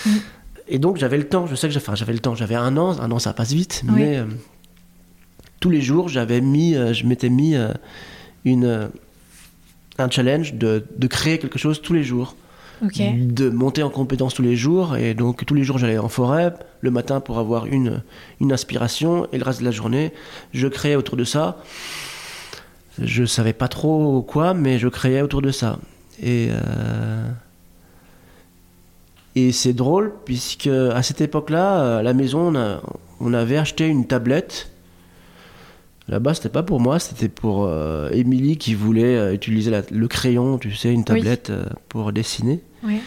Mhm. 0.05 0.19
Et 0.67 0.79
donc 0.79 0.97
j'avais 0.97 1.17
le 1.17 1.27
temps, 1.27 1.47
je 1.47 1.55
sais 1.55 1.69
que 1.69 1.75
enfin, 1.77 1.95
j'avais 1.95 2.13
le 2.13 2.19
temps, 2.19 2.35
j'avais 2.35 2.55
un 2.55 2.75
an, 2.77 2.99
un 2.99 3.09
an 3.11 3.19
ça 3.19 3.33
passe 3.33 3.53
vite, 3.53 3.83
Oui. 3.87 3.93
mais 3.95 4.17
euh, 4.17 4.25
tous 5.59 5.69
les 5.69 5.81
jours 5.81 6.09
j'avais 6.09 6.41
mis, 6.41 6.75
euh, 6.75 6.93
je 6.93 7.05
m'étais 7.05 7.29
mis 7.29 7.55
une, 8.45 8.89
un 9.97 10.09
challenge 10.09 10.53
de, 10.55 10.85
de 10.95 11.07
créer 11.07 11.39
quelque 11.39 11.57
chose 11.57 11.81
tous 11.81 11.93
les 11.93 12.03
jours 12.03 12.35
De 13.15 13.49
monter 13.49 13.81
en 13.83 13.89
compétence 13.89 14.33
tous 14.35 14.43
les 14.43 14.55
jours. 14.55 14.95
Et 14.97 15.13
donc, 15.13 15.45
tous 15.45 15.53
les 15.55 15.63
jours, 15.63 15.77
j'allais 15.77 15.97
en 15.97 16.09
forêt, 16.09 16.53
le 16.81 16.91
matin 16.91 17.19
pour 17.19 17.39
avoir 17.39 17.65
une, 17.65 18.01
une 18.39 18.53
inspiration, 18.53 19.27
et 19.31 19.37
le 19.37 19.43
reste 19.43 19.59
de 19.61 19.65
la 19.65 19.71
journée, 19.71 20.13
je 20.53 20.67
créais 20.67 20.95
autour 20.95 21.17
de 21.17 21.23
ça. 21.23 21.57
Je 23.01 23.25
savais 23.25 23.53
pas 23.53 23.67
trop 23.67 24.21
quoi, 24.21 24.53
mais 24.53 24.79
je 24.79 24.87
créais 24.87 25.21
autour 25.21 25.41
de 25.41 25.51
ça. 25.51 25.79
Et, 26.21 26.49
euh, 26.51 27.29
et 29.35 29.51
c'est 29.51 29.73
drôle, 29.73 30.13
puisque 30.25 30.67
à 30.67 31.03
cette 31.03 31.21
époque-là, 31.21 31.97
à 31.99 32.03
la 32.03 32.13
maison, 32.13 32.53
on, 32.53 32.55
a- 32.55 32.81
on 33.19 33.33
avait 33.33 33.57
acheté 33.57 33.85
une 33.87 34.07
tablette. 34.07 34.69
Là-bas, 36.09 36.33
c'était 36.33 36.49
pas 36.49 36.63
pour 36.63 36.79
moi, 36.79 36.99
c'était 36.99 37.27
pour 37.27 37.65
euh, 37.65 38.09
Émilie 38.11 38.57
qui 38.57 38.73
voulait 38.75 39.17
euh, 39.17 39.33
utiliser 39.33 39.71
la- 39.71 39.81
le 39.91 40.07
crayon, 40.07 40.57
tu 40.57 40.73
sais, 40.73 40.93
une 40.93 41.03
tablette 41.03 41.49
euh, 41.49 41.65
pour 41.89 42.13
dessiner. 42.13 42.61
Oui. 42.83 43.01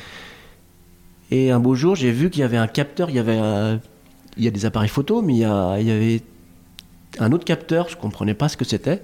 Et 1.30 1.50
un 1.50 1.60
beau 1.60 1.74
jour, 1.74 1.96
j'ai 1.96 2.10
vu 2.10 2.28
qu'il 2.28 2.40
y 2.40 2.44
avait 2.44 2.56
un 2.58 2.66
capteur, 2.66 3.08
il 3.08 3.16
y 3.16 3.18
avait 3.18 3.38
un- 3.38 3.80
il 4.36 4.44
y 4.44 4.48
a 4.48 4.50
des 4.50 4.66
appareils 4.66 4.88
photo, 4.90 5.22
mais 5.22 5.32
il 5.34 5.38
y, 5.38 5.44
a- 5.44 5.78
il 5.80 5.86
y 5.86 5.90
avait 5.90 6.20
un 7.18 7.32
autre 7.32 7.44
capteur, 7.44 7.88
je 7.88 7.96
comprenais 7.96 8.34
pas 8.34 8.48
ce 8.48 8.56
que 8.56 8.64
c'était, 8.64 9.00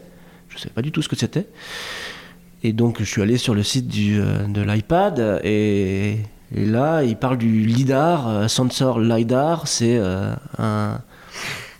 je 0.50 0.58
savais 0.58 0.74
pas 0.74 0.82
du 0.82 0.92
tout 0.92 1.00
ce 1.02 1.08
que 1.08 1.16
c'était. 1.16 1.46
Et 2.62 2.72
donc 2.72 2.96
je 2.98 3.04
suis 3.04 3.22
allé 3.22 3.36
sur 3.38 3.54
le 3.54 3.62
site 3.62 3.86
du, 3.88 4.18
de 4.18 4.60
l'iPad 4.62 5.40
et, 5.44 6.18
et 6.54 6.64
là 6.66 7.02
il 7.02 7.16
parle 7.16 7.38
du 7.38 7.64
LIDAR, 7.64 8.48
Sensor 8.50 8.98
LIDAR, 9.00 9.68
c'est 9.68 9.98
un, 10.58 11.00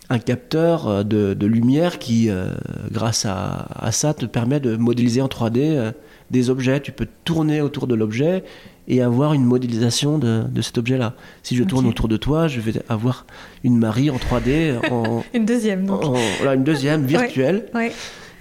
un 0.09 0.19
capteur 0.19 0.87
euh, 0.87 1.03
de, 1.03 1.33
de 1.33 1.45
lumière 1.47 1.99
qui, 1.99 2.29
euh, 2.29 2.53
grâce 2.91 3.25
à, 3.25 3.67
à 3.75 3.91
ça, 3.91 4.13
te 4.13 4.25
permet 4.25 4.59
de 4.59 4.75
modéliser 4.77 5.21
en 5.21 5.27
3D 5.27 5.57
euh, 5.59 5.91
des 6.31 6.49
objets. 6.49 6.79
Tu 6.79 6.91
peux 6.91 7.07
tourner 7.25 7.61
autour 7.61 7.87
de 7.87 7.95
l'objet 7.95 8.43
et 8.87 9.01
avoir 9.01 9.33
une 9.33 9.43
modélisation 9.43 10.17
de, 10.17 10.43
de 10.49 10.61
cet 10.61 10.77
objet-là. 10.77 11.13
Si 11.43 11.55
je 11.57 11.63
tourne 11.65 11.85
autour 11.85 12.07
de 12.07 12.15
toi, 12.15 12.47
je 12.47 12.61
vais 12.61 12.73
avoir 12.87 13.25
une 13.65 13.77
Marie 13.77 14.09
en 14.09 14.15
3D, 14.15 14.77
en, 14.91 15.23
Une 15.33 15.45
deuxième, 15.45 15.85
donc. 15.85 16.05
en- 16.05 16.15
voilà, 16.37 16.53
une 16.55 16.63
deuxième 16.63 17.03
virtuelle, 17.05 17.65
Ouais. 17.75 17.91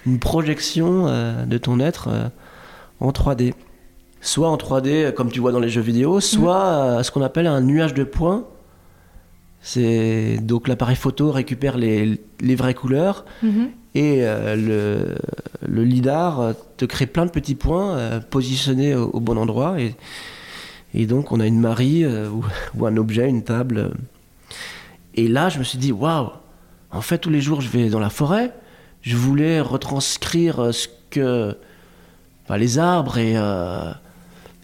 une 0.07 0.21
projection 0.21 1.07
euh, 1.09 1.45
de 1.47 1.59
ton 1.59 1.81
être 1.81 2.09
en 3.01 3.11
3D. 3.11 3.55
Soit 4.21 4.49
en 4.49 4.57
3D, 4.57 4.87
euh, 5.07 5.13
comme 5.13 5.31
tu 5.33 5.41
vois 5.41 5.51
dans 5.53 5.59
les 5.61 5.69
jeux 5.69 5.81
vidéo, 5.83 6.21
soit 6.21 6.65
euh, 6.65 7.03
ce 7.03 7.11
qu'on 7.11 7.23
appelle 7.23 7.47
un 7.49 7.61
nuage 7.61 7.95
de 7.95 8.05
points. 8.05 8.45
C'est 9.69 10.39
donc 10.41 10.69
l'appareil 10.69 10.95
photo 10.95 11.33
récupère 11.33 11.77
les, 11.77 12.21
les 12.41 12.55
vraies 12.55 12.73
couleurs 12.75 13.25
Mhm. 13.43 13.71
et 13.97 14.19
euh, 14.21 14.55
le, 14.55 15.17
le 15.69 15.83
lidar 15.85 16.41
euh, 16.41 16.53
te 16.77 16.85
crée 16.85 17.07
plein 17.07 17.27
de 17.27 17.33
petits 17.33 17.57
points 17.57 17.97
euh, 17.97 18.21
positionnés 18.21 18.95
au, 18.95 19.07
au 19.11 19.19
bon 19.19 19.37
endroit 19.37 19.81
et, 19.81 19.97
et 20.95 21.07
donc 21.07 21.33
on 21.33 21.41
a 21.41 21.47
une 21.47 21.59
Marie 21.59 22.05
euh, 22.05 22.29
ou, 22.31 22.45
ou 22.79 22.87
un 22.87 22.97
objet, 22.97 23.29
une 23.29 23.43
table. 23.43 23.91
Et 25.17 25.27
là 25.27 25.49
je 25.49 25.59
me 25.59 25.65
suis 25.65 25.79
dit 25.79 25.91
waouh, 25.91 26.29
en 26.93 27.01
fait 27.01 27.19
tous 27.19 27.31
les 27.31 27.41
jours 27.41 27.61
je 27.61 27.69
vais 27.69 27.89
dans 27.89 27.99
la 28.01 28.11
forêt, 28.11 28.53
je 29.03 29.17
voulais 29.17 29.61
retranscrire 29.61 30.73
ce 30.73 30.87
que 31.11 31.57
enfin, 32.45 32.57
les 32.57 32.79
arbres 32.79 33.19
et, 33.19 33.33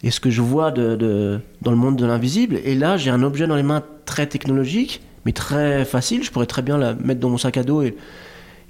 et 0.01 0.11
ce 0.11 0.21
que 0.21 0.29
je 0.29 0.41
vois 0.41 0.71
de, 0.71 0.95
de- 0.95 1.41
dans 1.61 1.71
le 1.71 1.77
monde 1.77 1.97
de 1.97 2.05
l'invisible. 2.05 2.57
Et 2.63 2.73
là 2.75 2.95
j'ai 2.95 3.09
un 3.09 3.21
objet 3.21 3.47
dans 3.47 3.57
les 3.57 3.63
mains 3.63 3.83
très 4.05 4.27
technologique 4.27 5.01
mais 5.25 5.31
très 5.31 5.85
facile, 5.85 6.21
je 6.23 6.31
pourrais 6.31 6.45
très 6.47 6.61
bien 6.61 6.77
la 6.77 6.95
mettre 6.95 7.21
dans 7.21 7.29
mon 7.29 7.37
sac 7.37 7.57
à 7.57 7.63
dos 7.63 7.81
et 7.81 7.95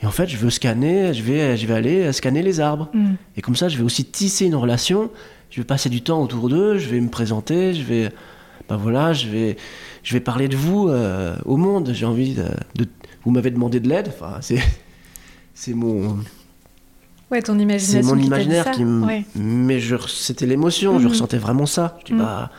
et 0.01 0.05
en 0.05 0.11
fait, 0.11 0.27
je 0.27 0.35
veux 0.35 0.49
scanner, 0.49 1.13
je 1.13 1.23
vais, 1.23 1.55
je 1.55 1.65
vais 1.65 1.73
aller 1.75 2.11
scanner 2.11 2.41
les 2.41 2.59
arbres. 2.59 2.89
Mm. 2.93 3.13
Et 3.37 3.41
comme 3.41 3.55
ça, 3.55 3.69
je 3.69 3.77
vais 3.77 3.83
aussi 3.85 4.03
tisser 4.03 4.45
une 4.45 4.55
relation. 4.55 5.09
Je 5.49 5.61
vais 5.61 5.65
passer 5.65 5.87
du 5.87 6.01
temps 6.01 6.21
autour 6.21 6.49
d'eux, 6.49 6.77
je 6.77 6.89
vais 6.89 6.99
me 6.99 7.07
présenter, 7.09 7.73
je 7.73 7.83
vais, 7.83 8.09
ben 8.67 8.75
voilà, 8.75 9.13
je 9.13 9.29
vais, 9.29 9.55
je 10.03 10.11
vais 10.13 10.19
parler 10.19 10.49
de 10.49 10.57
vous 10.57 10.89
euh, 10.89 11.37
au 11.45 11.55
monde. 11.55 11.91
J'ai 11.93 12.05
envie 12.05 12.33
de, 12.33 12.43
de- 12.75 12.89
vous 13.23 13.31
m'avez 13.31 13.49
demandé 13.49 13.79
de 13.79 13.87
l'aide. 13.87 14.09
Enfin, 14.09 14.39
c'est, 14.41 14.59
c'est 15.53 15.73
mon, 15.73 16.17
Ouais, 17.31 17.41
ton 17.41 17.55
c'est 17.55 17.61
imagination. 17.63 18.09
mon 18.09 18.15
qui 18.15 18.21
dit 18.23 18.27
imaginaire 18.27 18.63
ça. 18.65 18.71
qui 18.71 18.83
me, 18.83 19.05
Ouais. 19.05 19.23
mais 19.35 19.79
je, 19.79 19.95
c'était 20.07 20.45
l'émotion. 20.45 20.99
Je 20.99 21.05
Mhm. 21.05 21.11
ressentais 21.11 21.37
vraiment 21.37 21.65
ça. 21.65 21.97
Je 22.01 22.07
dis 22.07 22.13
Mhm. 22.13 22.19
bah, 22.19 22.51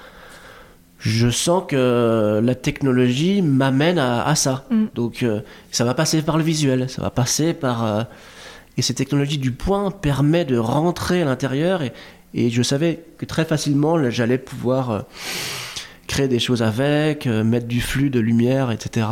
je 1.07 1.29
sens 1.29 1.65
que 1.69 2.41
la 2.43 2.55
technologie 2.55 3.43
m'amène 3.43 3.99
à, 3.99 4.25
à 4.27 4.35
ça. 4.35 4.65
Mhm. 4.71 4.89
Donc 4.95 5.23
euh, 5.23 5.41
ça 5.71 5.85
va 5.85 5.93
passer 5.93 6.23
par 6.23 6.39
le 6.39 6.43
visuel, 6.45 6.89
ça 6.89 7.03
va 7.03 7.11
passer 7.11 7.53
par 7.53 7.85
euh, 7.85 8.03
et 8.79 8.83
cette 8.83 8.97
technologie 8.97 9.37
du 9.39 9.53
point 9.53 9.91
permet 9.91 10.47
de 10.47 10.57
rentrer 10.57 11.21
à 11.21 11.27
l'intérieur 11.27 11.83
et, 11.83 11.93
et 12.33 12.49
je 12.49 12.63
savais 12.63 13.05
que 13.19 13.27
très 13.27 13.45
facilement 13.45 14.11
j'allais 14.11 14.39
pouvoir 14.39 14.91
euh, 14.91 15.01
créer 16.07 16.27
des 16.27 16.39
choses 16.39 16.63
avec, 16.63 17.27
mettre 17.27 17.67
du 17.67 17.81
flux 17.83 18.09
de 18.09 18.21
lumière, 18.21 18.71
etc. 18.71 19.07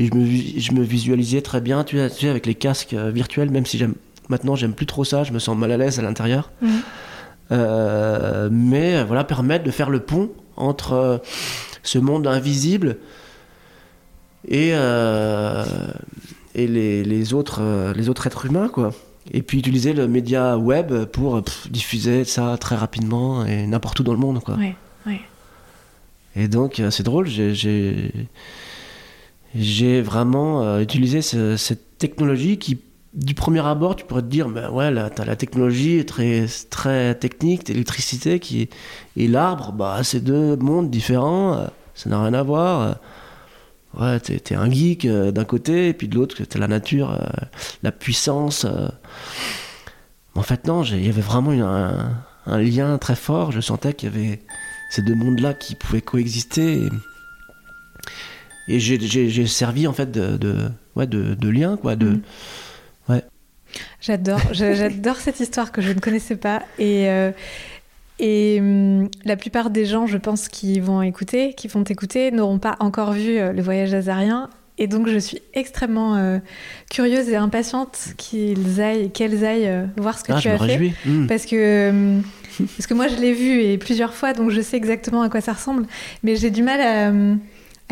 Et 0.00 0.06
je 0.06 0.14
me, 0.14 0.24
vi- 0.24 0.58
je 0.60 0.72
me 0.72 0.82
visualisais 0.82 1.42
très 1.42 1.60
bien, 1.60 1.84
tu 1.84 1.96
sais, 2.08 2.28
avec 2.28 2.44
les 2.46 2.54
casques 2.56 2.94
virtuels, 2.94 3.50
même 3.50 3.66
si 3.66 3.78
j'aime 3.78 3.94
maintenant 4.28 4.56
j'aime 4.56 4.72
plus 4.74 4.86
trop 4.86 5.04
ça, 5.04 5.22
je 5.22 5.32
me 5.32 5.38
sens 5.38 5.56
mal 5.56 5.70
à 5.70 5.76
l'aise 5.76 5.98
à 5.98 6.02
l'intérieur. 6.02 6.50
Euh, 7.50 8.48
mais 8.50 9.04
voilà, 9.04 9.24
permettre 9.24 9.64
de 9.64 9.70
faire 9.70 9.90
le 9.90 10.00
pont 10.00 10.30
entre 10.56 10.92
euh, 10.92 11.18
ce 11.82 11.98
monde 11.98 12.26
invisible 12.26 12.98
et, 14.48 14.70
euh, 14.72 15.64
et 16.54 16.66
les, 16.66 17.04
les 17.04 17.32
autres, 17.34 17.60
euh, 17.62 17.92
les 17.94 18.08
autres 18.08 18.26
êtres 18.26 18.46
humains, 18.46 18.68
quoi. 18.68 18.92
Et 19.30 19.42
puis 19.42 19.58
utiliser 19.60 19.92
le 19.92 20.08
média 20.08 20.58
web 20.58 21.04
pour 21.04 21.42
pff, 21.42 21.70
diffuser 21.70 22.24
ça 22.24 22.56
très 22.58 22.74
rapidement 22.74 23.46
et 23.46 23.66
n'importe 23.66 24.00
où 24.00 24.02
dans 24.02 24.12
le 24.12 24.18
monde, 24.18 24.40
quoi. 24.40 24.56
Ouais. 24.56 24.74
Ouais. 25.06 25.20
Et 26.34 26.48
donc, 26.48 26.82
c'est 26.90 27.02
drôle, 27.04 27.28
j'ai- 27.28 28.12
vraiment 30.02 30.62
euh, 30.64 30.80
utilisé 30.80 31.22
ce- 31.22 31.56
cette 31.56 31.98
technologie 31.98 32.58
qui, 32.58 32.78
du 33.14 33.34
premier 33.34 33.60
abord, 33.66 33.96
tu 33.96 34.04
pourrais 34.04 34.22
te 34.22 34.26
dire, 34.28 34.48
ben 34.48 34.70
ouais, 34.70 34.90
là, 34.90 35.10
t'as 35.10 35.24
la 35.24 35.36
technologie 35.36 36.04
très, 36.06 36.46
très 36.70 37.14
technique, 37.14 37.68
l'électricité, 37.68 38.40
qui 38.40 38.70
et 39.16 39.28
l'arbre, 39.28 39.72
bah, 39.72 40.00
c'est 40.02 40.20
deux 40.20 40.56
mondes 40.56 40.90
différents, 40.90 41.54
euh, 41.58 41.66
ça 41.94 42.08
n'a 42.10 42.22
rien 42.22 42.34
à 42.34 42.42
voir. 42.42 42.80
euh. 42.80 42.92
Ouais, 44.00 44.18
t'es 44.20 44.38
t'es 44.40 44.54
un 44.54 44.70
geek 44.70 45.04
euh, 45.04 45.32
d'un 45.32 45.44
côté, 45.44 45.88
et 45.88 45.92
puis 45.92 46.08
de 46.08 46.14
l'autre, 46.14 46.42
t'as 46.44 46.58
la 46.58 46.68
nature, 46.68 47.18
la 47.82 47.92
puissance. 47.92 48.64
euh. 48.64 48.88
En 50.34 50.42
fait, 50.42 50.66
non, 50.66 50.82
il 50.82 51.04
y 51.04 51.10
avait 51.10 51.20
vraiment 51.20 51.52
un, 52.46 52.58
lien 52.58 52.96
très 52.96 53.14
fort. 53.16 53.52
Je 53.52 53.60
sentais 53.60 53.92
qu'il 53.92 54.10
y 54.10 54.16
avait 54.16 54.42
ces 54.90 55.02
deux 55.02 55.14
mondes-là 55.14 55.52
qui 55.52 55.74
pouvaient 55.74 56.00
coexister. 56.00 56.88
Et, 58.68 58.80
j'ai- 58.80 59.46
servi 59.46 59.86
en 59.86 59.92
fait 59.92 60.10
de, 60.10 60.70
ouais, 60.96 61.06
de, 61.06 61.48
lien, 61.48 61.76
quoi. 61.76 61.94
De, 61.96 62.06
Mhm. 62.06 62.22
J'adore, 64.02 64.40
j'adore 64.52 65.16
cette 65.16 65.38
histoire 65.40 65.70
que 65.72 65.80
je 65.80 65.92
ne 65.92 66.00
connaissais 66.00 66.36
pas. 66.36 66.62
Et, 66.78 67.08
euh, 67.08 67.30
et 68.18 68.58
hum, 68.60 69.08
la 69.24 69.36
plupart 69.36 69.70
des 69.70 69.86
gens, 69.86 70.06
je 70.06 70.18
pense, 70.18 70.48
qui 70.48 70.80
vont 70.80 71.02
écouter, 71.02 71.54
qui 71.54 71.68
vont 71.68 71.84
t'écouter, 71.84 72.30
n'auront 72.32 72.58
pas 72.58 72.76
encore 72.80 73.12
vu 73.12 73.38
euh, 73.38 73.52
le 73.52 73.62
voyage 73.62 73.94
azarien. 73.94 74.50
Et 74.78 74.86
donc, 74.88 75.06
je 75.06 75.18
suis 75.18 75.40
extrêmement 75.54 76.16
euh, 76.16 76.38
curieuse 76.90 77.28
et 77.28 77.36
impatiente 77.36 77.98
qu'ils 78.16 78.80
aillent, 78.80 79.10
qu'elles 79.12 79.44
aillent 79.44 79.70
voir 79.96 80.18
ce 80.18 80.24
que 80.24 80.32
Ah, 80.32 80.36
tu 80.36 80.42
je 80.42 80.48
me 80.48 80.54
as 80.54 80.58
fait. 80.58 80.64
réjouis. 80.64 80.94
Mm. 81.04 81.26
Parce 81.28 81.46
que, 81.46 81.54
euh, 81.56 82.20
parce 82.76 82.86
que 82.86 82.94
moi, 82.94 83.06
je 83.06 83.16
l'ai 83.16 83.32
vu 83.34 83.60
et 83.62 83.78
plusieurs 83.78 84.14
fois, 84.14 84.32
donc 84.32 84.50
je 84.50 84.60
sais 84.60 84.76
exactement 84.76 85.22
à 85.22 85.28
quoi 85.28 85.40
ça 85.40 85.52
ressemble. 85.52 85.86
Mais 86.24 86.34
j'ai 86.36 86.50
du 86.50 86.62
mal 86.62 86.80
à, 86.80 87.10
euh, 87.10 87.34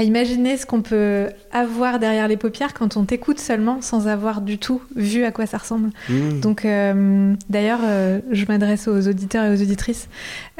à 0.01 0.03
imaginer 0.03 0.57
ce 0.57 0.65
qu'on 0.65 0.81
peut 0.81 1.29
avoir 1.53 1.99
derrière 1.99 2.27
les 2.27 2.39
paupières 2.39 2.73
quand 2.73 2.97
on 2.97 3.05
t'écoute 3.05 3.39
seulement 3.39 3.83
sans 3.83 4.09
avoir 4.09 4.41
du 4.41 4.57
tout 4.57 4.81
vu 4.97 5.25
à 5.25 5.31
quoi 5.31 5.45
ça 5.45 5.59
ressemble. 5.59 5.91
Mm. 6.09 6.41
Donc, 6.41 6.65
euh, 6.65 7.35
d'ailleurs, 7.51 7.81
euh, 7.85 8.21
je 8.31 8.47
m'adresse 8.47 8.89
aux 8.89 9.09
auditeurs 9.09 9.45
et 9.45 9.51
aux 9.55 9.61
auditrices. 9.61 10.09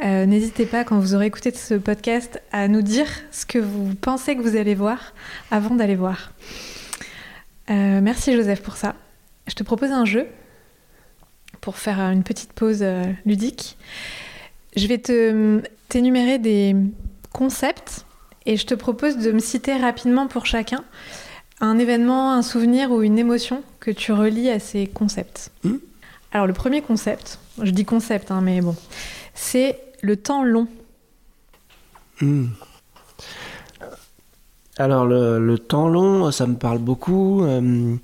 Euh, 0.03 0.27
N'hésitez 0.27 0.67
pas, 0.67 0.83
quand 0.83 0.99
vous 0.99 1.15
aurez 1.15 1.25
écouté 1.25 1.51
ce 1.55 1.73
podcast, 1.73 2.39
à 2.51 2.67
nous 2.67 2.83
dire 2.83 3.07
ce 3.31 3.47
que 3.47 3.57
vous 3.57 3.95
pensez 3.95 4.35
que 4.35 4.43
vous 4.43 4.55
allez 4.55 4.75
voir 4.75 5.15
avant 5.49 5.73
d'aller 5.73 5.95
voir. 5.95 6.33
Merci 7.67 8.35
Joseph 8.35 8.61
pour 8.61 8.75
ça. 8.75 8.95
Je 9.47 9.55
te 9.55 9.63
propose 9.63 9.91
un 9.91 10.05
jeu 10.05 10.27
pour 11.61 11.77
faire 11.77 11.99
une 11.99 12.21
petite 12.21 12.51
pause 12.53 12.85
ludique. 13.25 13.77
Je 14.75 14.85
vais 14.87 14.97
te 14.97 15.61
t'énumérer 15.87 16.37
des 16.37 16.75
concepts 17.31 18.05
et 18.45 18.57
je 18.57 18.65
te 18.65 18.73
propose 18.73 19.17
de 19.17 19.31
me 19.31 19.39
citer 19.39 19.77
rapidement 19.77 20.27
pour 20.27 20.45
chacun 20.45 20.83
un 21.59 21.77
événement, 21.77 22.33
un 22.33 22.41
souvenir 22.41 22.91
ou 22.91 23.01
une 23.03 23.19
émotion 23.19 23.63
que 23.79 23.91
tu 23.91 24.11
relis 24.11 24.49
à 24.49 24.59
ces 24.59 24.87
concepts. 24.87 25.51
Hmm. 25.63 25.77
Alors 26.31 26.47
le 26.47 26.53
premier 26.53 26.81
concept, 26.81 27.39
je 27.61 27.71
dis 27.71 27.85
concept, 27.85 28.31
hein, 28.31 28.41
mais 28.41 28.61
bon, 28.61 28.75
c'est 29.33 29.77
le 30.01 30.15
temps 30.15 30.43
long. 30.43 30.67
Mm. 32.21 32.47
Alors 34.77 35.05
le, 35.05 35.39
le 35.45 35.59
temps 35.59 35.87
long, 35.89 36.31
ça 36.31 36.47
me 36.47 36.55
parle 36.55 36.79
beaucoup. 36.79 37.43
euh, 37.43 37.95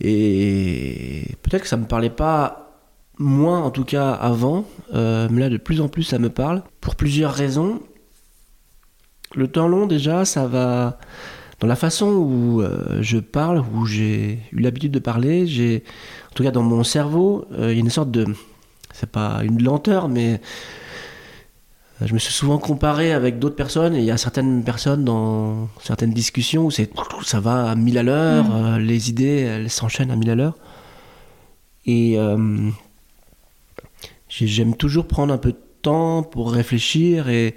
et 0.00 1.24
peut-être 1.42 1.62
que 1.62 1.68
ça 1.68 1.76
me 1.76 1.86
parlait 1.86 2.10
pas 2.10 2.72
moins, 3.18 3.62
en 3.62 3.70
tout 3.70 3.84
cas 3.84 4.12
avant. 4.12 4.66
euh, 4.92 5.28
mais 5.30 5.40
là, 5.42 5.48
de 5.48 5.56
plus 5.56 5.80
en 5.80 5.88
plus, 5.88 6.02
ça 6.02 6.18
me 6.18 6.30
parle. 6.30 6.62
Pour 6.80 6.96
plusieurs 6.96 7.32
raisons. 7.32 7.80
Le 9.34 9.48
temps 9.48 9.68
long, 9.68 9.86
déjà, 9.86 10.24
ça 10.24 10.46
va. 10.46 10.98
Dans 11.60 11.66
la 11.66 11.76
façon 11.76 12.06
où 12.08 12.60
euh, 12.62 12.98
je 13.00 13.18
parle, 13.18 13.64
où 13.74 13.86
j'ai 13.86 14.38
eu 14.52 14.60
l'habitude 14.60 14.92
de 14.92 14.98
parler, 14.98 15.46
j'ai. 15.46 15.82
En 16.30 16.34
tout 16.34 16.42
cas, 16.42 16.50
dans 16.50 16.62
mon 16.62 16.84
cerveau, 16.84 17.46
euh, 17.52 17.70
il 17.72 17.74
y 17.74 17.78
a 17.78 17.80
une 17.80 17.90
sorte 17.90 18.10
de. 18.10 18.26
C'est 18.92 19.10
pas 19.10 19.40
une 19.42 19.62
lenteur, 19.62 20.08
mais 20.08 20.40
je 22.04 22.12
me 22.12 22.18
suis 22.18 22.32
souvent 22.32 22.58
comparé 22.58 23.12
avec 23.12 23.38
d'autres 23.38 23.56
personnes 23.56 23.94
et 23.94 23.98
il 24.00 24.04
y 24.04 24.10
a 24.10 24.16
certaines 24.16 24.62
personnes 24.62 25.04
dans 25.04 25.68
certaines 25.82 26.12
discussions 26.12 26.66
où 26.66 26.70
c'est 26.70 26.90
ça 27.24 27.40
va 27.40 27.70
à 27.70 27.74
1000 27.76 27.98
à 27.98 28.02
l'heure, 28.02 28.44
Mm. 28.44 28.52
euh, 28.52 28.78
les 28.78 29.10
idées 29.10 29.40
elles 29.40 29.70
s'enchaînent 29.70 30.10
à 30.10 30.16
1000 30.16 30.30
à 30.30 30.34
l'heure. 30.34 30.56
Et 31.86 32.18
euh, 32.18 32.36
j'ai- 34.28 34.46
j'aime 34.46 34.76
toujours 34.76 35.06
prendre 35.06 35.32
un 35.32 35.38
peu 35.38 35.52
de 35.52 35.58
temps 35.82 36.22
pour 36.22 36.52
réfléchir 36.52 37.28
et 37.28 37.54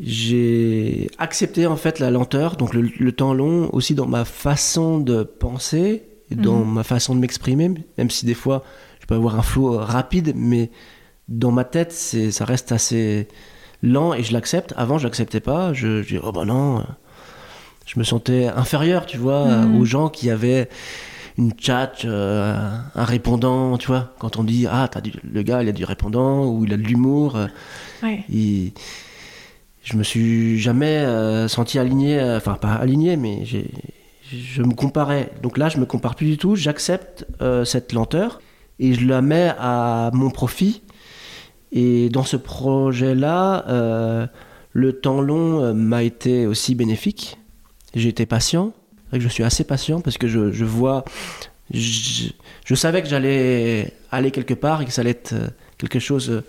j'ai 0.00 1.10
accepté 1.18 1.66
en 1.66 1.76
fait 1.76 1.98
la 1.98 2.10
lenteur, 2.10 2.56
donc 2.56 2.74
le, 2.74 2.82
le 2.98 3.12
temps 3.12 3.34
long 3.34 3.70
aussi 3.72 3.94
dans 3.94 4.06
ma 4.06 4.24
façon 4.24 4.98
de 5.00 5.22
penser 5.22 6.02
dans 6.30 6.64
Mhm. 6.64 6.72
ma 6.74 6.82
façon 6.82 7.14
de 7.14 7.20
m'exprimer, 7.20 7.70
même 7.98 8.10
si 8.10 8.26
des 8.26 8.34
fois 8.34 8.62
je 9.00 9.06
peux 9.06 9.14
avoir 9.14 9.38
un 9.38 9.42
flow 9.42 9.78
rapide, 9.78 10.32
mais 10.34 10.70
dans 11.28 11.50
ma 11.52 11.64
tête, 11.64 11.92
c'est, 11.92 12.30
ça 12.30 12.44
reste 12.44 12.72
assez 12.72 13.28
lent 13.82 14.12
et 14.14 14.22
je 14.22 14.32
l'accepte. 14.32 14.74
Avant, 14.76 14.98
je 14.98 15.04
l'acceptais 15.04 15.40
pas. 15.40 15.72
Je, 15.72 16.02
je 16.02 16.14
dis, 16.16 16.20
oh 16.22 16.32
bah 16.32 16.44
non. 16.44 16.84
Je 17.86 17.98
me 17.98 18.04
sentais 18.04 18.46
inférieur, 18.46 19.06
tu 19.06 19.16
vois, 19.18 19.46
Mhm. 19.64 19.76
aux 19.80 19.84
gens 19.84 20.08
qui 20.08 20.30
avaient 20.30 20.68
une 21.38 21.52
chat, 21.58 21.92
euh, 22.04 22.56
un 22.94 23.04
répondant, 23.04 23.76
tu 23.78 23.86
vois. 23.88 24.14
Quand 24.18 24.36
on 24.38 24.44
dit, 24.44 24.66
ah, 24.70 24.88
t'as 24.90 25.00
du, 25.00 25.12
le 25.22 25.42
gars, 25.42 25.62
il 25.62 25.68
a 25.68 25.72
du 25.72 25.84
répondant 25.84 26.46
ou 26.46 26.64
il 26.64 26.72
a 26.72 26.76
de 26.76 26.82
l'humour. 26.82 27.36
euh, 27.36 27.46
Ouais. 28.02 28.24
il- 28.28 28.72
Je 29.86 29.96
me 29.96 30.02
suis 30.02 30.58
jamais 30.58 30.98
euh, 30.98 31.46
senti 31.46 31.78
aligné, 31.78 32.18
euh, 32.18 32.38
enfin 32.38 32.54
pas 32.54 32.72
aligné, 32.72 33.16
mais 33.16 33.44
je 33.44 34.62
me 34.62 34.74
comparais. 34.74 35.30
Donc 35.44 35.58
là, 35.58 35.68
je 35.68 35.78
me 35.78 35.86
compare 35.86 36.16
plus 36.16 36.26
du 36.26 36.38
tout. 36.38 36.56
J'accepte 36.56 37.24
euh, 37.40 37.64
cette 37.64 37.92
lenteur 37.92 38.40
et 38.80 38.94
je 38.94 39.06
la 39.06 39.22
mets 39.22 39.52
à 39.60 40.10
mon 40.12 40.30
profit. 40.30 40.82
Et 41.70 42.08
dans 42.08 42.24
ce 42.24 42.36
projet-là, 42.36 43.64
le 44.72 44.92
temps 44.92 45.20
long 45.20 45.72
m'a 45.72 46.02
été 46.02 46.48
aussi 46.48 46.74
bénéfique. 46.74 47.38
Été 47.94 48.26
patient. 48.26 48.72
Je 49.12 49.28
suis 49.28 49.44
assez 49.44 49.62
patient 49.62 50.00
parce 50.00 50.18
que 50.18 50.26
je, 50.26 50.64
vois. 50.64 51.04
Je, 51.72 52.74
savais 52.74 53.02
que 53.02 53.08
j'allais 53.08 53.92
aller 54.10 54.32
quelque 54.32 54.54
part 54.54 54.82
et 54.82 54.84
que 54.84 54.90
ça 54.90 55.02
allait 55.02 55.10
être 55.10 55.34
quelque 55.78 56.00
chose 56.00 56.42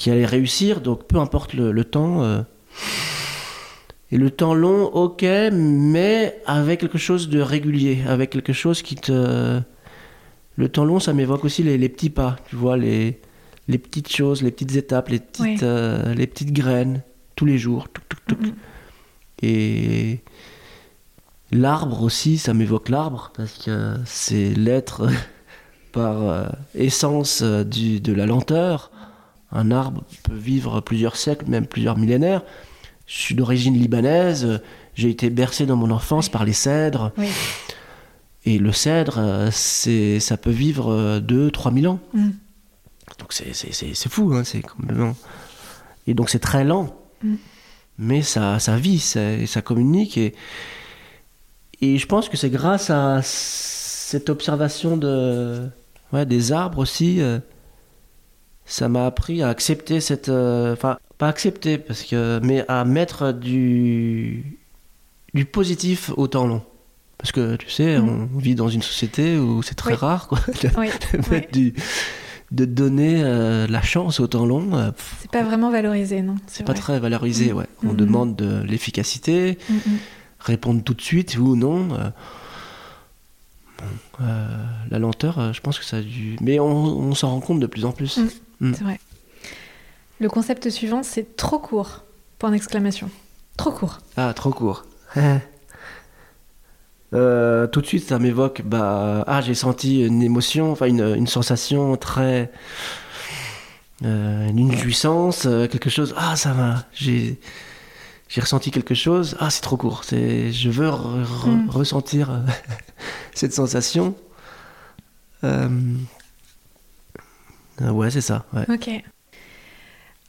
qui 0.00 0.10
allait 0.10 0.24
réussir. 0.26 0.80
Donc 0.80 1.04
peu 1.06 1.18
importe 1.18 1.52
le, 1.52 1.72
le 1.72 1.84
temps. 1.84 2.22
euh. 2.22 2.42
Et 4.12 4.16
le 4.18 4.30
temps 4.30 4.54
long, 4.54 4.86
ok, 4.86 5.22
mais 5.52 6.40
avec 6.46 6.80
quelque 6.80 6.98
chose 6.98 7.28
de 7.28 7.40
régulier, 7.40 8.02
avec 8.08 8.30
quelque 8.30 8.52
chose 8.52 8.82
qui 8.82 8.96
te. 8.96 9.60
Le 10.56 10.68
temps 10.68 10.84
long, 10.84 10.98
ça 10.98 11.12
m'évoque 11.12 11.44
aussi 11.44 11.62
les, 11.62 11.78
les 11.78 11.88
petits 11.88 12.10
pas, 12.10 12.36
tu 12.48 12.56
vois, 12.56 12.76
les, 12.76 13.20
les 13.68 13.78
petites 13.78 14.12
choses, 14.12 14.42
les 14.42 14.50
petites 14.50 14.74
étapes, 14.74 15.08
les 15.10 15.20
petites, 15.20 15.44
Oui. 15.44 15.58
euh, 15.62 16.12
les 16.14 16.26
petites 16.26 16.52
graines, 16.52 17.02
tous 17.36 17.46
les 17.46 17.56
jours. 17.58 17.88
touc, 17.88 18.02
touc, 18.08 18.18
touc. 18.26 18.40
Mhm. 18.46 18.54
Et 19.42 20.18
l'arbre 21.52 22.02
aussi, 22.02 22.36
ça 22.38 22.52
m'évoque 22.52 22.88
l'arbre, 22.88 23.30
parce 23.36 23.58
que 23.64 23.94
c'est 24.04 24.50
l'être 24.54 25.06
par 25.92 26.22
euh, 26.28 26.46
essence 26.74 27.42
du- 27.42 28.00
de 28.00 28.12
la 28.12 28.26
lenteur. 28.26 28.90
Un 29.52 29.70
arbre 29.70 30.04
peut 30.22 30.34
vivre 30.34 30.80
plusieurs 30.80 31.16
siècles, 31.16 31.46
même 31.48 31.66
plusieurs 31.66 31.96
millénaires. 31.96 32.42
Je 33.06 33.18
suis 33.18 33.34
d'origine 33.34 33.74
libanaise, 33.74 34.44
euh, 34.44 34.58
j'ai 34.94 35.10
été 35.10 35.30
bercé 35.30 35.66
dans 35.66 35.76
mon 35.76 35.90
enfance 35.90 36.28
par 36.28 36.44
les 36.44 36.52
cèdres. 36.52 37.12
Oui. 37.18 37.28
Et 38.44 38.58
le 38.58 38.72
cèdre, 38.72 39.18
euh, 39.18 39.48
c'est, 39.52 40.20
ça 40.20 40.36
peut 40.36 40.50
vivre 40.50 41.18
2-3 41.18 41.80
000 41.80 41.92
ans. 41.92 42.00
Mm. 42.14 42.30
Donc 43.18 43.32
c'est, 43.32 43.52
c'est, 43.52 43.72
c'est, 43.72 43.94
c'est 43.94 44.08
fou, 44.08 44.32
hein, 44.34 44.44
c'est 44.44 44.62
complètement... 44.62 45.16
Et 46.06 46.14
donc 46.14 46.30
c'est 46.30 46.38
très 46.38 46.64
lent. 46.64 46.94
Mm. 47.22 47.34
Mais 47.98 48.22
ça, 48.22 48.58
ça 48.58 48.76
vit, 48.76 48.98
ça, 48.98 49.46
ça 49.46 49.60
communique. 49.60 50.16
Et, 50.16 50.34
et 51.80 51.98
je 51.98 52.06
pense 52.06 52.28
que 52.28 52.36
c'est 52.36 52.50
grâce 52.50 52.90
à 52.90 53.20
cette 53.22 54.30
observation 54.30 54.96
de, 54.96 55.68
ouais, 56.12 56.26
des 56.26 56.52
arbres 56.52 56.78
aussi, 56.78 57.20
euh, 57.20 57.38
ça 58.70 58.88
m'a 58.88 59.04
appris 59.06 59.42
à 59.42 59.48
accepter 59.48 60.00
cette... 60.00 60.28
euh, 60.28 60.72
Enfin, 60.72 60.98
pas 61.18 61.28
accepter, 61.28 61.76
parce 61.76 62.04
que, 62.04 62.40
mais 62.42 62.64
à 62.68 62.84
mettre 62.84 63.32
du, 63.32 64.56
du 65.34 65.44
positif 65.44 66.10
au 66.16 66.26
temps 66.28 66.46
long. 66.46 66.62
Parce 67.18 67.32
que 67.32 67.56
tu 67.56 67.68
sais, 67.68 67.98
Mm. 67.98 68.28
on 68.34 68.38
vit 68.38 68.54
dans 68.54 68.68
une 68.68 68.80
société 68.82 69.36
où 69.38 69.62
c'est 69.62 69.74
très 69.74 69.90
Oui. 69.92 69.96
rare 69.98 70.28
quoi, 70.28 70.38
de, 70.62 70.70
Oui. 70.78 70.88
de 72.52 72.64
du- 72.64 72.66
donner 72.66 73.22
euh, 73.22 73.66
la 73.66 73.82
chance 73.82 74.20
au 74.20 74.26
temps 74.26 74.46
long. 74.46 74.70
euh, 74.74 74.90
C'est 75.20 75.30
pas 75.30 75.42
vraiment 75.42 75.70
valorisé, 75.70 76.22
non 76.22 76.36
c'est 76.46 76.64
pas 76.64 76.72
très 76.74 76.98
valorisé. 76.98 77.52
Mm. 77.52 77.56
Ouais. 77.56 77.66
On 77.84 77.92
Mm. 77.92 77.96
demande 77.96 78.36
de 78.36 78.62
l'efficacité, 78.64 79.58
Mm, 79.68 79.74
mm. 79.74 79.80
répondre 80.40 80.82
tout 80.82 80.94
de 80.94 81.02
suite 81.02 81.36
ou 81.36 81.56
non. 81.56 81.88
euh, 81.94 82.08
bon, 83.78 84.24
la 84.90 84.98
lenteur, 84.98 85.52
je 85.52 85.60
pense 85.60 85.78
que 85.78 85.84
ça 85.84 85.98
a 85.98 86.00
dû. 86.02 86.36
Mais 86.40 86.58
on, 86.60 86.66
on 86.66 87.14
s'en 87.14 87.30
rend 87.30 87.40
compte 87.40 87.60
de 87.60 87.66
plus 87.66 87.84
en 87.84 87.92
plus. 87.92 88.18
Mm. 88.60 88.74
C'est 88.74 88.84
vrai. 88.84 89.00
Le 90.20 90.28
concept 90.28 90.68
suivant, 90.70 91.02
c'est 91.02 91.36
trop 91.36 91.58
court. 91.58 92.02
Point 92.38 92.50
d'exclamation. 92.50 93.10
Trop 93.56 93.72
court. 93.72 93.98
Ah, 94.16 94.32
trop 94.34 94.50
court. 94.50 94.84
Euh, 97.12 97.66
tout 97.66 97.80
de 97.80 97.86
suite, 97.86 98.08
ça 98.08 98.18
m'évoque. 98.20 98.62
Bah, 98.64 99.24
ah, 99.26 99.40
j'ai 99.40 99.54
senti 99.54 100.04
une 100.06 100.22
émotion, 100.22 100.70
enfin 100.70 100.86
une, 100.86 101.00
une 101.16 101.26
sensation 101.26 101.96
très, 101.96 102.52
euh, 104.04 104.48
une 104.48 104.72
jouissance, 104.76 105.44
euh, 105.46 105.66
quelque 105.66 105.90
chose. 105.90 106.14
Ah, 106.16 106.36
ça 106.36 106.54
m'a. 106.54 106.84
J'ai, 106.92 107.40
j'ai 108.28 108.40
ressenti 108.40 108.70
quelque 108.70 108.94
chose. 108.94 109.36
Ah, 109.40 109.50
c'est 109.50 109.60
trop 109.60 109.76
court. 109.76 110.04
C'est, 110.04 110.52
je 110.52 110.70
veux 110.70 110.88
re- 110.88 111.24
re- 111.24 111.48
Mm. 111.64 111.70
ressentir 111.70 112.30
cette 113.34 113.52
sensation. 113.54 114.14
Euh, 115.42 115.68
ouais, 117.80 118.10
c'est 118.10 118.20
ça. 118.20 118.46
Ouais. 118.52 118.64
Ok. 118.68 118.90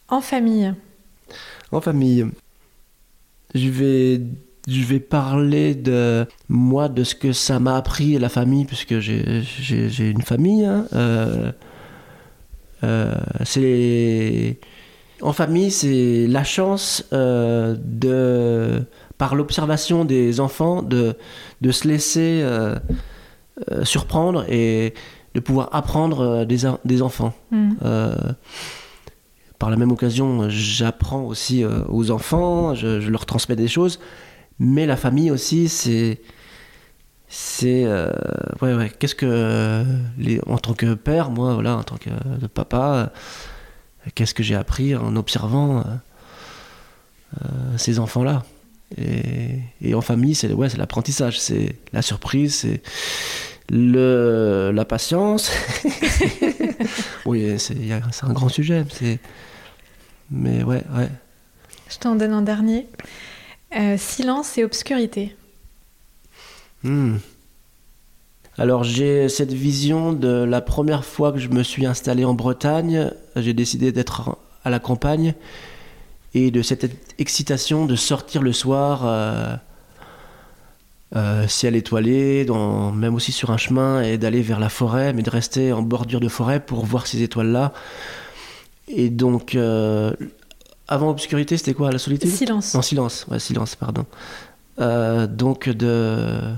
En 0.10 0.22
famille. 0.22 0.74
En 1.72 1.82
famille, 1.82 2.26
je 3.56 3.70
vais, 3.70 4.22
je 4.68 4.84
vais 4.84 5.00
parler 5.00 5.76
de 5.76 6.28
moi, 6.50 6.90
de 6.90 7.04
ce 7.04 7.16
que 7.16 7.32
ça 7.32 7.60
m'a 7.60 7.78
appris 7.78 8.18
la 8.20 8.30
famille, 8.30 8.66
puisque 8.66 9.00
j'ai, 9.00 9.44
une 10.00 10.22
famille. 10.22 10.66
hein. 10.66 10.86
Euh, 10.94 11.52
euh, 12.84 13.16
c'est 13.46 14.60
en 15.22 15.34
famille, 15.34 15.72
c'est 15.72 16.26
la 16.28 16.44
chance 16.44 17.06
euh, 17.14 17.76
de 17.80 18.84
par 19.18 19.36
l'observation 19.36 20.04
des 20.04 20.40
enfants, 20.40 20.82
de, 20.82 21.16
de 21.62 21.72
se 21.72 21.88
laisser 21.88 22.42
euh, 22.42 22.76
euh, 23.72 23.86
surprendre 23.86 24.46
et 24.50 24.96
de 25.34 25.40
pouvoir 25.40 25.70
apprendre 25.72 26.46
des, 26.46 26.70
des 26.86 27.02
enfants. 27.02 27.34
Mm. 27.52 27.76
par 29.60 29.70
la 29.70 29.78
même 29.78 29.92
occasion, 29.92 30.50
j'apprends 30.50 31.24
aussi 31.24 31.64
aux 31.66 32.12
enfants, 32.12 32.74
je, 32.76 33.00
je, 33.00 33.10
leur 33.10 33.26
transmets 33.26 33.56
des 33.56 33.68
choses, 33.68 34.00
mais 34.60 34.86
la 34.86 34.98
famille 34.98 35.32
aussi, 35.32 35.70
c'est 35.70 36.22
c'est 37.28 37.86
ouais 38.62 38.74
ouais 38.74 38.92
qu'est-ce 39.00 39.16
que 39.16 39.86
les, 40.18 40.42
en 40.48 40.58
tant 40.58 40.74
que 40.74 40.96
père 40.96 41.32
moi 41.32 41.54
voilà 41.54 41.78
en 41.78 41.84
tant 41.84 41.96
que 41.96 42.10
papa 42.48 43.14
qu'est-ce 44.16 44.34
que 44.34 44.44
j'ai 44.44 44.56
appris 44.56 44.98
en 44.98 45.16
observant 45.16 45.86
ces 47.78 48.00
enfants 48.00 48.26
là 48.26 48.44
et, 48.98 49.94
en 49.94 50.02
famille, 50.02 50.36
c'est 50.36 50.52
ouais, 50.52 50.68
l'apprentissage, 50.78 51.40
c'est 51.40 51.76
la 51.94 52.02
surprise, 52.02 52.56
c'est 52.56 52.82
le, 53.72 54.72
la 54.74 54.86
patience. 54.86 55.50
oui, 57.26 57.58
c'est 57.58 57.76
un 58.24 58.34
grand 58.34 58.50
sujet. 58.50 58.86
Mais 60.30 60.64
ouais, 60.64 60.84
ouais. 60.96 61.10
Je 61.90 61.98
t'en 61.98 62.16
donne 62.16 62.34
un 62.34 62.42
dernier. 62.42 62.88
Euh, 63.76 63.96
silence 63.98 64.58
et 64.58 64.66
obscurité. 64.66 65.36
Hmm. 66.84 67.18
Alors 68.58 68.84
j'ai 68.84 69.30
cette 69.30 69.54
vision 69.54 70.12
de 70.12 70.44
la 70.44 70.60
première 70.60 71.06
fois 71.06 71.32
que 71.32 71.40
je 71.40 71.48
me 71.48 71.64
suis 71.64 71.86
installé 71.86 72.26
en 72.26 72.34
Bretagne, 72.34 73.12
j'ai 73.38 73.54
décidé 73.54 73.94
d'être 73.94 74.38
à 74.66 74.70
la 74.70 74.80
campagne 74.80 75.36
et 76.34 76.52
de 76.52 76.62
cette 76.62 76.92
excitation 77.20 77.86
de 77.86 77.96
sortir 77.96 78.42
le 78.42 78.52
soir, 78.52 79.04
euh, 79.06 79.56
euh, 81.16 81.48
ciel 81.48 81.76
étoilé, 81.76 82.46
dans, 82.46 82.92
même 82.92 83.16
aussi 83.16 83.32
sur 83.32 83.52
un 83.52 83.58
chemin, 83.58 84.02
et 84.02 84.18
d'aller 84.18 84.42
vers 84.42 84.60
la 84.60 84.70
forêt, 84.70 85.14
mais 85.14 85.24
de 85.24 85.30
rester 85.30 85.74
en 85.74 85.82
bordure 85.82 86.20
de 86.20 86.30
forêt 86.30 86.60
pour 86.60 86.86
voir 86.86 87.08
ces 87.08 87.22
étoiles-là. 87.22 87.74
Et 88.88 89.10
donc, 89.10 89.56
euh, 89.56 90.14
avant 90.88 91.10
obscurité, 91.10 91.58
c'était 91.58 91.74
quoi 91.74 91.92
La 91.92 92.00
solitude? 92.00 92.30
Silence. 92.30 92.74
Non, 92.74 92.82
silence, 92.82 93.26
ouais, 93.30 93.40
silence, 93.40 93.76
pardon. 93.76 94.06
donc, 94.78 95.70
de 95.70 96.54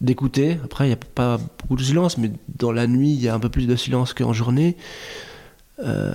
d'écouter. 0.00 0.58
Après, 0.64 0.84
il 0.84 0.88
n'y 0.88 0.94
a 0.94 0.96
pas 0.96 1.38
beaucoup 1.38 1.76
de 1.76 1.82
silence, 1.82 2.18
mais 2.18 2.30
dans 2.56 2.72
la 2.72 2.86
nuit, 2.86 3.10
il 3.10 3.20
y 3.20 3.28
a 3.28 3.34
un 3.34 3.40
peu 3.40 3.48
plus 3.48 3.66
de 3.66 3.76
silence 3.76 4.14
qu'en 4.14 4.32
journée. 4.32 4.76
Euh, 5.80 6.12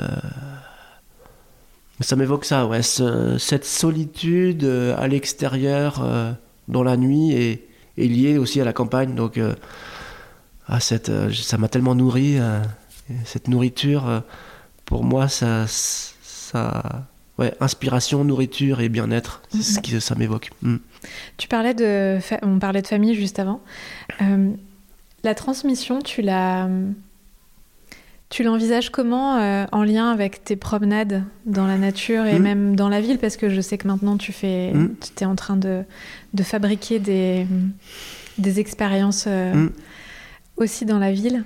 ça 1.99 2.15
m'évoque 2.15 2.45
ça, 2.45 2.65
ouais, 2.65 2.81
cette 2.81 3.65
solitude 3.65 4.63
euh, 4.63 4.95
à 4.97 5.07
l'extérieur, 5.07 6.01
euh, 6.03 6.33
dans 6.67 6.83
la 6.83 6.97
nuit, 6.97 7.33
est, 7.33 7.67
liée 7.97 8.37
aussi 8.37 8.59
à 8.61 8.65
la 8.65 8.73
campagne. 8.73 9.15
Donc, 9.15 9.37
euh, 9.37 9.53
à 10.67 10.79
cette, 10.79 11.11
ça 11.33 11.57
m'a 11.57 11.67
tellement 11.67 11.95
nourri. 11.95 12.37
cette 13.25 13.47
nourriture, 13.47 14.23
pour 14.85 15.03
moi, 15.03 15.27
ça, 15.27 15.65
ça, 15.67 17.05
ouais, 17.37 17.53
inspiration, 17.59 18.23
nourriture 18.23 18.79
et 18.79 18.89
bien-être, 18.89 19.41
c'est 19.51 19.61
ce 19.61 19.79
qui 19.79 19.99
ça 19.99 20.15
m'évoque. 20.15 20.51
Mm. 20.61 20.77
Tu 21.37 21.47
parlais 21.49 21.73
de, 21.73 22.19
on 22.43 22.59
parlait 22.59 22.81
de 22.81 22.87
famille 22.87 23.13
juste 23.13 23.39
avant. 23.39 23.61
la 25.23 25.35
transmission, 25.35 26.01
tu 26.01 26.21
l'as 26.21 26.69
tu 28.33 28.41
l'envisages 28.41 28.89
comment 28.89 29.37
euh, 29.37 29.65
en 29.71 29.83
lien 29.83 30.11
avec 30.11 30.43
tes 30.43 30.55
promenades 30.55 31.23
dans 31.45 31.67
la 31.67 31.77
nature 31.77 32.25
et 32.25 32.39
hmm. 32.39 32.41
même 32.41 32.75
dans 32.75 32.89
la 32.89 32.99
ville? 32.99 33.19
Parce 33.19 33.37
que 33.37 33.47
je 33.47 33.61
sais 33.61 33.77
que 33.77 33.87
maintenant 33.87 34.17
tu 34.17 34.31
fais, 34.31 34.71
hmm. 34.73 34.95
tu 35.15 35.23
es 35.23 35.27
en 35.27 35.35
train 35.35 35.55
de, 35.55 35.83
de 36.33 36.41
fabriquer 36.41 36.97
des, 36.97 37.45
des 38.39 38.59
expériences 38.59 39.25
euh, 39.27 39.53
hmm. 39.53 39.69
aussi 40.57 40.85
dans 40.85 40.97
la 40.97 41.11
ville 41.11 41.43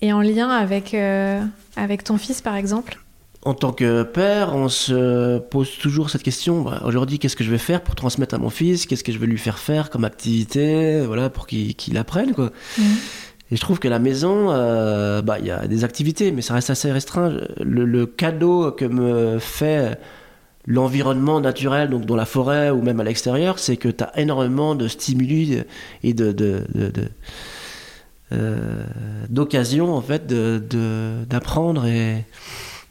et 0.00 0.14
en 0.14 0.22
lien 0.22 0.48
avec, 0.48 0.94
euh, 0.94 1.42
avec 1.76 2.02
ton 2.02 2.16
fils 2.16 2.40
par 2.40 2.56
exemple? 2.56 2.98
En 3.42 3.52
tant 3.52 3.72
que 3.72 4.04
père, 4.04 4.56
on 4.56 4.70
se 4.70 5.38
pose 5.38 5.76
toujours 5.76 6.08
cette 6.08 6.22
question. 6.22 6.62
Bah, 6.62 6.80
aujourd'hui, 6.86 7.18
qu'est-ce 7.18 7.36
que 7.36 7.44
je 7.44 7.50
vais 7.50 7.58
faire 7.58 7.82
pour 7.82 7.94
transmettre 7.94 8.34
à 8.34 8.38
mon 8.38 8.48
fils? 8.48 8.86
Qu'est-ce 8.86 9.04
que 9.04 9.12
je 9.12 9.18
vais 9.18 9.26
lui 9.26 9.36
faire 9.36 9.58
faire 9.58 9.90
comme 9.90 10.06
activité? 10.06 11.02
Voilà, 11.04 11.28
pour 11.28 11.46
qu'il 11.46 11.98
apprenne. 11.98 12.32
Quoi. 12.32 12.52
Et 13.50 13.56
je 13.56 13.60
trouve 13.60 13.78
que 13.78 13.88
la 13.88 13.98
maison, 13.98 14.50
euh, 14.50 15.20
bah, 15.20 15.38
il 15.38 15.46
y 15.46 15.50
a 15.50 15.66
des 15.66 15.84
activités, 15.84 16.32
mais 16.32 16.42
ça 16.42 16.54
reste 16.54 16.70
assez 16.70 16.90
restreint. 16.90 17.40
Le, 17.60 18.06
cadeau 18.06 18.72
que 18.72 18.84
me 18.84 19.38
fait 19.38 19.98
l'environnement 20.66 21.40
naturel, 21.40 21.90
donc 21.90 22.06
dans 22.06 22.16
la 22.16 22.24
forêt 22.24 22.70
ou 22.70 22.80
même 22.80 23.00
à 23.00 23.04
l'extérieur, 23.04 23.58
c'est 23.58 23.76
que 23.76 23.88
tu 23.88 24.02
as 24.02 24.18
énormément 24.18 24.74
de 24.74 24.88
stimuli 24.88 25.62
et 26.02 26.14
de, 26.14 26.32
de, 26.32 26.64
euh, 28.32 28.84
d'occasions 29.28 29.94
en 29.94 30.00
fait 30.00 30.26
d'apprendre 30.26 31.86
et 31.86 32.24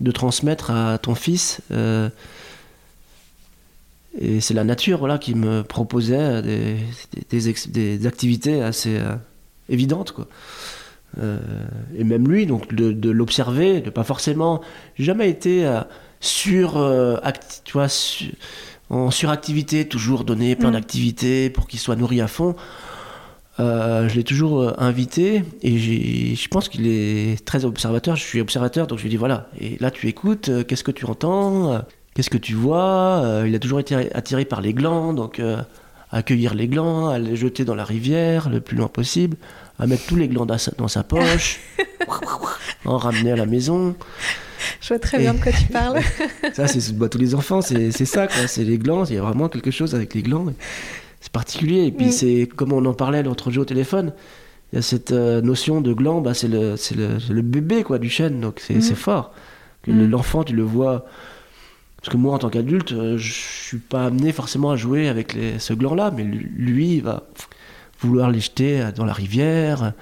de 0.01 0.11
transmettre 0.11 0.69
à 0.69 0.99
ton 0.99 1.15
fils. 1.15 1.61
Euh, 1.71 2.09
et 4.19 4.39
c'est 4.39 4.53
la 4.53 4.63
nature 4.63 4.99
voilà, 4.99 5.17
qui 5.17 5.33
me 5.33 5.63
proposait 5.63 6.43
des, 6.43 6.77
des 7.31 8.05
activités 8.05 8.61
assez 8.61 8.99
évidente 9.73 10.11
quoi. 10.11 10.27
Euh, 11.19 11.37
et 11.95 12.03
même 12.03 12.27
lui, 12.27 12.45
donc 12.45 12.73
de, 12.73 13.09
l'observer, 13.09 13.81
de 13.81 13.89
pas 13.89 14.03
forcément, 14.03 14.61
jamais 14.97 15.29
été 15.29 15.65
euh, 15.65 15.81
sur, 16.19 16.77
euh, 16.77 17.17
tu 17.63 17.73
vois, 17.73 17.87
en 18.89 19.11
suractivité, 19.11 19.87
toujours 19.87 20.23
donner 20.23 20.55
plein 20.55 20.69
mm. 20.69 20.73
d'activités 20.73 21.49
pour 21.49 21.67
qu'il 21.67 21.79
soit 21.79 21.95
nourri 21.95 22.21
à 22.21 22.27
fond. 22.27 22.55
je 23.59 24.13
l'ai 24.15 24.23
toujours 24.23 24.73
invité 24.81 25.43
et 25.61 25.77
je 25.77 26.47
pense 26.47 26.69
qu'il 26.69 26.87
est 26.87 27.43
très 27.45 27.65
observateur. 27.65 28.15
Je 28.15 28.23
suis 28.23 28.41
observateur, 28.41 28.87
donc 28.87 28.97
je 28.97 29.03
lui 29.03 29.09
dis 29.09 29.17
voilà. 29.17 29.49
Et 29.59 29.77
là, 29.79 29.91
tu 29.91 30.07
écoutes, 30.07 30.49
qu'est-ce 30.67 30.83
que 30.83 30.91
tu 30.91 31.05
entends 31.05 31.83
Qu'est-ce 32.15 32.29
que 32.29 32.37
tu 32.37 32.53
vois 32.53 33.43
Il 33.45 33.55
a 33.55 33.59
toujours 33.59 33.79
été 33.79 33.95
attiré 34.13 34.45
par 34.45 34.61
les 34.61 34.73
glands, 34.73 35.13
donc 35.13 35.41
accueillir 36.11 36.53
les 36.53 36.67
glands, 36.67 37.09
à 37.09 37.19
les 37.19 37.35
jeter 37.35 37.65
dans 37.65 37.75
la 37.75 37.85
rivière 37.85 38.49
le 38.49 38.61
plus 38.61 38.77
loin 38.77 38.87
possible, 38.87 39.37
à 39.79 39.87
mettre 39.87 40.05
tous 40.05 40.15
les 40.15 40.27
glands 40.27 40.45
dans 40.45 40.87
sa, 40.87 41.03
poche, 41.03 41.59
en 42.85 42.97
ramener 42.97 43.31
à 43.31 43.35
la 43.35 43.45
maison. 43.45 43.95
Je 44.81 44.89
vois 44.89 44.99
très 44.99 45.17
bien 45.17 45.33
de 45.33 45.41
quoi 45.41 45.51
tu 45.51 45.65
parles. 45.65 45.99
ça, 46.53 46.67
c'est 46.67 46.95
bah, 46.95 47.09
tous 47.09 47.17
les 47.17 47.35
enfants, 47.35 47.61
c'est 47.61 47.91
ça, 47.91 48.27
c'est 48.47 48.63
les 48.63 48.77
glands. 48.77 49.05
Il 49.05 49.15
y 49.15 49.17
a 49.17 49.21
vraiment 49.21 49.49
quelque 49.49 49.71
chose 49.71 49.95
avec 49.95 50.13
les 50.13 50.21
glands. 50.21 50.45
C'est 51.19 51.31
particulier. 51.31 51.85
Et 51.85 51.91
puis, 51.91 52.07
mm. 52.07 52.11
c'est 52.11 52.49
comme 52.55 52.73
on 52.73 52.85
en 52.85 52.93
parlait 52.93 53.23
l'autre 53.23 53.51
jour 53.51 53.63
au 53.63 53.65
téléphone. 53.65 54.13
Il 54.71 54.77
y 54.77 54.79
a 54.79 54.81
cette 54.81 55.11
euh, 55.11 55.41
notion 55.41 55.81
de 55.81 55.93
gland, 55.93 56.21
bah, 56.21 56.33
c'est 56.33 56.47
le, 56.47 56.75
le, 56.95 57.17
le, 57.29 57.41
bébé 57.43 57.83
quoi, 57.83 57.99
du 57.99 58.09
chêne, 58.09 58.41
donc 58.41 58.59
c'est 58.59 58.75
mm. 58.75 58.95
fort. 58.95 59.31
Mm. 59.87 60.05
L'enfant, 60.05 60.43
tu 60.43 60.55
le 60.55 60.63
vois 60.63 61.05
parce 62.03 62.11
que 62.11 62.17
moi, 62.17 62.33
en 62.33 62.37
tant 62.37 62.49
qu'adulte, 62.49 62.91
euh, 62.91 63.17
je 63.17 63.31
suis 63.31 63.77
pas 63.77 64.07
amené 64.07 64.33
forcément 64.33 64.71
à 64.71 64.75
jouer 64.75 65.07
avec 65.07 65.33
les, 65.33 65.57
ce 65.57 65.73
gland-là, 65.73 66.11
mais 66.13 66.23
lui, 66.25 66.95
il 66.95 67.01
va 67.01 67.23
vouloir 68.07 68.29
les 68.29 68.39
jeter 68.39 68.89
dans 68.95 69.05
la 69.05 69.13
rivière. 69.13 69.93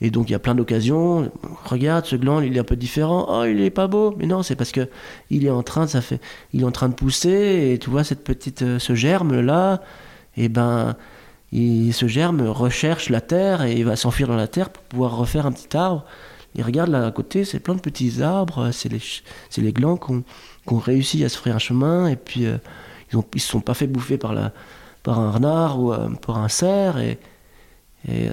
Et 0.00 0.10
donc, 0.10 0.28
il 0.28 0.32
y 0.32 0.34
a 0.34 0.40
plein 0.40 0.56
d'occasions. 0.56 1.30
Regarde, 1.64 2.06
ce 2.06 2.16
gland, 2.16 2.40
il 2.40 2.56
est 2.56 2.60
un 2.60 2.64
peu 2.64 2.74
différent. 2.74 3.26
Oh, 3.28 3.44
il 3.44 3.60
est 3.60 3.70
pas 3.70 3.86
beau. 3.86 4.14
Mais 4.18 4.26
non, 4.26 4.42
c'est 4.42 4.56
parce 4.56 4.72
que 4.72 4.88
il 5.30 5.46
est 5.46 5.50
en 5.50 5.62
train 5.62 5.84
de, 5.84 5.90
ça 5.90 6.00
fait, 6.00 6.20
il 6.52 6.62
est 6.62 6.64
en 6.64 6.72
train 6.72 6.88
de 6.88 6.94
pousser. 6.94 7.70
Et 7.72 7.78
tu 7.78 7.88
vois, 7.88 8.02
cette 8.02 8.24
petite, 8.24 8.62
euh, 8.62 8.78
ce 8.80 8.96
germe-là, 8.96 9.80
et 10.36 10.44
eh 10.44 10.48
ben, 10.48 10.96
il, 11.52 11.92
ce 11.92 12.08
germe 12.08 12.42
recherche 12.48 13.10
la 13.10 13.20
terre 13.20 13.62
et 13.62 13.74
il 13.74 13.84
va 13.84 13.94
s'enfuir 13.94 14.26
dans 14.26 14.36
la 14.36 14.48
terre 14.48 14.70
pour 14.70 14.82
pouvoir 14.84 15.16
refaire 15.16 15.46
un 15.46 15.52
petit 15.52 15.76
arbre. 15.76 16.04
Et 16.56 16.62
regarde 16.62 16.90
là 16.90 17.06
à 17.06 17.10
côté, 17.12 17.44
c'est 17.44 17.60
plein 17.60 17.74
de 17.76 17.80
petits 17.80 18.22
arbres. 18.22 18.70
C'est 18.72 18.88
les, 18.88 19.00
c'est 19.50 19.60
les 19.60 19.72
glands 19.72 19.96
qu'on 19.96 20.24
qui 20.66 20.74
ont 20.74 20.78
réussi 20.78 21.24
à 21.24 21.28
se 21.28 21.36
frayer 21.36 21.54
un 21.54 21.58
chemin 21.58 22.06
et 22.08 22.16
puis 22.16 22.46
euh, 22.46 22.56
ils 23.12 23.18
ne 23.18 23.40
se 23.40 23.48
sont 23.48 23.60
pas 23.60 23.74
fait 23.74 23.86
bouffer 23.86 24.16
par, 24.16 24.32
la, 24.32 24.52
par 25.02 25.18
un 25.18 25.30
renard 25.30 25.80
ou 25.80 25.92
euh, 25.92 26.08
par 26.10 26.38
un 26.38 26.48
cerf 26.48 26.98
et, 26.98 27.18
et, 28.08 28.28
euh, 28.28 28.32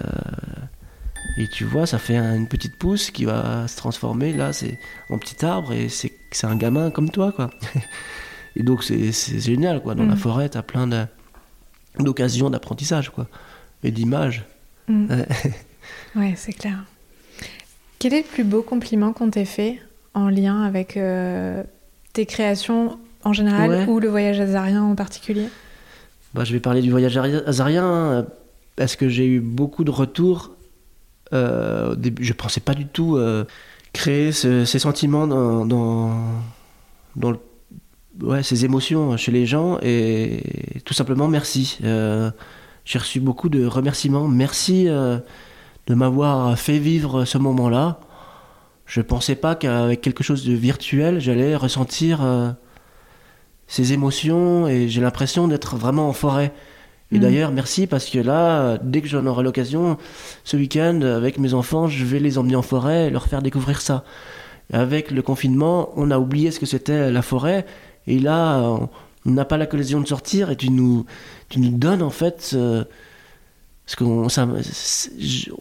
et, 1.38 1.48
tu 1.48 1.66
vois 1.66 1.86
ça 1.86 1.98
fait 1.98 2.18
une 2.18 2.48
petite 2.48 2.78
pousse 2.78 3.12
qui 3.12 3.26
va 3.26 3.68
se 3.68 3.78
transformer. 3.78 4.34
Là 4.34 4.54
c'est 4.54 4.80
en 5.10 5.18
petit 5.18 5.44
arbre 5.46 5.74
et 5.74 5.90
c'est 5.90 6.12
c'est 6.32 6.48
un 6.48 6.56
gamin 6.56 6.92
comme 6.92 7.10
toi 7.10 7.32
quoi. 7.32 7.50
Et 8.56 8.64
donc 8.64 8.84
c'est 8.84 9.12
génial 9.40 9.82
quoi. 9.82 9.94
Dans 9.96 10.06
la 10.06 10.16
mm. 10.16 10.18
forêt 10.18 10.50
tu 10.50 10.58
as 10.58 10.64
plein 10.64 10.90
d'occasions 12.00 12.50
d'apprentissage 12.50 13.10
quoi 13.10 13.28
et 13.84 13.92
d'images. 13.92 14.44
Mm. 14.88 15.08
ouais, 16.16 16.34
c'est 16.36 16.54
clair. 16.54 16.84
Quel 18.00 18.14
est 18.14 18.22
le 18.22 18.28
plus 18.28 18.44
beau 18.44 18.62
compliment 18.62 19.14
qu'on 19.14 19.30
t'ait 19.30 19.46
fait 19.46 19.80
en 20.14 20.30
lien 20.30 20.64
avec 20.64 21.00
tes 22.14 22.26
créations 22.26 22.98
en 23.24 23.34
général 23.34 23.88
ou 23.88 24.00
le 24.00 24.10
voyage 24.10 24.40
azarien 24.40 24.84
en 24.84 24.96
particulier? 24.96 25.48
Bah, 26.34 26.44
Je 26.44 26.54
vais 26.54 26.60
parler 26.60 26.82
du 26.82 26.92
voyage 26.92 27.18
azarien 27.18 27.86
euh, 27.86 28.24
parce 28.76 28.96
que 28.96 29.10
j'ai 29.10 29.28
eu 29.28 29.40
beaucoup 29.40 29.84
de 29.84 29.92
retours. 29.92 30.52
Euh, 31.34 31.96
je 32.20 32.30
ne 32.30 32.34
pensais 32.34 32.60
pas 32.60 32.74
du 32.74 32.88
tout 32.88 33.18
euh, 33.18 33.46
créer 33.94 34.32
ces 34.32 34.66
sentiments 34.66 35.28
ces 38.42 38.66
émotions 38.66 39.16
chez 39.18 39.32
les 39.32 39.46
gens 39.46 39.80
et 39.82 40.42
tout 40.86 40.94
simplement 40.94 41.28
merci. 41.28 41.78
Euh, 41.84 42.32
j'ai 42.86 43.00
reçu 43.00 43.20
beaucoup 43.20 43.50
de 43.50 43.66
remerciements. 43.66 44.28
Merci 44.28 44.86
de 44.86 45.94
m'avoir 45.94 46.58
fait 46.58 46.80
vivre 46.80 47.26
ce 47.26 47.38
moment-là. 47.38 48.00
Je 48.86 49.02
pensais 49.02 49.36
pas 49.36 49.56
qu'avec 49.56 50.02
quelque 50.02 50.24
chose 50.24 50.46
de 50.46 50.54
virtuel, 50.54 51.20
j'allais 51.20 51.56
ressentir 51.56 52.22
ces 53.70 53.94
émotions 53.94 54.68
et 54.68 54.90
j'ai 54.90 55.00
l'impression 55.00 55.48
d'être 55.48 55.78
vraiment 55.78 56.10
en 56.10 56.14
forêt. 56.14 56.52
Et 57.12 57.18
Mm. 57.18 57.22
d'ailleurs, 57.22 57.52
merci 57.52 57.88
parce 57.88 58.06
que 58.10 58.20
là, 58.20 58.78
dès 58.84 59.02
que 59.02 59.08
j'en 59.08 59.26
aurai 59.26 59.44
l'occasion, 59.44 59.98
ce 60.44 60.58
week-end, 60.58 61.02
avec 61.02 61.38
mes 61.40 61.54
enfants, 61.54 61.88
je 61.88 62.04
vais 62.04 62.20
les 62.20 62.38
emmener 62.38 62.56
en 62.58 62.62
forêt 62.62 63.08
et 63.08 63.10
leur 63.10 63.26
faire 63.28 63.42
découvrir 63.42 63.80
ça. 63.82 64.04
Avec 64.74 65.10
le 65.12 65.22
confinement, 65.24 65.90
on 65.96 66.12
a 66.12 66.20
oublié 66.20 66.52
ce 66.52 66.60
que 66.60 66.66
c'était 66.68 67.10
la 67.12 67.22
forêt. 67.24 67.66
Et 68.06 68.20
là, 68.20 68.60
on 69.26 69.32
n'a 69.32 69.46
pas 69.46 69.58
l'occasion 69.58 70.02
de 70.02 70.08
sortir 70.08 70.52
et 70.52 70.56
tu 70.56 70.70
nous, 70.72 71.06
tu 71.50 71.60
nous 71.60 71.72
donnes 71.78 72.04
en 72.04 72.12
fait. 72.12 72.52
euh, 72.54 72.84
parce 73.86 73.96
qu'on 73.96 74.28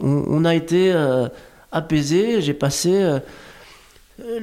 on, 0.00 0.24
on 0.28 0.44
a 0.44 0.54
été 0.54 0.92
euh, 0.92 1.28
apaisé. 1.72 2.42
J'ai 2.42 2.54
passé. 2.54 2.90
euh, 2.94 3.20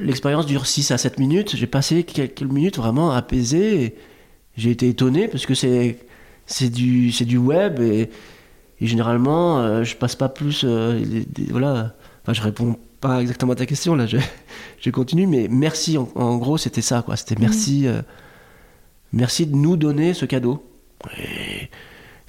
L'expérience 0.00 0.46
dure 0.46 0.66
6 0.66 0.90
à 0.90 0.98
7 0.98 1.18
minutes. 1.18 1.54
J'ai 1.56 1.66
passé 1.66 2.02
quelques 2.04 2.42
minutes 2.42 2.76
vraiment 2.78 3.10
apaisé. 3.12 3.94
J'ai 4.56 4.70
été 4.70 4.88
étonné 4.88 5.28
parce 5.28 5.44
que 5.46 5.54
c'est 5.54 5.98
c'est 6.46 6.70
du, 6.70 7.10
c'est 7.12 7.24
du 7.24 7.36
web 7.38 7.80
et, 7.80 8.08
et 8.80 8.86
généralement 8.86 9.58
euh, 9.60 9.82
je 9.84 9.96
passe 9.96 10.14
pas 10.16 10.28
plus. 10.28 10.62
euh, 10.64 10.98
des- 11.04 11.24
des- 11.26 11.52
voilà. 11.52 11.94
Enfin, 12.22 12.32
je 12.32 12.40
réponds 12.42 12.76
pas 13.00 13.20
exactement 13.20 13.52
à 13.52 13.56
ta 13.56 13.66
question 13.66 13.94
là. 13.94 14.06
Je, 14.06 14.16
je 14.80 14.90
continue, 14.90 15.26
mais 15.26 15.48
merci. 15.50 15.98
En, 15.98 16.08
en 16.14 16.36
gros, 16.38 16.56
c'était 16.56 16.82
ça 16.82 17.02
quoi. 17.02 17.16
C'était 17.16 17.36
merci. 17.38 17.86
euh, 17.86 18.00
merci 19.12 19.46
de 19.46 19.54
nous 19.56 19.76
donner 19.76 20.14
ce 20.14 20.24
cadeau. 20.24 20.64
Et, 21.18 21.68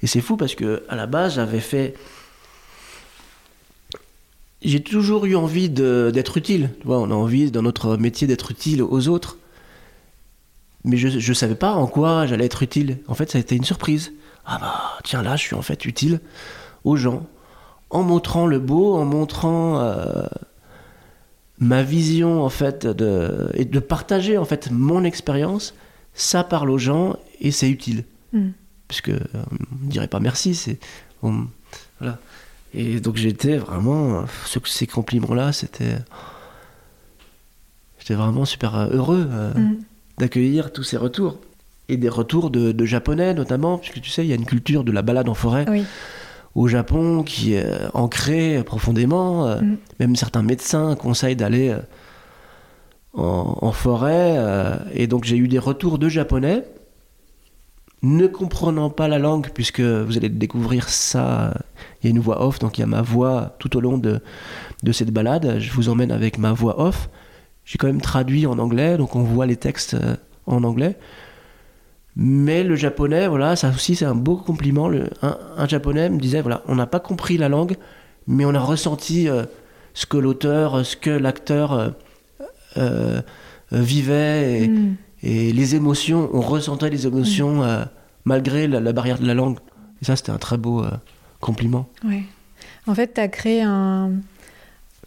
et 0.02 0.06
c'est 0.06 0.20
fou 0.20 0.36
parce 0.36 0.54
que 0.54 0.82
à 0.88 0.96
la 0.96 1.06
base, 1.06 1.36
j'avais 1.36 1.60
fait. 1.60 1.94
J'ai 4.62 4.82
toujours 4.82 5.24
eu 5.24 5.36
envie 5.36 5.68
d'être 5.68 6.36
utile. 6.36 6.70
Tu 6.80 6.86
vois, 6.86 6.98
on 6.98 7.10
a 7.10 7.14
envie 7.14 7.50
dans 7.50 7.62
notre 7.62 7.96
métier 7.96 8.26
d'être 8.26 8.50
utile 8.50 8.82
aux 8.82 9.08
autres. 9.08 9.38
Mais 10.84 10.96
je 10.96 11.08
ne 11.08 11.34
savais 11.34 11.54
pas 11.54 11.72
en 11.72 11.86
quoi 11.86 12.26
j'allais 12.26 12.46
être 12.46 12.62
utile. 12.62 12.98
En 13.06 13.14
fait, 13.14 13.30
ça 13.30 13.38
a 13.38 13.40
été 13.40 13.56
une 13.56 13.64
surprise. 13.64 14.12
Ah 14.46 14.58
bah, 14.60 14.98
tiens, 15.04 15.22
là, 15.22 15.36
je 15.36 15.42
suis 15.42 15.54
en 15.54 15.62
fait 15.62 15.84
utile 15.84 16.20
aux 16.84 16.96
gens. 16.96 17.26
En 17.90 18.02
montrant 18.02 18.46
le 18.46 18.58
beau, 18.58 18.96
en 18.96 19.04
montrant 19.04 19.80
euh, 19.80 20.26
ma 21.58 21.82
vision, 21.82 22.42
en 22.42 22.48
fait, 22.48 22.86
de, 22.86 23.50
et 23.54 23.64
de 23.64 23.78
partager, 23.78 24.38
en 24.38 24.44
fait, 24.44 24.70
mon 24.70 25.04
expérience, 25.04 25.74
ça 26.14 26.44
parle 26.44 26.70
aux 26.70 26.78
gens 26.78 27.16
et 27.40 27.50
c'est 27.50 27.70
utile. 27.70 28.04
Mm. 28.32 28.48
Puisque 28.88 29.10
euh, 29.10 29.20
on 29.52 29.84
ne 29.84 29.90
dirait 29.90 30.08
pas 30.08 30.20
merci, 30.20 30.54
c'est. 30.54 30.78
voilà. 31.20 32.18
Et 32.74 33.00
donc 33.00 33.16
j'étais 33.16 33.56
vraiment. 33.56 34.24
ce- 34.44 34.58
ces 34.66 34.86
compliments-là, 34.86 35.52
c'était. 35.52 35.96
J'étais 37.98 38.14
vraiment 38.14 38.44
super 38.44 38.76
euh, 38.76 38.88
heureux. 38.90 39.26
euh, 39.30 39.52
Mm. 39.54 39.76
d'accueillir 40.18 40.72
tous 40.72 40.82
ces 40.82 40.96
retours. 40.96 41.38
Et 41.88 41.96
des 41.96 42.08
retours 42.08 42.50
de, 42.50 42.72
de 42.72 42.84
japonais 42.84 43.32
notamment, 43.34 43.78
puisque 43.78 44.00
tu 44.00 44.10
sais, 44.10 44.24
il 44.24 44.28
y 44.28 44.32
a 44.32 44.36
une 44.36 44.44
culture 44.44 44.84
de 44.84 44.92
la 44.92 45.00
balade 45.02 45.28
en 45.28 45.34
forêt 45.34 45.64
Oui. 45.70 45.84
au 46.54 46.68
Japon 46.68 47.22
qui 47.22 47.54
est 47.54 47.64
euh, 47.64 47.88
ancrée 47.94 48.62
profondément. 48.64 49.46
Mm. 49.56 49.76
Même 50.00 50.16
certains 50.16 50.42
médecins 50.42 50.94
conseillent 50.96 51.36
d'aller 51.36 51.74
en, 53.14 53.58
en 53.62 53.72
forêt. 53.72 54.34
euh, 54.38 54.74
et 54.92 55.06
donc 55.06 55.24
j'ai 55.24 55.36
eu 55.36 55.48
des 55.48 55.58
retours 55.58 55.98
de 55.98 56.08
japonais, 56.08 56.64
ne 58.02 58.26
comprenant 58.26 58.90
pas 58.90 59.08
la 59.08 59.18
langue, 59.18 59.48
puisque 59.52 59.80
vous 59.80 60.16
allez 60.16 60.28
découvrir 60.28 60.88
ça. 60.88 61.48
euh, 61.48 61.54
Il 62.02 62.06
y 62.06 62.08
a 62.08 62.10
une 62.10 62.20
voix 62.20 62.44
off, 62.46 62.58
donc 62.58 62.78
il 62.78 62.82
y 62.82 62.84
a 62.84 62.86
ma 62.86 63.02
voix 63.02 63.56
tout 63.58 63.76
au 63.76 63.80
long 63.80 63.98
de, 63.98 64.20
de 64.82 64.92
cette 64.92 65.10
balade. 65.10 65.56
Je 65.58 65.72
vous 65.72 65.88
emmène 65.88 66.12
avec 66.12 66.38
ma 66.38 66.52
voix 66.52 66.80
off. 66.80 67.08
J'ai 67.64 67.76
quand 67.76 67.88
même 67.88 68.00
traduit 68.00 68.46
en 68.46 68.58
anglais, 68.58 68.96
donc 68.96 69.16
on 69.16 69.22
voit 69.22 69.46
les 69.46 69.56
textes 69.56 69.94
euh, 69.94 70.14
en 70.46 70.62
anglais. 70.64 70.96
Mais 72.16 72.64
le 72.64 72.76
japonais, 72.76 73.28
voilà, 73.28 73.56
ça 73.56 73.68
aussi 73.68 73.94
c'est 73.94 74.04
un 74.04 74.14
beau 74.14 74.36
compliment. 74.36 74.90
Un, 75.22 75.68
japonais 75.68 76.08
me 76.08 76.18
disait, 76.18 76.40
voilà, 76.40 76.62
on 76.66 76.74
n'a 76.74 76.86
pas 76.86 77.00
compris 77.00 77.36
la 77.36 77.48
langue, 77.48 77.76
mais 78.26 78.44
on 78.44 78.54
a 78.54 78.60
ressenti 78.60 79.28
euh, 79.28 79.44
ce 79.94 80.06
que 80.06 80.16
l'auteur, 80.16 80.84
ce 80.84 80.96
que 80.96 81.10
l'acteur 81.10 81.94
vivait 83.72 84.68
Mm. 84.68 84.94
Et 85.22 85.52
les 85.52 85.74
émotions, 85.74 86.30
on 86.32 86.40
ressentait 86.40 86.90
les 86.90 87.06
émotions 87.06 87.62
euh, 87.62 87.84
malgré 88.24 88.66
la, 88.68 88.80
la 88.80 88.92
barrière 88.92 89.18
de 89.18 89.26
la 89.26 89.34
langue. 89.34 89.58
Et 90.00 90.04
ça, 90.04 90.16
c'était 90.16 90.30
un 90.30 90.38
très 90.38 90.56
beau 90.58 90.82
euh, 90.84 90.90
compliment. 91.40 91.88
Ouais. 92.04 92.22
En 92.86 92.94
fait, 92.94 93.14
tu 93.14 93.20
as 93.20 93.28
créé 93.28 93.62
un, 93.62 94.12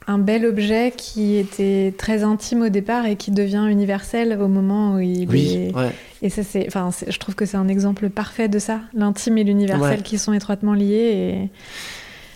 un 0.07 0.17
bel 0.17 0.45
objet 0.45 0.93
qui 0.95 1.35
était 1.37 1.93
très 1.97 2.23
intime 2.23 2.63
au 2.63 2.69
départ 2.69 3.05
et 3.05 3.15
qui 3.15 3.31
devient 3.31 3.65
universel 3.69 4.37
au 4.41 4.47
moment 4.47 4.95
où 4.95 4.99
il 4.99 5.27
Oui, 5.29 5.53
est... 5.69 5.75
ouais. 5.75 5.91
Et 6.21 6.29
ça, 6.29 6.43
c'est, 6.43 6.67
enfin, 6.67 6.89
je 7.07 7.17
trouve 7.17 7.35
que 7.35 7.45
c'est 7.45 7.57
un 7.57 7.67
exemple 7.67 8.09
parfait 8.09 8.47
de 8.49 8.59
ça, 8.59 8.81
l'intime 8.93 9.37
et 9.37 9.43
l'universel 9.43 9.97
Ouais. 9.97 10.03
qui 10.03 10.17
sont 10.19 10.33
étroitement 10.33 10.73
liés. 10.73 11.49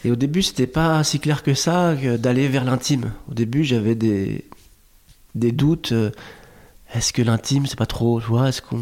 Et 0.04 0.12
au 0.12 0.16
début, 0.16 0.42
c'était 0.44 0.68
pas 0.68 1.04
si 1.04 1.20
clair 1.20 1.44
que 1.44 1.54
ça 1.54 1.96
que 2.02 2.16
d'aller 2.16 2.48
vers 2.48 2.64
l'intime. 2.64 3.12
Au 3.30 3.34
début, 3.34 3.64
j'avais 3.64 3.96
des, 3.96 4.46
des 5.36 5.52
doutes. 5.52 5.94
Est-ce 6.96 7.12
que 7.14 7.22
l'intime, 7.22 7.66
c'est 7.66 7.78
pas 7.78 7.86
trop, 7.86 8.20
tu 8.22 8.28
vois 8.28 8.50
Est-ce 8.50 8.62
qu'on, 8.62 8.80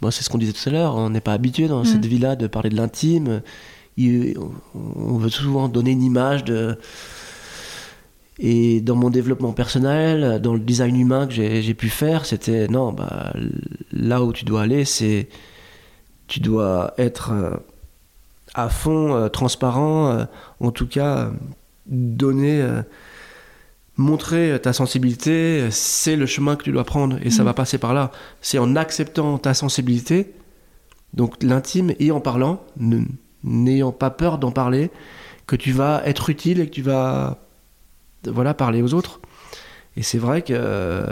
moi, 0.00 0.10
c'est 0.10 0.22
ce 0.22 0.30
qu'on 0.30 0.38
disait 0.38 0.52
tout 0.52 0.68
à 0.68 0.72
l'heure. 0.72 0.96
On 0.96 1.10
n'est 1.10 1.20
pas 1.20 1.32
habitué 1.32 1.68
dans 1.68 1.82
Mm. 1.82 1.86
cette 1.86 2.06
vie-là 2.06 2.36
de 2.36 2.46
parler 2.46 2.70
de 2.70 2.76
l'intime. 2.76 3.42
On 3.98 5.18
veut 5.18 5.28
souvent 5.28 5.68
donner 5.68 5.90
une 5.90 6.02
image 6.02 6.44
de. 6.44 6.78
Et 8.38 8.80
dans 8.80 8.96
mon 8.96 9.10
développement 9.10 9.52
personnel, 9.52 10.40
dans 10.40 10.54
le 10.54 10.60
design 10.60 10.96
humain 10.98 11.26
que 11.26 11.34
j'ai 11.34 11.74
pu 11.74 11.90
faire, 11.90 12.24
c'était 12.24 12.66
non, 12.66 12.92
bah, 12.92 13.32
là 13.92 14.22
où 14.24 14.32
tu 14.32 14.44
dois 14.44 14.62
aller, 14.62 14.84
c'est 14.86 15.28
tu 16.26 16.40
dois 16.40 16.94
être 16.96 17.30
euh, 17.32 17.54
à 18.54 18.70
fond 18.70 19.14
euh, 19.14 19.28
transparent, 19.28 20.08
euh, 20.08 20.24
en 20.60 20.70
tout 20.70 20.86
cas 20.86 21.30
donner, 21.86 22.66
montrer 23.96 24.58
ta 24.62 24.72
sensibilité, 24.72 25.68
c'est 25.70 26.16
le 26.16 26.26
chemin 26.26 26.56
que 26.56 26.64
tu 26.64 26.72
dois 26.72 26.84
prendre 26.84 27.18
et 27.22 27.30
ça 27.30 27.42
Mhm. 27.42 27.46
va 27.46 27.54
passer 27.54 27.78
par 27.78 27.92
là. 27.94 28.10
C'est 28.40 28.58
en 28.58 28.74
acceptant 28.76 29.38
ta 29.38 29.52
sensibilité, 29.54 30.32
donc 31.14 31.42
l'intime, 31.42 31.92
et 31.98 32.10
en 32.10 32.20
parlant, 32.20 32.64
n'ayant 33.44 33.92
pas 33.92 34.10
peur 34.10 34.38
d'en 34.38 34.50
parler, 34.50 34.90
que 35.46 35.56
tu 35.56 35.72
vas 35.72 36.02
être 36.06 36.30
utile 36.30 36.60
et 36.60 36.66
que 36.66 36.72
tu 36.74 36.82
vas 36.82 37.38
voilà, 38.24 38.54
parler 38.54 38.80
aux 38.82 38.94
autres. 38.94 39.20
Et 39.96 40.02
c'est 40.02 40.18
vrai 40.18 40.40
que 40.42 40.54
euh, 40.56 41.06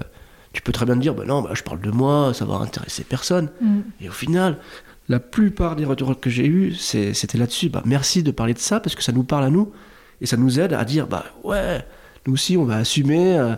tu 0.52 0.62
peux 0.62 0.72
très 0.72 0.86
bien 0.86 0.94
te 0.94 1.00
dire, 1.00 1.14
bah 1.14 1.24
non, 1.26 1.42
bah, 1.42 1.50
je 1.52 1.62
parle 1.62 1.80
de 1.80 1.90
moi, 1.90 2.32
ça 2.32 2.44
va 2.46 2.54
intéresser 2.56 3.04
personne. 3.04 3.50
Mm. 3.60 3.80
Et 4.00 4.08
au 4.08 4.12
final, 4.12 4.58
la 5.08 5.18
plupart 5.20 5.76
des 5.76 5.84
retours 5.84 6.18
que 6.18 6.30
j'ai 6.30 6.46
eus, 6.46 6.74
c'était 6.76 7.36
là-dessus. 7.36 7.68
Bah, 7.68 7.82
merci 7.84 8.22
de 8.22 8.30
parler 8.30 8.54
de 8.54 8.58
ça 8.58 8.80
parce 8.80 8.94
que 8.94 9.02
ça 9.02 9.12
nous 9.12 9.24
parle 9.24 9.44
à 9.44 9.50
nous 9.50 9.70
et 10.22 10.26
ça 10.26 10.36
nous 10.36 10.60
aide 10.60 10.72
à 10.72 10.84
dire 10.84 11.06
bah 11.08 11.24
ouais, 11.44 11.84
nous 12.26 12.34
aussi 12.34 12.56
on 12.56 12.64
va 12.64 12.76
assumer 12.76 13.38
euh, 13.38 13.56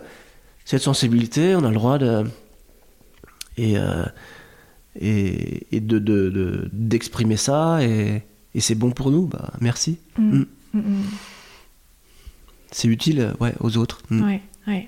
cette 0.65 0.81
sensibilité, 0.81 1.55
on 1.55 1.63
a 1.63 1.69
le 1.69 1.75
droit 1.75 1.97
de 1.97 2.23
et 3.57 3.77
euh, 3.77 4.05
et, 4.99 5.67
et 5.75 5.79
de 5.79 5.99
de- 5.99 6.29
de- 6.29 6.69
d'exprimer 6.71 7.35
ça 7.37 7.83
et, 7.83 8.23
et 8.55 8.61
c'est 8.61 8.75
bon 8.75 8.91
pour 8.91 9.11
nous. 9.11 9.25
Bah 9.27 9.51
merci, 9.59 9.97
Mm. 10.17 10.37
Mm. 10.39 10.45
Mm, 10.79 11.03
c'est 12.71 12.87
utile 12.87 13.19
euh, 13.21 13.33
ouais 13.39 13.53
aux 13.59 13.77
autres. 13.77 14.01
Ouais, 14.11 14.41
ouais. 14.67 14.87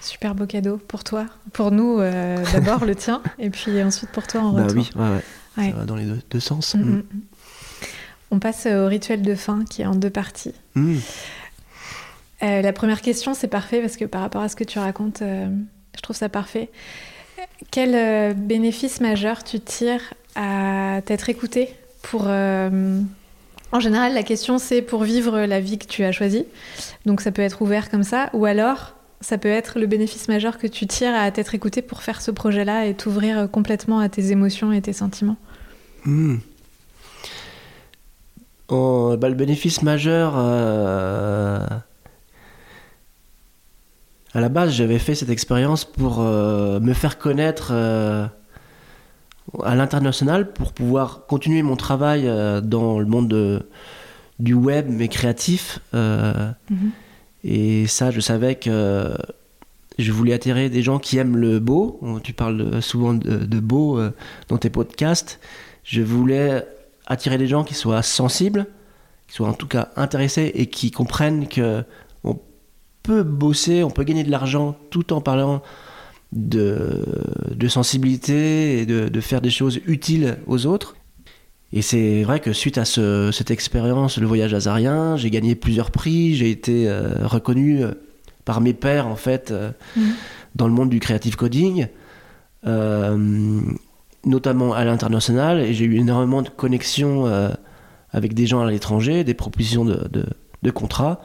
Super 0.00 0.34
beau 0.34 0.44
cadeau 0.46 0.76
pour 0.76 1.02
toi. 1.04 1.26
Pour 1.54 1.70
nous, 1.70 1.98
euh, 2.00 2.44
d'abord 2.52 2.84
le 2.84 2.94
tien, 2.94 3.22
et 3.38 3.48
puis 3.48 3.82
ensuite 3.82 4.10
pour 4.10 4.26
toi 4.26 4.42
en 4.42 4.52
Bah 4.52 4.64
retour. 4.64 4.86
oui, 4.96 5.02
ouais, 5.56 5.70
ça 5.70 5.76
va 5.78 5.84
dans 5.86 5.96
les 5.96 6.04
deux, 6.04 6.20
deux 6.30 6.40
sens. 6.40 6.76
On 8.30 8.38
passe 8.38 8.66
au 8.66 8.86
rituel 8.86 9.22
de 9.22 9.34
fin 9.34 9.64
qui 9.64 9.82
est 9.82 9.86
en 9.86 9.94
deux 9.94 10.10
parties. 10.10 10.52
Euh, 12.44 12.60
la 12.62 12.72
première 12.72 13.00
question, 13.00 13.32
c'est 13.34 13.48
parfait 13.48 13.80
parce 13.80 13.96
que 13.96 14.04
par 14.04 14.20
rapport 14.20 14.42
à 14.42 14.48
ce 14.48 14.56
que 14.56 14.64
tu 14.64 14.78
racontes, 14.78 15.22
euh, 15.22 15.46
je 15.96 16.00
trouve 16.02 16.16
ça 16.16 16.28
parfait. 16.28 16.70
Quel 17.70 17.94
euh, 17.94 18.34
bénéfice 18.34 19.00
majeur 19.00 19.44
tu 19.44 19.60
tires 19.60 20.14
à 20.34 21.00
t'être 21.04 21.30
écouté 21.30 21.70
pour 22.02 22.26
En 22.26 23.80
général, 23.80 24.14
la 24.14 24.22
question 24.22 24.58
c'est 24.58 24.82
pour 24.82 25.04
vivre 25.04 25.40
la 25.40 25.60
vie 25.60 25.78
que 25.78 25.86
tu 25.86 26.04
as 26.04 26.12
choisie. 26.12 26.44
Donc 27.06 27.20
ça 27.22 27.32
peut 27.32 27.42
être 27.42 27.62
ouvert 27.62 27.90
comme 27.90 28.02
ça, 28.02 28.28
ou 28.34 28.44
alors 28.44 28.94
ça 29.20 29.38
peut 29.38 29.48
être 29.48 29.78
le 29.78 29.86
bénéfice 29.86 30.28
majeur 30.28 30.58
que 30.58 30.66
tu 30.66 30.86
tires 30.86 31.14
à 31.14 31.30
t'être 31.30 31.54
écouté 31.54 31.80
pour 31.80 32.02
faire 32.02 32.20
ce 32.20 32.30
projet-là 32.30 32.86
et 32.86 32.94
t'ouvrir 32.94 33.48
complètement 33.50 34.00
à 34.00 34.08
tes 34.10 34.32
émotions 34.32 34.70
et 34.70 34.82
tes 34.82 34.92
sentiments. 34.92 35.38
Hmm. 36.04 36.36
En- 38.68 39.16
bah, 39.16 39.28
le 39.30 39.34
bénéfice 39.34 39.82
majeur, 39.82 40.34
à 44.34 44.40
la 44.40 44.48
base, 44.48 44.72
j'avais 44.72 44.98
fait 44.98 45.14
cette 45.14 45.30
expérience 45.30 45.84
pour 45.84 46.20
euh, 46.20 46.80
me 46.80 46.92
faire 46.92 47.18
connaître 47.18 47.68
euh, 47.72 48.26
à 49.62 49.74
l'international 49.74 50.52
pour 50.52 50.72
pouvoir 50.72 51.26
continuer 51.26 51.62
mon 51.62 51.76
travail 51.76 52.26
euh, 52.26 52.60
dans 52.60 52.98
le 52.98 53.06
monde 53.06 53.28
de- 53.28 53.62
du 54.40 54.54
web, 54.54 54.86
mais 54.88 55.08
créatif. 55.08 55.78
Mhm. 55.92 56.54
et 57.44 57.86
ça, 57.86 58.10
je 58.10 58.18
savais 58.20 58.56
que 58.56 59.14
je 59.98 60.10
voulais 60.10 60.32
attirer 60.32 60.68
des 60.70 60.82
gens 60.82 60.98
qui 60.98 61.18
aiment 61.18 61.36
le 61.36 61.60
beau. 61.60 62.00
Tu 62.24 62.32
parles 62.32 62.82
souvent 62.82 63.14
de, 63.14 63.36
de 63.44 63.60
beau 63.60 64.00
dans 64.48 64.58
tes 64.58 64.70
podcasts. 64.70 65.38
Je 65.84 66.02
voulais 66.02 66.66
attirer 67.06 67.38
des 67.38 67.46
gens 67.46 67.62
qui 67.62 67.74
soient 67.74 68.02
sensibles, 68.02 68.66
qui 69.28 69.34
soient 69.36 69.48
en 69.48 69.52
tout 69.52 69.68
cas 69.68 69.90
intéressés 69.94 70.50
et 70.56 70.66
qui 70.66 70.90
comprennent 70.90 71.46
que 71.46 71.84
peut 73.04 73.22
bosser, 73.22 73.84
on 73.84 73.90
peut 73.90 74.02
gagner 74.02 74.24
de 74.24 74.30
l'argent 74.30 74.74
tout 74.90 75.12
en 75.12 75.20
parlant 75.20 75.62
de, 76.32 77.04
de 77.54 77.68
sensibilité 77.68 78.80
et 78.80 78.86
de, 78.86 79.08
de 79.08 79.20
faire 79.20 79.40
des 79.40 79.50
choses 79.50 79.78
utiles 79.86 80.38
aux 80.48 80.66
autres. 80.66 80.96
Et 81.72 81.82
c'est 81.82 82.22
vrai 82.24 82.40
que 82.40 82.52
suite 82.52 82.78
à 82.78 82.84
ce- 82.84 83.30
cette 83.30 83.50
expérience, 83.50 84.18
le 84.18 84.26
voyage 84.26 84.54
azarien, 84.54 85.16
j'ai 85.16 85.30
gagné 85.30 85.54
plusieurs 85.54 85.90
prix, 85.90 86.34
j'ai 86.34 86.50
été 86.50 86.88
euh, 86.88 87.26
reconnu 87.26 87.84
euh, 87.84 87.92
par 88.44 88.60
mes 88.60 88.72
pairs 88.74 89.06
en 89.06 89.16
fait 89.16 89.50
euh, 89.50 89.70
Mhm. 89.96 90.12
dans 90.56 90.66
le 90.66 90.72
monde 90.72 90.88
du 90.90 90.98
creative 91.00 91.36
coding, 91.36 91.86
euh, 92.66 93.60
notamment 94.24 94.72
à 94.72 94.84
l'international, 94.84 95.60
et 95.60 95.74
j'ai 95.74 95.84
eu 95.84 95.96
énormément 95.98 96.40
de 96.42 96.48
connexions 96.48 97.26
avec 98.10 98.32
des 98.32 98.46
gens 98.46 98.60
à 98.62 98.70
l'étranger, 98.70 99.22
des 99.24 99.34
propositions 99.34 99.84
de 99.84 100.70
contrats. 100.70 101.20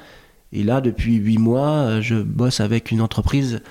Et 0.51 0.63
là, 0.63 0.81
depuis 0.81 1.15
huit 1.15 1.37
mois, 1.37 1.69
euh, 1.69 2.01
je 2.01 2.15
bosse 2.15 2.59
avec 2.59 2.91
une 2.91 3.01
entreprise 3.01 3.61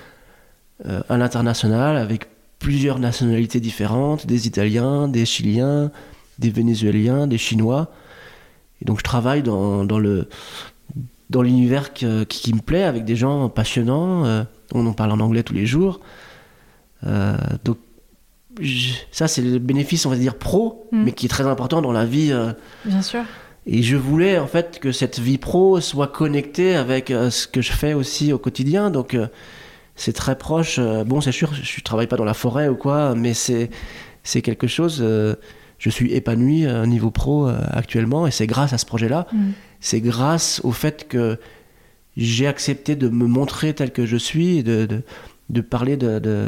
euh, 0.86 1.00
à 1.08 1.16
l'international, 1.16 1.96
avec 1.96 2.28
plusieurs 2.60 2.98
nationalités 2.98 3.60
différentes, 3.60 4.26
des 4.26 4.46
Italiens, 4.46 5.08
des 5.08 5.24
Chiliens, 5.26 5.90
des 6.38 6.50
Vénézuéliens, 6.50 7.26
des 7.26 7.38
Chinois. 7.38 7.90
Et 8.80 8.84
donc 8.84 8.98
je 8.98 9.04
travaille 9.04 9.42
dans, 9.42 9.84
dans 9.84 9.98
le 9.98 10.28
dans 11.30 11.42
l'univers 11.42 11.92
qui, 11.92 12.06
qui 12.26 12.54
me 12.54 12.60
plaît, 12.60 12.84
avec 12.84 13.04
des 13.04 13.16
gens 13.16 13.48
passionnants. 13.48 14.24
euh, 14.24 14.44
on 14.72 14.86
en 14.86 14.92
parle 14.92 15.12
en 15.12 15.20
anglais 15.20 15.42
tous 15.42 15.54
les 15.54 15.66
jours. 15.66 16.00
Euh, 17.06 17.36
donc 17.64 17.76
je- 18.60 18.94
ça, 19.12 19.28
c'est 19.28 19.42
le 19.42 19.58
bénéfice, 19.58 20.06
on 20.06 20.10
va 20.10 20.16
dire, 20.16 20.36
pro, 20.36 20.88
Mm. 20.92 21.02
mais 21.04 21.12
qui 21.12 21.26
est 21.26 21.28
très 21.28 21.46
important 21.46 21.82
dans 21.82 21.92
la 21.92 22.04
vie. 22.06 22.32
Bien 22.84 23.02
sûr. 23.02 23.22
Et 23.66 23.82
je 23.82 23.96
voulais 23.96 24.38
en 24.38 24.46
fait 24.46 24.78
que 24.80 24.92
cette 24.92 25.18
vie 25.18 25.38
pro 25.38 25.80
soit 25.80 26.08
connectée 26.08 26.74
avec 26.74 27.10
euh, 27.10 27.30
ce 27.30 27.46
que 27.46 27.60
je 27.60 27.72
fais 27.72 27.92
aussi 27.94 28.32
au 28.32 28.38
quotidien. 28.38 28.90
Donc 28.90 29.14
euh, 29.14 29.26
c'est 29.96 30.12
très 30.14 30.36
proche. 30.38 30.76
euh, 30.78 31.04
bon, 31.04 31.20
c'est 31.20 31.32
sûr, 31.32 31.52
je 31.54 31.78
ne 31.80 31.82
travaille 31.84 32.06
pas 32.06 32.16
dans 32.16 32.24
la 32.24 32.34
forêt 32.34 32.68
ou 32.68 32.76
quoi, 32.76 33.14
mais 33.14 33.34
c'est 33.34 33.70
c'est 34.22 34.42
quelque 34.42 34.66
chose. 34.66 35.02
je 35.78 35.90
suis 35.90 36.12
épanoui 36.12 36.66
au 36.66 36.86
niveau 36.86 37.10
pro 37.10 37.48
actuellement 37.70 38.26
et 38.26 38.30
c'est 38.30 38.46
grâce 38.46 38.72
à 38.72 38.78
ce 38.78 38.84
projet-là. 38.86 39.26
Mhm. 39.32 39.52
C'est 39.80 40.00
grâce 40.00 40.60
au 40.64 40.72
fait 40.72 41.06
que 41.08 41.38
j'ai 42.16 42.46
accepté 42.48 42.96
de 42.96 43.08
me 43.08 43.26
montrer 43.26 43.74
tel 43.74 43.92
que 43.92 44.04
je 44.04 44.16
suis 44.16 44.58
et 44.58 44.62
de, 44.64 44.86
de, 44.86 45.02
de 45.50 45.60
parler 45.60 45.96
de, 45.96 46.18
de, 46.18 46.46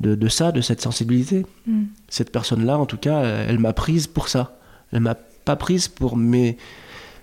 de, 0.00 0.14
de 0.14 0.28
ça, 0.28 0.52
de 0.52 0.60
cette 0.62 0.80
sensibilité 0.80 1.44
Mhm. 1.66 1.86
cette 2.08 2.32
personne-là, 2.32 2.78
en 2.78 2.86
tout 2.86 2.96
cas, 2.98 3.22
elle 3.48 3.58
m'a 3.58 3.72
prise 3.72 4.06
pour 4.06 4.28
ça. 4.28 4.58
Elle 4.92 5.00
m'a 5.00 5.16
pas 5.44 5.56
prise 5.56 5.88
pour 5.88 6.16
mes 6.16 6.56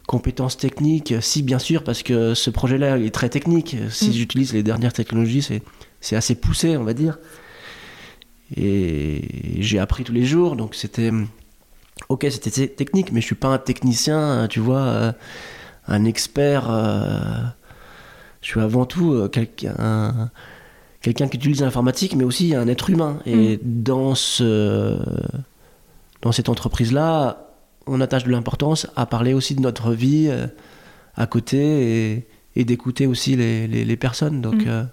compétences 0.07 0.57
techniques. 0.57 1.13
Si, 1.21 1.41
bien 1.43 1.59
sûr, 1.59 1.83
parce 1.83 2.03
que 2.03 2.33
ce 2.33 2.49
projet-là 2.49 2.97
est 2.99 3.11
très 3.13 3.29
technique. 3.29 3.75
Si 3.89 4.09
Mm. 4.09 4.13
j'utilise 4.13 4.53
les 4.53 4.63
dernières 4.63 4.93
technologies, 4.93 5.41
c'est, 5.41 5.61
c'est 6.01 6.15
assez 6.15 6.35
poussé, 6.35 6.75
on 6.77 6.83
va 6.83 6.93
dire. 6.93 7.17
Et 8.57 9.57
j'ai 9.61 9.79
appris 9.79 10.03
tous 10.03 10.11
les 10.13 10.25
jours, 10.25 10.55
donc 10.55 10.75
c'était. 10.75 11.11
Ok, 12.09 12.25
c'était 12.29 12.51
te- 12.51 12.65
technique, 12.73 13.11
mais 13.11 13.21
je 13.21 13.25
suis 13.27 13.35
pas 13.35 13.47
un 13.49 13.57
technicien, 13.57 14.47
tu 14.49 14.59
vois, 14.59 14.81
euh, 14.81 15.11
un 15.87 16.03
expert. 16.05 16.69
euh, 16.69 17.19
je 18.41 18.47
suis 18.47 18.59
avant 18.59 18.85
tout 18.85 19.13
euh, 19.13 19.27
quelqu'un 19.29 19.75
un- 19.77 20.29
quelqu'un 21.01 21.27
qui 21.27 21.37
utilise 21.37 21.61
l'informatique, 21.61 22.15
mais 22.15 22.23
aussi 22.23 22.53
un 22.55 22.67
être 22.67 22.89
humain. 22.89 23.19
Et 23.25 23.59
dans, 23.63 24.15
ce, 24.15 24.97
dans 26.21 26.31
cette 26.31 26.49
entreprise-là, 26.49 27.50
on 27.91 28.01
attache 28.01 28.23
de 28.23 28.31
l'importance 28.31 28.87
à 28.95 29.05
parler 29.05 29.33
aussi 29.33 29.53
de 29.55 29.61
notre 29.61 29.93
vie 29.93 30.27
euh, 30.29 30.47
à 31.15 31.27
côté 31.27 31.57
et, 32.13 32.27
et 32.55 32.63
d'écouter 32.65 33.05
aussi 33.07 33.35
les, 33.35 33.67
les- 33.67 33.85
les 33.85 33.97
personnes. 33.97 34.41
Donc, 34.41 34.65
Mm. 34.65 34.67
euh, 34.69 34.83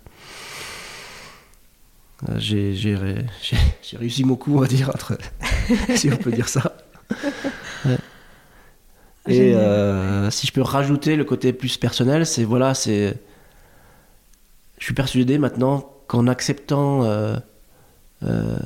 euh, 2.29 2.35
j'ai 2.39 2.75
j'ai 2.75 2.95
ré- 2.97 3.27
j'ai- 3.43 3.57
j'ai 3.83 3.97
réussi 3.97 4.25
mon 4.25 4.37
coup, 4.37 4.57
on 4.57 4.61
va 4.61 4.67
dire, 4.67 4.89
entre- 4.91 5.19
si 5.97 6.11
on 6.13 6.17
peut 6.17 6.33
dire 6.33 6.49
ça. 6.49 6.77
Ouais. 7.85 7.99
Et 9.29 9.55
euh, 9.55 10.31
si 10.31 10.47
je 10.47 10.53
peux 10.53 10.63
rajouter 10.63 11.15
le 11.17 11.25
côté 11.25 11.53
plus 11.53 11.77
personnel, 11.77 12.27
c'est 12.27 12.45
voilà, 12.45 12.75
c'est. 12.75 13.17
Je 14.79 14.85
suis 14.85 14.95
persuadé 14.95 15.39
maintenant 15.39 15.91
qu'en 16.07 16.27
acceptant 16.29 17.05
euh, 17.05 17.37
euh, 18.23 18.57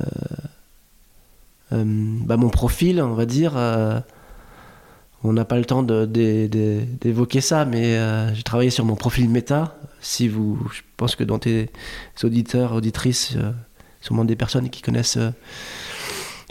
euh, 1.73 1.83
bah, 1.85 2.37
mon 2.37 2.49
profil, 2.49 3.01
on 3.01 3.13
va 3.13 3.25
dire, 3.25 3.53
on 5.23 5.33
n'a 5.33 5.45
pas 5.45 5.57
le 5.57 5.65
temps 5.65 5.83
d'évoquer 5.83 7.41
ça, 7.41 7.65
mais 7.65 7.97
euh, 7.97 8.33
j'ai 8.33 8.43
travaillé 8.43 8.69
sur 8.69 8.85
mon 8.85 8.95
profil 8.95 9.29
méta. 9.29 9.77
Si 10.01 10.27
vous, 10.27 10.59
je 10.73 10.81
pense 10.97 11.15
que 11.15 11.23
dans 11.23 11.39
tes 11.39 11.69
auditeurs, 12.23 12.73
auditrices, 12.73 13.35
euh, 13.37 13.51
sûrement 14.01 14.25
des 14.25 14.35
personnes 14.35 14.69
qui 14.69 14.81
connaissent 14.81 15.17
euh, 15.17 15.31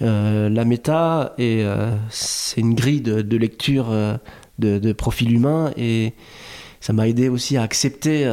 euh, 0.00 0.48
la 0.48 0.64
méta, 0.64 1.34
et 1.36 1.64
c'est 2.08 2.60
une 2.60 2.74
grille 2.74 3.02
de, 3.02 3.20
de 3.20 3.36
lecture 3.36 3.90
de, 4.58 4.78
de 4.78 4.92
profil 4.92 5.32
humain, 5.32 5.70
et 5.76 6.14
ça 6.80 6.94
m'a 6.94 7.06
aidé 7.08 7.28
aussi 7.28 7.58
à 7.58 7.62
accepter 7.62 8.28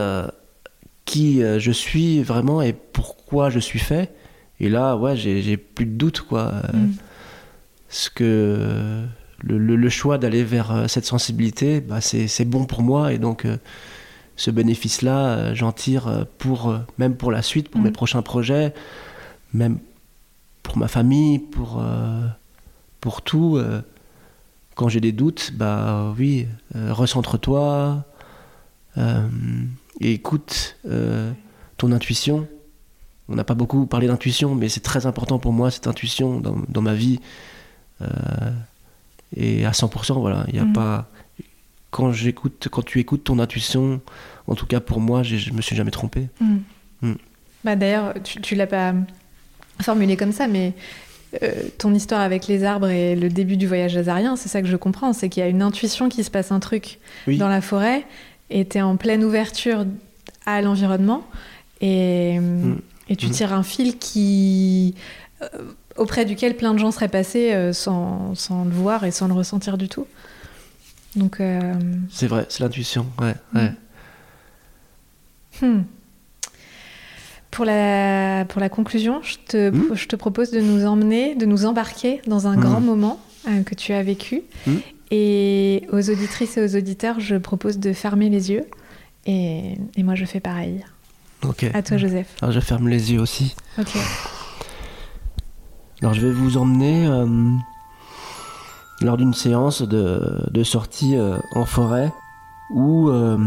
qui 1.04 1.42
je 1.42 1.72
suis 1.72 2.24
vraiment 2.24 2.62
et 2.62 2.74
pourquoi 2.74 3.50
je 3.50 3.60
suis 3.60 3.80
fait. 3.80 4.16
Et 4.62 4.70
là, 4.70 4.96
ouais, 4.96 5.16
j'ai 5.16 5.58
plus 5.58 5.86
de 5.86 5.92
doute, 5.92 6.22
quoi. 6.22 6.54
Mhm. 6.74 6.94
Ce 7.90 8.10
que 8.10 9.04
le, 9.44 9.58
le- 9.58 9.76
le 9.76 9.90
choix 9.90 10.18
d'aller 10.18 10.44
vers 10.44 10.72
euh, 10.72 10.88
cette 10.88 11.06
sensibilité, 11.06 11.82
bah, 11.82 12.02
c'est 12.02 12.46
bon 12.46 12.66
pour 12.66 12.82
moi, 12.82 13.14
et 13.14 13.18
donc 13.18 13.46
euh, 13.46 13.58
ce 14.36 14.52
bénéfice-là, 14.52 15.28
euh, 15.28 15.56
j'en 15.56 15.72
tire 15.72 16.26
pour 16.38 16.74
même 16.98 17.16
pour 17.16 17.32
la 17.32 17.42
suite, 17.42 17.70
pour 17.70 17.82
mes 17.82 17.92
prochains 17.92 18.22
projets, 18.22 18.74
même 19.54 19.80
pour 20.64 20.78
ma 20.78 20.88
famille, 20.88 21.40
pour 21.40 21.84
pour 23.02 23.22
tout. 23.22 23.60
quand 24.76 24.88
j'ai 24.90 25.02
des 25.02 25.12
doutes, 25.12 25.52
bah 25.56 26.14
oui, 26.18 26.48
recentre-toi 26.76 28.06
euh, 28.98 29.28
et 30.00 30.14
écoute 30.14 30.78
euh, 30.86 31.32
ton 31.78 31.92
intuition. 31.92 32.48
On 33.28 33.36
n'a 33.36 33.44
pas 33.44 33.54
beaucoup 33.56 33.86
parlé 33.86 34.08
d'intuition, 34.08 34.56
mais 34.56 34.70
c'est 34.70 34.80
très 34.80 35.06
important 35.06 35.38
pour 35.40 35.54
moi 35.54 35.70
cette 35.70 35.88
intuition 35.88 36.40
dans, 36.40 36.58
dans 36.68 36.82
ma 36.82 36.94
vie. 36.94 37.20
Euh, 38.02 38.08
et 39.36 39.66
à 39.66 39.72
100%, 39.72 40.20
voilà, 40.20 40.46
il 40.50 40.56
y 40.56 40.60
a 40.60 40.66
Mhm. 40.66 40.74
pas. 40.74 41.10
Quand 41.92 42.12
j'écoute, 42.12 42.68
quand 42.72 42.84
tu 42.86 43.00
écoutes 43.00 43.24
ton 43.24 43.40
intuition, 43.40 44.00
en 44.48 44.56
tout 44.56 44.66
cas 44.68 44.80
pour 44.80 45.00
moi, 45.00 45.24
je 45.24 45.52
me 45.52 45.62
suis 45.62 45.76
jamais 45.76 45.90
trompé. 45.92 46.28
Mm. 46.40 46.58
Mm. 47.02 47.14
Bah, 47.64 47.76
D'ailleurs, 47.76 48.14
tu, 48.24 48.40
tu 48.42 48.54
l'as 48.56 48.68
pas 48.68 48.94
formulé 49.82 50.16
comme 50.16 50.32
ça, 50.32 50.48
mais 50.48 50.74
euh, 51.42 51.52
ton 51.80 51.94
histoire 51.96 52.22
avec 52.22 52.48
les 52.48 52.64
arbres 52.64 52.90
et 52.90 53.16
le 53.16 53.30
début 53.30 53.58
du 53.58 53.66
voyage 53.68 53.98
azarien, 53.98 54.36
c'est 54.36 54.50
ça 54.50 54.62
que 54.62 54.68
je 54.68 54.76
comprends, 54.78 55.14
c'est 55.14 55.30
qu'il 55.30 55.42
y 55.42 55.46
a 55.46 55.50
une 55.50 55.62
intuition 55.64 56.10
qui 56.10 56.24
se 56.24 56.30
passe 56.32 56.52
un 56.52 56.60
truc 56.60 57.00
Oui. 57.28 57.38
dans 57.38 57.48
la 57.50 57.62
forêt 57.62 58.06
et 58.52 58.66
tu 58.68 58.78
es 58.78 58.82
en 58.82 58.96
pleine 58.96 59.24
ouverture 59.24 59.86
à 60.46 60.62
l'environnement 60.62 61.24
et, 61.82 62.40
Mm. 62.40 62.80
et 63.10 63.16
tu 63.16 63.28
Mm. 63.28 63.32
tires 63.32 63.54
un 63.54 63.64
fil 63.64 63.98
qui 63.98 64.94
euh, 65.42 65.48
auprès 66.00 66.26
duquel 66.26 66.56
plein 66.58 66.74
de 66.74 66.80
gens 66.80 66.92
seraient 66.92 67.08
passés 67.10 67.54
euh, 67.54 67.74
sans, 67.74 68.34
sans 68.36 68.64
le 68.66 68.72
voir 68.72 69.04
et 69.06 69.12
sans 69.12 69.28
le 69.28 69.34
ressentir 69.34 69.78
du 69.78 69.88
tout. 69.90 70.08
Donc, 71.16 71.40
euh, 71.40 71.74
C'est 72.12 72.28
vrai, 72.28 72.46
c'est 72.50 72.62
l'intuition. 72.64 73.06
Ouais, 73.20 73.36
Mm. 73.54 73.58
ouais. 73.58 73.72
Hmm. 75.62 75.82
Pour 77.52 77.66
la, 77.66 78.46
pour 78.48 78.62
la 78.62 78.70
conclusion, 78.70 79.22
je 79.24 79.36
te, 79.48 79.70
Hmm. 79.72 79.96
je 79.96 80.06
te 80.08 80.16
propose 80.16 80.52
de 80.52 80.60
nous 80.62 80.86
emmener, 80.86 81.36
de 81.36 81.46
nous 81.46 81.66
embarquer 81.66 82.22
dans 82.28 82.48
un 82.48 82.56
Hmm. 82.56 82.60
grand 82.62 82.80
moment 82.82 83.20
euh, 83.48 83.64
que 83.64 83.74
tu 83.76 83.92
as 83.94 84.04
vécu. 84.04 84.44
Hmm. 84.68 84.78
Et 85.12 85.88
aux 85.92 86.10
auditrices 86.10 86.58
et 86.58 86.64
aux 86.64 86.76
auditeurs, 86.76 87.20
je 87.20 87.36
propose 87.36 87.80
de 87.80 87.92
fermer 87.94 88.30
les 88.30 88.52
yeux. 88.52 88.66
Et, 89.26 89.74
et 89.98 90.04
moi, 90.04 90.14
je 90.16 90.26
fais 90.26 90.40
pareil. 90.40 90.86
Ok. 91.44 91.66
À 91.74 91.82
toi, 91.82 91.98
Joseph. 91.98 92.28
Alors 92.42 92.52
je 92.54 92.60
ferme 92.60 92.88
les 92.88 93.12
yeux 93.14 93.20
aussi. 93.20 93.56
Ok. 93.80 93.90
Alors 96.02 96.14
je 96.14 96.26
vais 96.26 96.32
vous 96.32 96.58
emmener 96.58 97.08
euh, 97.08 97.26
lors 99.02 99.18
d'une 99.18 99.34
séance 99.34 99.82
de, 99.82 100.64
sortie 100.64 101.16
euh, 101.16 101.38
en 101.56 101.66
forêt 101.66 102.14
où 102.72 103.10
euh, 103.10 103.38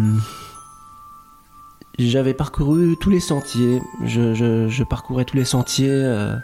j'avais 1.98 2.34
parcouru 2.34 2.96
tous 3.00 3.10
les 3.10 3.20
sentiers. 3.20 3.80
Je, 4.04 4.82
parcourais 4.82 5.24
tous 5.24 5.36
les 5.36 5.44
sentiers 5.44 5.88
euh, 5.90 6.36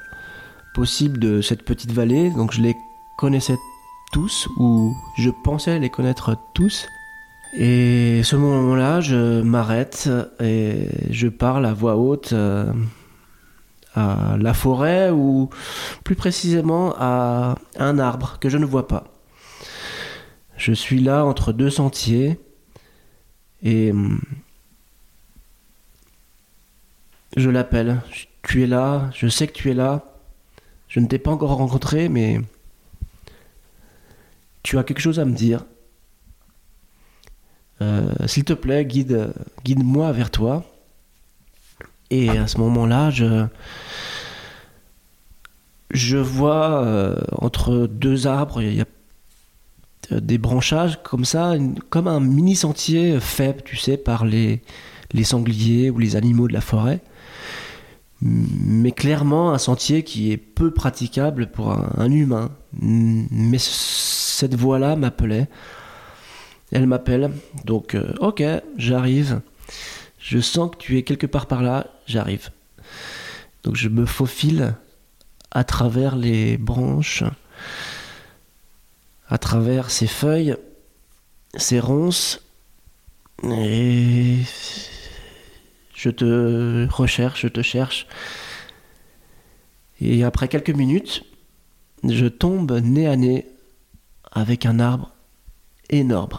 possible 0.74 1.18
de 1.18 1.40
cette 1.40 1.64
petite 1.64 1.92
vallée. 1.92 2.30
Donc 2.30 2.52
je 2.52 2.60
les 2.60 2.76
connaissais 3.16 3.56
tous, 4.12 4.48
ou 4.58 4.94
je 5.18 5.30
pensais 5.44 5.78
les 5.78 5.90
connaître 5.90 6.36
tous. 6.54 6.86
Et 7.54 8.22
ce 8.24 8.36
moment-là, 8.36 9.00
je 9.00 9.40
m'arrête 9.42 10.08
et 10.40 10.88
je 11.10 11.28
parle 11.28 11.66
à 11.66 11.72
voix 11.72 11.96
haute 11.96 12.34
la 14.38 14.54
forêt 14.54 15.10
ou 15.10 15.50
plus 16.04 16.16
précisément 16.16 16.94
à 16.98 17.56
un 17.78 17.98
arbre 17.98 18.38
que 18.40 18.48
je 18.48 18.58
ne 18.58 18.66
vois 18.66 18.88
pas. 18.88 19.04
Je 20.56 20.72
suis 20.72 21.00
là 21.00 21.24
entre 21.24 21.52
deux 21.52 21.70
sentiers 21.70 22.38
et 23.62 23.92
hum, 23.92 24.20
je 27.36 27.50
l'appelle. 27.50 28.02
Tu 28.42 28.62
es 28.62 28.66
là, 28.66 29.10
je 29.14 29.28
sais 29.28 29.46
que 29.46 29.52
tu 29.52 29.70
es 29.70 29.74
là. 29.74 30.04
Je 30.88 31.00
ne 31.00 31.06
t'ai 31.06 31.18
pas 31.18 31.30
encore 31.30 31.54
rencontré, 31.54 32.08
mais 32.08 32.40
tu 34.62 34.78
as 34.78 34.84
quelque 34.84 35.00
chose 35.00 35.20
à 35.20 35.24
me 35.24 35.34
dire. 35.34 35.64
Euh, 37.80 38.12
s'il 38.26 38.44
te 38.44 38.54
plaît, 38.54 38.84
guide, 38.84 39.32
guide-moi 39.64 40.10
vers 40.12 40.30
toi. 40.30 40.64
Et 42.10 42.30
à 42.30 42.46
ce 42.46 42.58
moment-là, 42.58 43.10
je, 43.10 43.46
je 45.90 46.16
vois 46.16 46.82
euh, 46.82 47.16
entre 47.32 47.86
deux 47.86 48.26
arbres, 48.26 48.62
il 48.62 48.74
y 48.74 48.80
a 48.80 48.86
des 50.20 50.38
branchages 50.38 51.00
comme 51.02 51.24
ça, 51.24 51.54
comme 51.90 52.08
un 52.08 52.20
mini 52.20 52.56
sentier 52.56 53.20
fait, 53.20 53.62
tu 53.62 53.76
sais, 53.76 53.98
par 53.98 54.24
les, 54.24 54.62
les 55.12 55.24
sangliers 55.24 55.90
ou 55.90 55.98
les 55.98 56.16
animaux 56.16 56.48
de 56.48 56.54
la 56.54 56.60
forêt. 56.60 57.00
Mais 58.20 58.90
clairement, 58.90 59.52
un 59.52 59.58
sentier 59.58 60.02
qui 60.02 60.32
est 60.32 60.36
peu 60.36 60.72
praticable 60.72 61.48
pour 61.48 61.70
un, 61.70 62.10
humain. 62.10 62.50
Mais 62.80 63.58
cette 63.58 64.54
voie-là 64.54 64.96
m'appelait. 64.96 65.46
Elle 66.72 66.86
m'appelle. 66.86 67.30
Donc, 67.64 67.94
euh, 67.94 68.12
ok, 68.20 68.42
j'arrive. 68.76 69.40
Je 70.28 70.40
sens 70.40 70.70
que 70.70 70.76
tu 70.76 70.98
es 70.98 71.04
quelque 71.04 71.26
part 71.26 71.46
par 71.46 71.62
là. 71.62 71.86
J'arrive. 72.06 72.50
Donc, 73.62 73.76
je 73.76 73.88
me 73.88 74.04
faufile 74.04 74.74
à 75.50 75.64
travers 75.64 76.16
les 76.16 76.58
branches, 76.58 77.24
à 79.26 79.38
travers 79.38 79.90
ces 79.90 80.06
feuilles, 80.06 80.54
ces 81.54 81.80
ronces, 81.80 82.42
et 83.42 84.40
je 85.94 86.10
te 86.10 86.86
recherche, 86.90 87.40
je 87.40 87.48
te 87.48 87.62
cherche. 87.62 88.06
Et 90.02 90.24
après 90.24 90.48
quelques 90.48 90.76
minutes, 90.76 91.24
je 92.06 92.26
tombe 92.26 92.72
nez 92.72 93.06
à 93.06 93.16
nez 93.16 93.46
avec 94.30 94.66
un 94.66 94.78
arbre 94.78 95.10
énorme, 95.88 96.38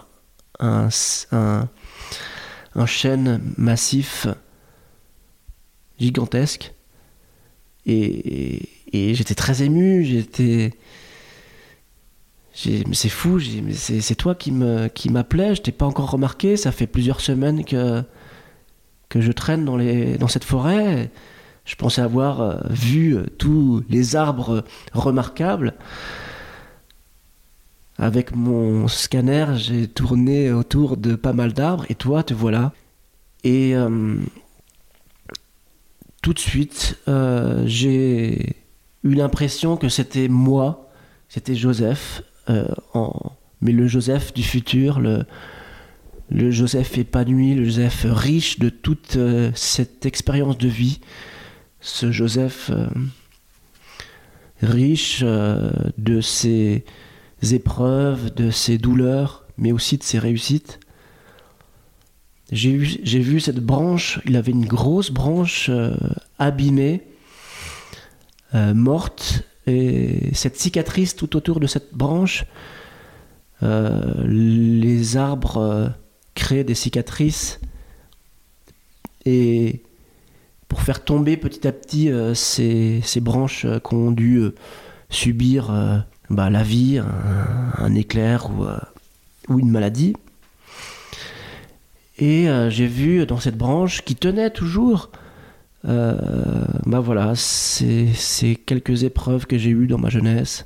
un, 0.60 0.90
un 2.76 2.86
chêne 2.86 3.42
massif 3.58 4.28
gigantesque. 6.00 6.74
Et, 7.86 8.68
j'étais 8.94 9.36
très 9.36 9.64
ému, 9.64 10.04
j'étais. 10.04 10.74
C'est 12.54 13.10
fou, 13.10 13.40
c'est 13.72 14.16
toi 14.16 14.36
qui 14.36 14.52
m'appelais, 14.52 15.50
qui 15.50 15.56
je 15.56 15.62
t'ai 15.62 15.72
pas 15.72 15.86
encore 15.86 16.12
remarqué, 16.12 16.58
ça 16.58 16.72
fait 16.74 16.88
plusieurs 16.88 17.22
semaines 17.22 17.64
que, 17.64 18.04
que 19.08 19.22
je 19.22 19.32
traîne 19.32 19.64
dans, 19.64 19.78
les, 19.78 20.18
dans 20.18 20.28
cette 20.28 20.44
forêt. 20.44 21.10
Je 21.64 21.76
pensais 21.76 22.02
avoir 22.02 22.42
euh, 22.42 22.58
vu 22.70 23.16
euh, 23.16 23.28
tous 23.38 23.84
les 23.90 24.16
arbres 24.16 24.64
remarquables. 24.92 25.76
Avec 28.00 28.36
mon 28.36 28.88
scanner, 28.88 29.46
j'ai 29.56 29.88
tourné 29.88 30.52
autour 30.52 30.98
de 30.98 31.16
pas 31.16 31.34
mal 31.34 31.54
d'arbres 31.54 31.86
et 31.90 31.96
toi, 31.96 32.24
te 32.24 32.34
voilà. 32.34 32.74
Et 33.44 33.76
euh, 33.76 34.16
tout 36.22 36.34
de 36.34 36.40
suite, 36.40 36.98
j'ai 37.66 38.56
eu 39.04 39.14
l'impression 39.14 39.78
que 39.78 39.90
c'était 39.90 40.28
moi, 40.28 40.90
c'était 41.28 41.56
Joseph, 41.56 42.24
euh, 42.50 42.66
mais 43.62 43.72
le 43.72 43.88
Joseph 43.88 44.34
du 44.34 44.44
futur, 44.44 45.00
le, 45.00 45.26
Joseph 46.32 46.98
épanoui, 46.98 47.56
le 47.56 47.66
Joseph 47.66 48.06
riche 48.10 48.60
de 48.60 48.70
toute 48.70 49.16
euh, 49.16 49.52
cette 49.56 50.06
expérience 50.06 50.58
de 50.58 50.68
vie, 50.68 51.00
ce 51.82 52.12
Joseph 52.12 52.72
euh, 52.74 52.88
riche 54.62 55.24
de 55.24 56.22
ses 56.22 56.84
épreuves, 57.42 58.34
de 58.34 58.52
ses 58.52 58.78
douleurs, 58.78 59.46
mais 59.58 59.72
aussi 59.72 59.98
de 59.98 60.04
ses 60.04 60.20
réussites. 60.20 60.80
J'ai 62.52 62.72
vu 62.78 63.40
cette 63.40 63.60
branche, 63.60 64.20
il 64.26 64.36
avait 64.36 64.52
une 64.52 64.66
grosse 64.66 65.12
branche 65.12 65.70
abîmée, 66.40 67.04
euh, 68.56 68.74
morte 68.74 69.44
et 69.68 70.34
cette 70.34 70.58
cicatrice 70.58 71.16
tout 71.16 71.36
autour 71.36 71.60
de 71.60 71.68
cette 71.68 71.94
branche, 71.94 72.46
euh, 73.62 74.26
les 74.26 75.18
arbres 75.18 75.58
euh, 75.58 75.88
créent 76.34 76.64
des 76.64 76.74
cicatrices 76.74 77.60
et 79.26 79.84
pour 80.68 80.82
faire 80.82 81.04
tomber 81.04 81.38
petit 81.38 81.68
à 81.68 81.72
petit 81.72 82.10
ces, 82.34 83.02
ces, 83.04 83.20
branches 83.20 83.68
qui 83.88 83.94
ont 83.94 84.12
dû 84.12 84.42
subir 85.10 86.06
bah, 86.30 86.50
la 86.50 86.64
vie, 86.64 87.02
un, 87.78 87.96
éclair 87.96 88.50
ou, 88.50 88.66
ou, 89.52 89.60
une 89.60 89.70
maladie. 89.70 90.16
Et 92.18 92.48
j'ai 92.70 92.88
vu 92.88 93.26
dans 93.26 93.40
cette 93.40 93.58
branche 93.58 94.02
qui 94.04 94.16
tenait 94.16 94.50
toujours 94.50 95.10
euh, 95.86 96.18
bah 96.86 97.00
voilà, 97.00 97.34
c'est 97.36 98.56
quelques 98.66 99.04
épreuves 99.04 99.46
que 99.46 99.58
j'ai 99.58 99.70
eues 99.70 99.88
dans 99.88 99.98
ma 99.98 100.10
jeunesse, 100.10 100.66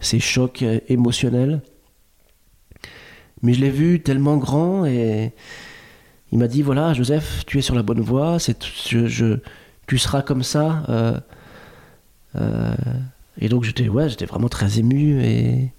ces 0.00 0.20
chocs 0.20 0.64
émotionnels. 0.88 1.60
Mais 3.42 3.54
je 3.54 3.60
l'ai 3.60 3.70
vu 3.70 4.00
tellement 4.00 4.36
grand 4.36 4.84
et 4.84 5.32
il 6.32 6.38
m'a 6.38 6.48
dit 6.48 6.62
voilà, 6.62 6.92
Joseph, 6.94 7.44
tu 7.46 7.58
es 7.58 7.62
sur 7.62 7.74
la 7.74 7.82
bonne 7.82 8.00
voie, 8.00 8.38
c'est 8.38 8.58
tu 8.58 9.98
seras 9.98 10.22
comme 10.22 10.42
ça. 10.42 10.82
Euh, 10.88 11.18
euh, 12.36 12.74
et 13.38 13.48
donc 13.48 13.64
j'étais 13.64 13.88
ouais, 13.88 14.08
j'étais 14.08 14.26
vraiment 14.26 14.48
très 14.48 14.78
ému 14.78 15.22
et 15.22 15.72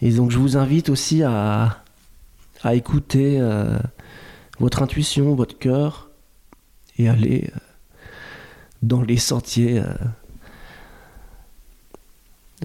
et 0.00 0.10
donc 0.12 0.30
je 0.30 0.38
vous 0.38 0.56
invite 0.56 0.88
aussi 0.88 1.22
à 1.22 1.82
à 2.62 2.74
écouter 2.74 3.40
votre 4.58 4.82
intuition, 4.82 5.34
votre 5.34 5.58
cœur 5.58 6.10
et 6.98 7.08
aller 7.08 7.50
euh, 7.54 7.58
dans 8.82 9.02
les 9.02 9.16
sentiers 9.16 9.78
euh, 9.78 9.84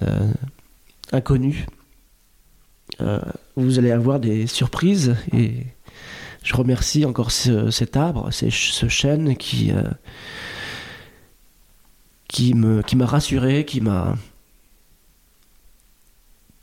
euh, 0.01 0.31
inconnus. 1.11 1.65
vous 3.55 3.79
allez 3.79 3.91
avoir 3.91 4.19
des 4.19 4.47
surprises 4.47 5.15
et 5.33 5.67
je 6.43 6.55
remercie 6.55 7.05
encore 7.05 7.31
cet 7.31 7.95
arbre, 7.95 8.31
ce 8.31 8.87
chêne 8.89 9.37
qui, 9.37 9.71
qui 12.33 12.53
me 12.53 12.81
qui 12.81 12.97
m'a 12.97 13.05
rassuré, 13.05 13.63
qui 13.63 13.79
m'a 13.79 14.17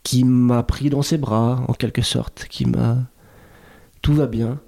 qui 0.02 0.24
m'a 0.24 0.62
pris 0.62 0.90
dans 0.90 1.02
ses 1.02 1.16
bras 1.16 1.64
en 1.68 1.72
quelque 1.72 2.02
sorte, 2.02 2.44
qui 2.50 2.66
m'a 2.66 2.98
tout 4.02 4.12
va 4.14 4.26
bien 4.26 4.60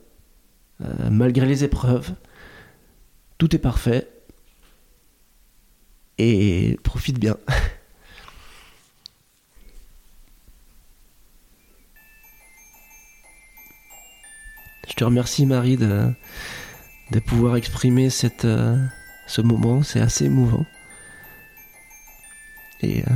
malgré 1.11 1.47
les 1.47 1.63
épreuves 1.63 2.13
tout 3.43 3.55
est 3.57 3.59
parfait. 3.59 4.09
Et 6.17 6.79
profite 6.85 7.19
bien. 7.19 7.37
Je 14.89 14.95
te 14.95 15.03
remercie 15.03 15.45
Marie 15.45 15.77
de, 15.77 16.13
de 17.11 17.19
pouvoir 17.19 17.57
exprimer 17.57 18.11
cette, 18.11 18.45
euh, 18.45 18.77
ce 19.27 19.41
moment, 19.41 19.83
c'est 19.83 19.99
assez 19.99 20.27
émouvant. 20.27 20.65
Et 22.83 23.01
euh, 23.03 23.13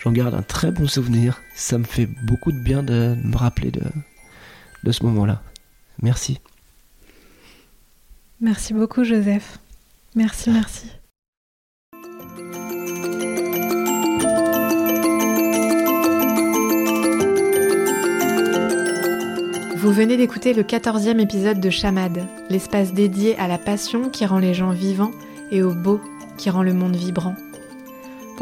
j'en 0.00 0.12
garde 0.12 0.34
un 0.34 0.42
très 0.42 0.70
bon 0.70 0.86
souvenir. 0.86 1.42
Ça 1.54 1.78
me 1.78 1.84
fait 1.84 2.06
beaucoup 2.06 2.52
de 2.52 2.58
bien 2.58 2.82
de 2.82 3.16
me 3.22 3.36
rappeler 3.36 3.70
de, 3.70 3.82
de 4.84 4.92
ce 4.92 5.04
moment-là. 5.04 5.42
Merci. 6.00 6.40
Merci 8.40 8.74
beaucoup 8.74 9.04
Joseph. 9.04 9.58
Merci, 10.14 10.50
merci. 10.50 10.90
Vous 19.82 19.90
venez 19.90 20.16
d'écouter 20.16 20.54
le 20.54 20.62
14e 20.62 21.18
épisode 21.18 21.58
de 21.58 21.68
Chamade, 21.68 22.26
l'espace 22.50 22.92
dédié 22.92 23.36
à 23.38 23.48
la 23.48 23.58
passion 23.58 24.10
qui 24.10 24.24
rend 24.24 24.38
les 24.38 24.54
gens 24.54 24.70
vivants 24.70 25.10
et 25.50 25.62
au 25.62 25.74
beau 25.74 26.00
qui 26.38 26.50
rend 26.50 26.62
le 26.62 26.72
monde 26.72 26.94
vibrant. 26.94 27.34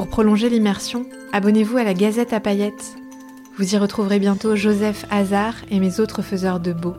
Pour 0.00 0.08
prolonger 0.08 0.48
l'immersion, 0.48 1.04
abonnez-vous 1.30 1.76
à 1.76 1.84
la 1.84 1.92
Gazette 1.92 2.32
à 2.32 2.40
paillettes. 2.40 2.96
Vous 3.58 3.74
y 3.74 3.76
retrouverez 3.76 4.18
bientôt 4.18 4.56
Joseph 4.56 5.04
Hazard 5.10 5.56
et 5.70 5.78
mes 5.78 6.00
autres 6.00 6.22
faiseurs 6.22 6.58
de 6.58 6.72
beau. 6.72 6.94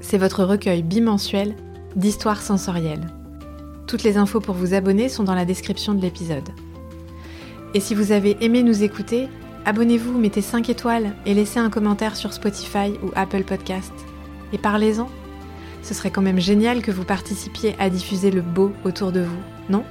C'est 0.00 0.16
votre 0.16 0.44
recueil 0.44 0.84
bimensuel 0.84 1.56
d'histoires 1.96 2.40
sensorielles. 2.40 3.12
Toutes 3.88 4.04
les 4.04 4.16
infos 4.16 4.38
pour 4.38 4.54
vous 4.54 4.74
abonner 4.74 5.08
sont 5.08 5.24
dans 5.24 5.34
la 5.34 5.44
description 5.44 5.92
de 5.92 6.02
l'épisode. 6.02 6.48
Et 7.74 7.80
si 7.80 7.96
vous 7.96 8.12
avez 8.12 8.36
aimé 8.44 8.62
nous 8.62 8.84
écouter, 8.84 9.26
abonnez-vous, 9.64 10.16
mettez 10.16 10.40
5 10.40 10.70
étoiles 10.70 11.16
et 11.26 11.34
laissez 11.34 11.58
un 11.58 11.68
commentaire 11.68 12.14
sur 12.14 12.32
Spotify 12.32 12.92
ou 13.02 13.10
Apple 13.16 13.42
Podcast. 13.42 13.92
Et 14.52 14.58
parlez-en. 14.58 15.08
Ce 15.82 15.94
serait 15.94 16.12
quand 16.12 16.22
même 16.22 16.38
génial 16.38 16.80
que 16.80 16.92
vous 16.92 17.04
participiez 17.04 17.74
à 17.80 17.90
diffuser 17.90 18.30
le 18.30 18.42
beau 18.42 18.70
autour 18.84 19.10
de 19.10 19.22
vous, 19.22 19.42
non? 19.68 19.82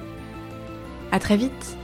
À 1.12 1.18
très 1.18 1.36
vite 1.36 1.76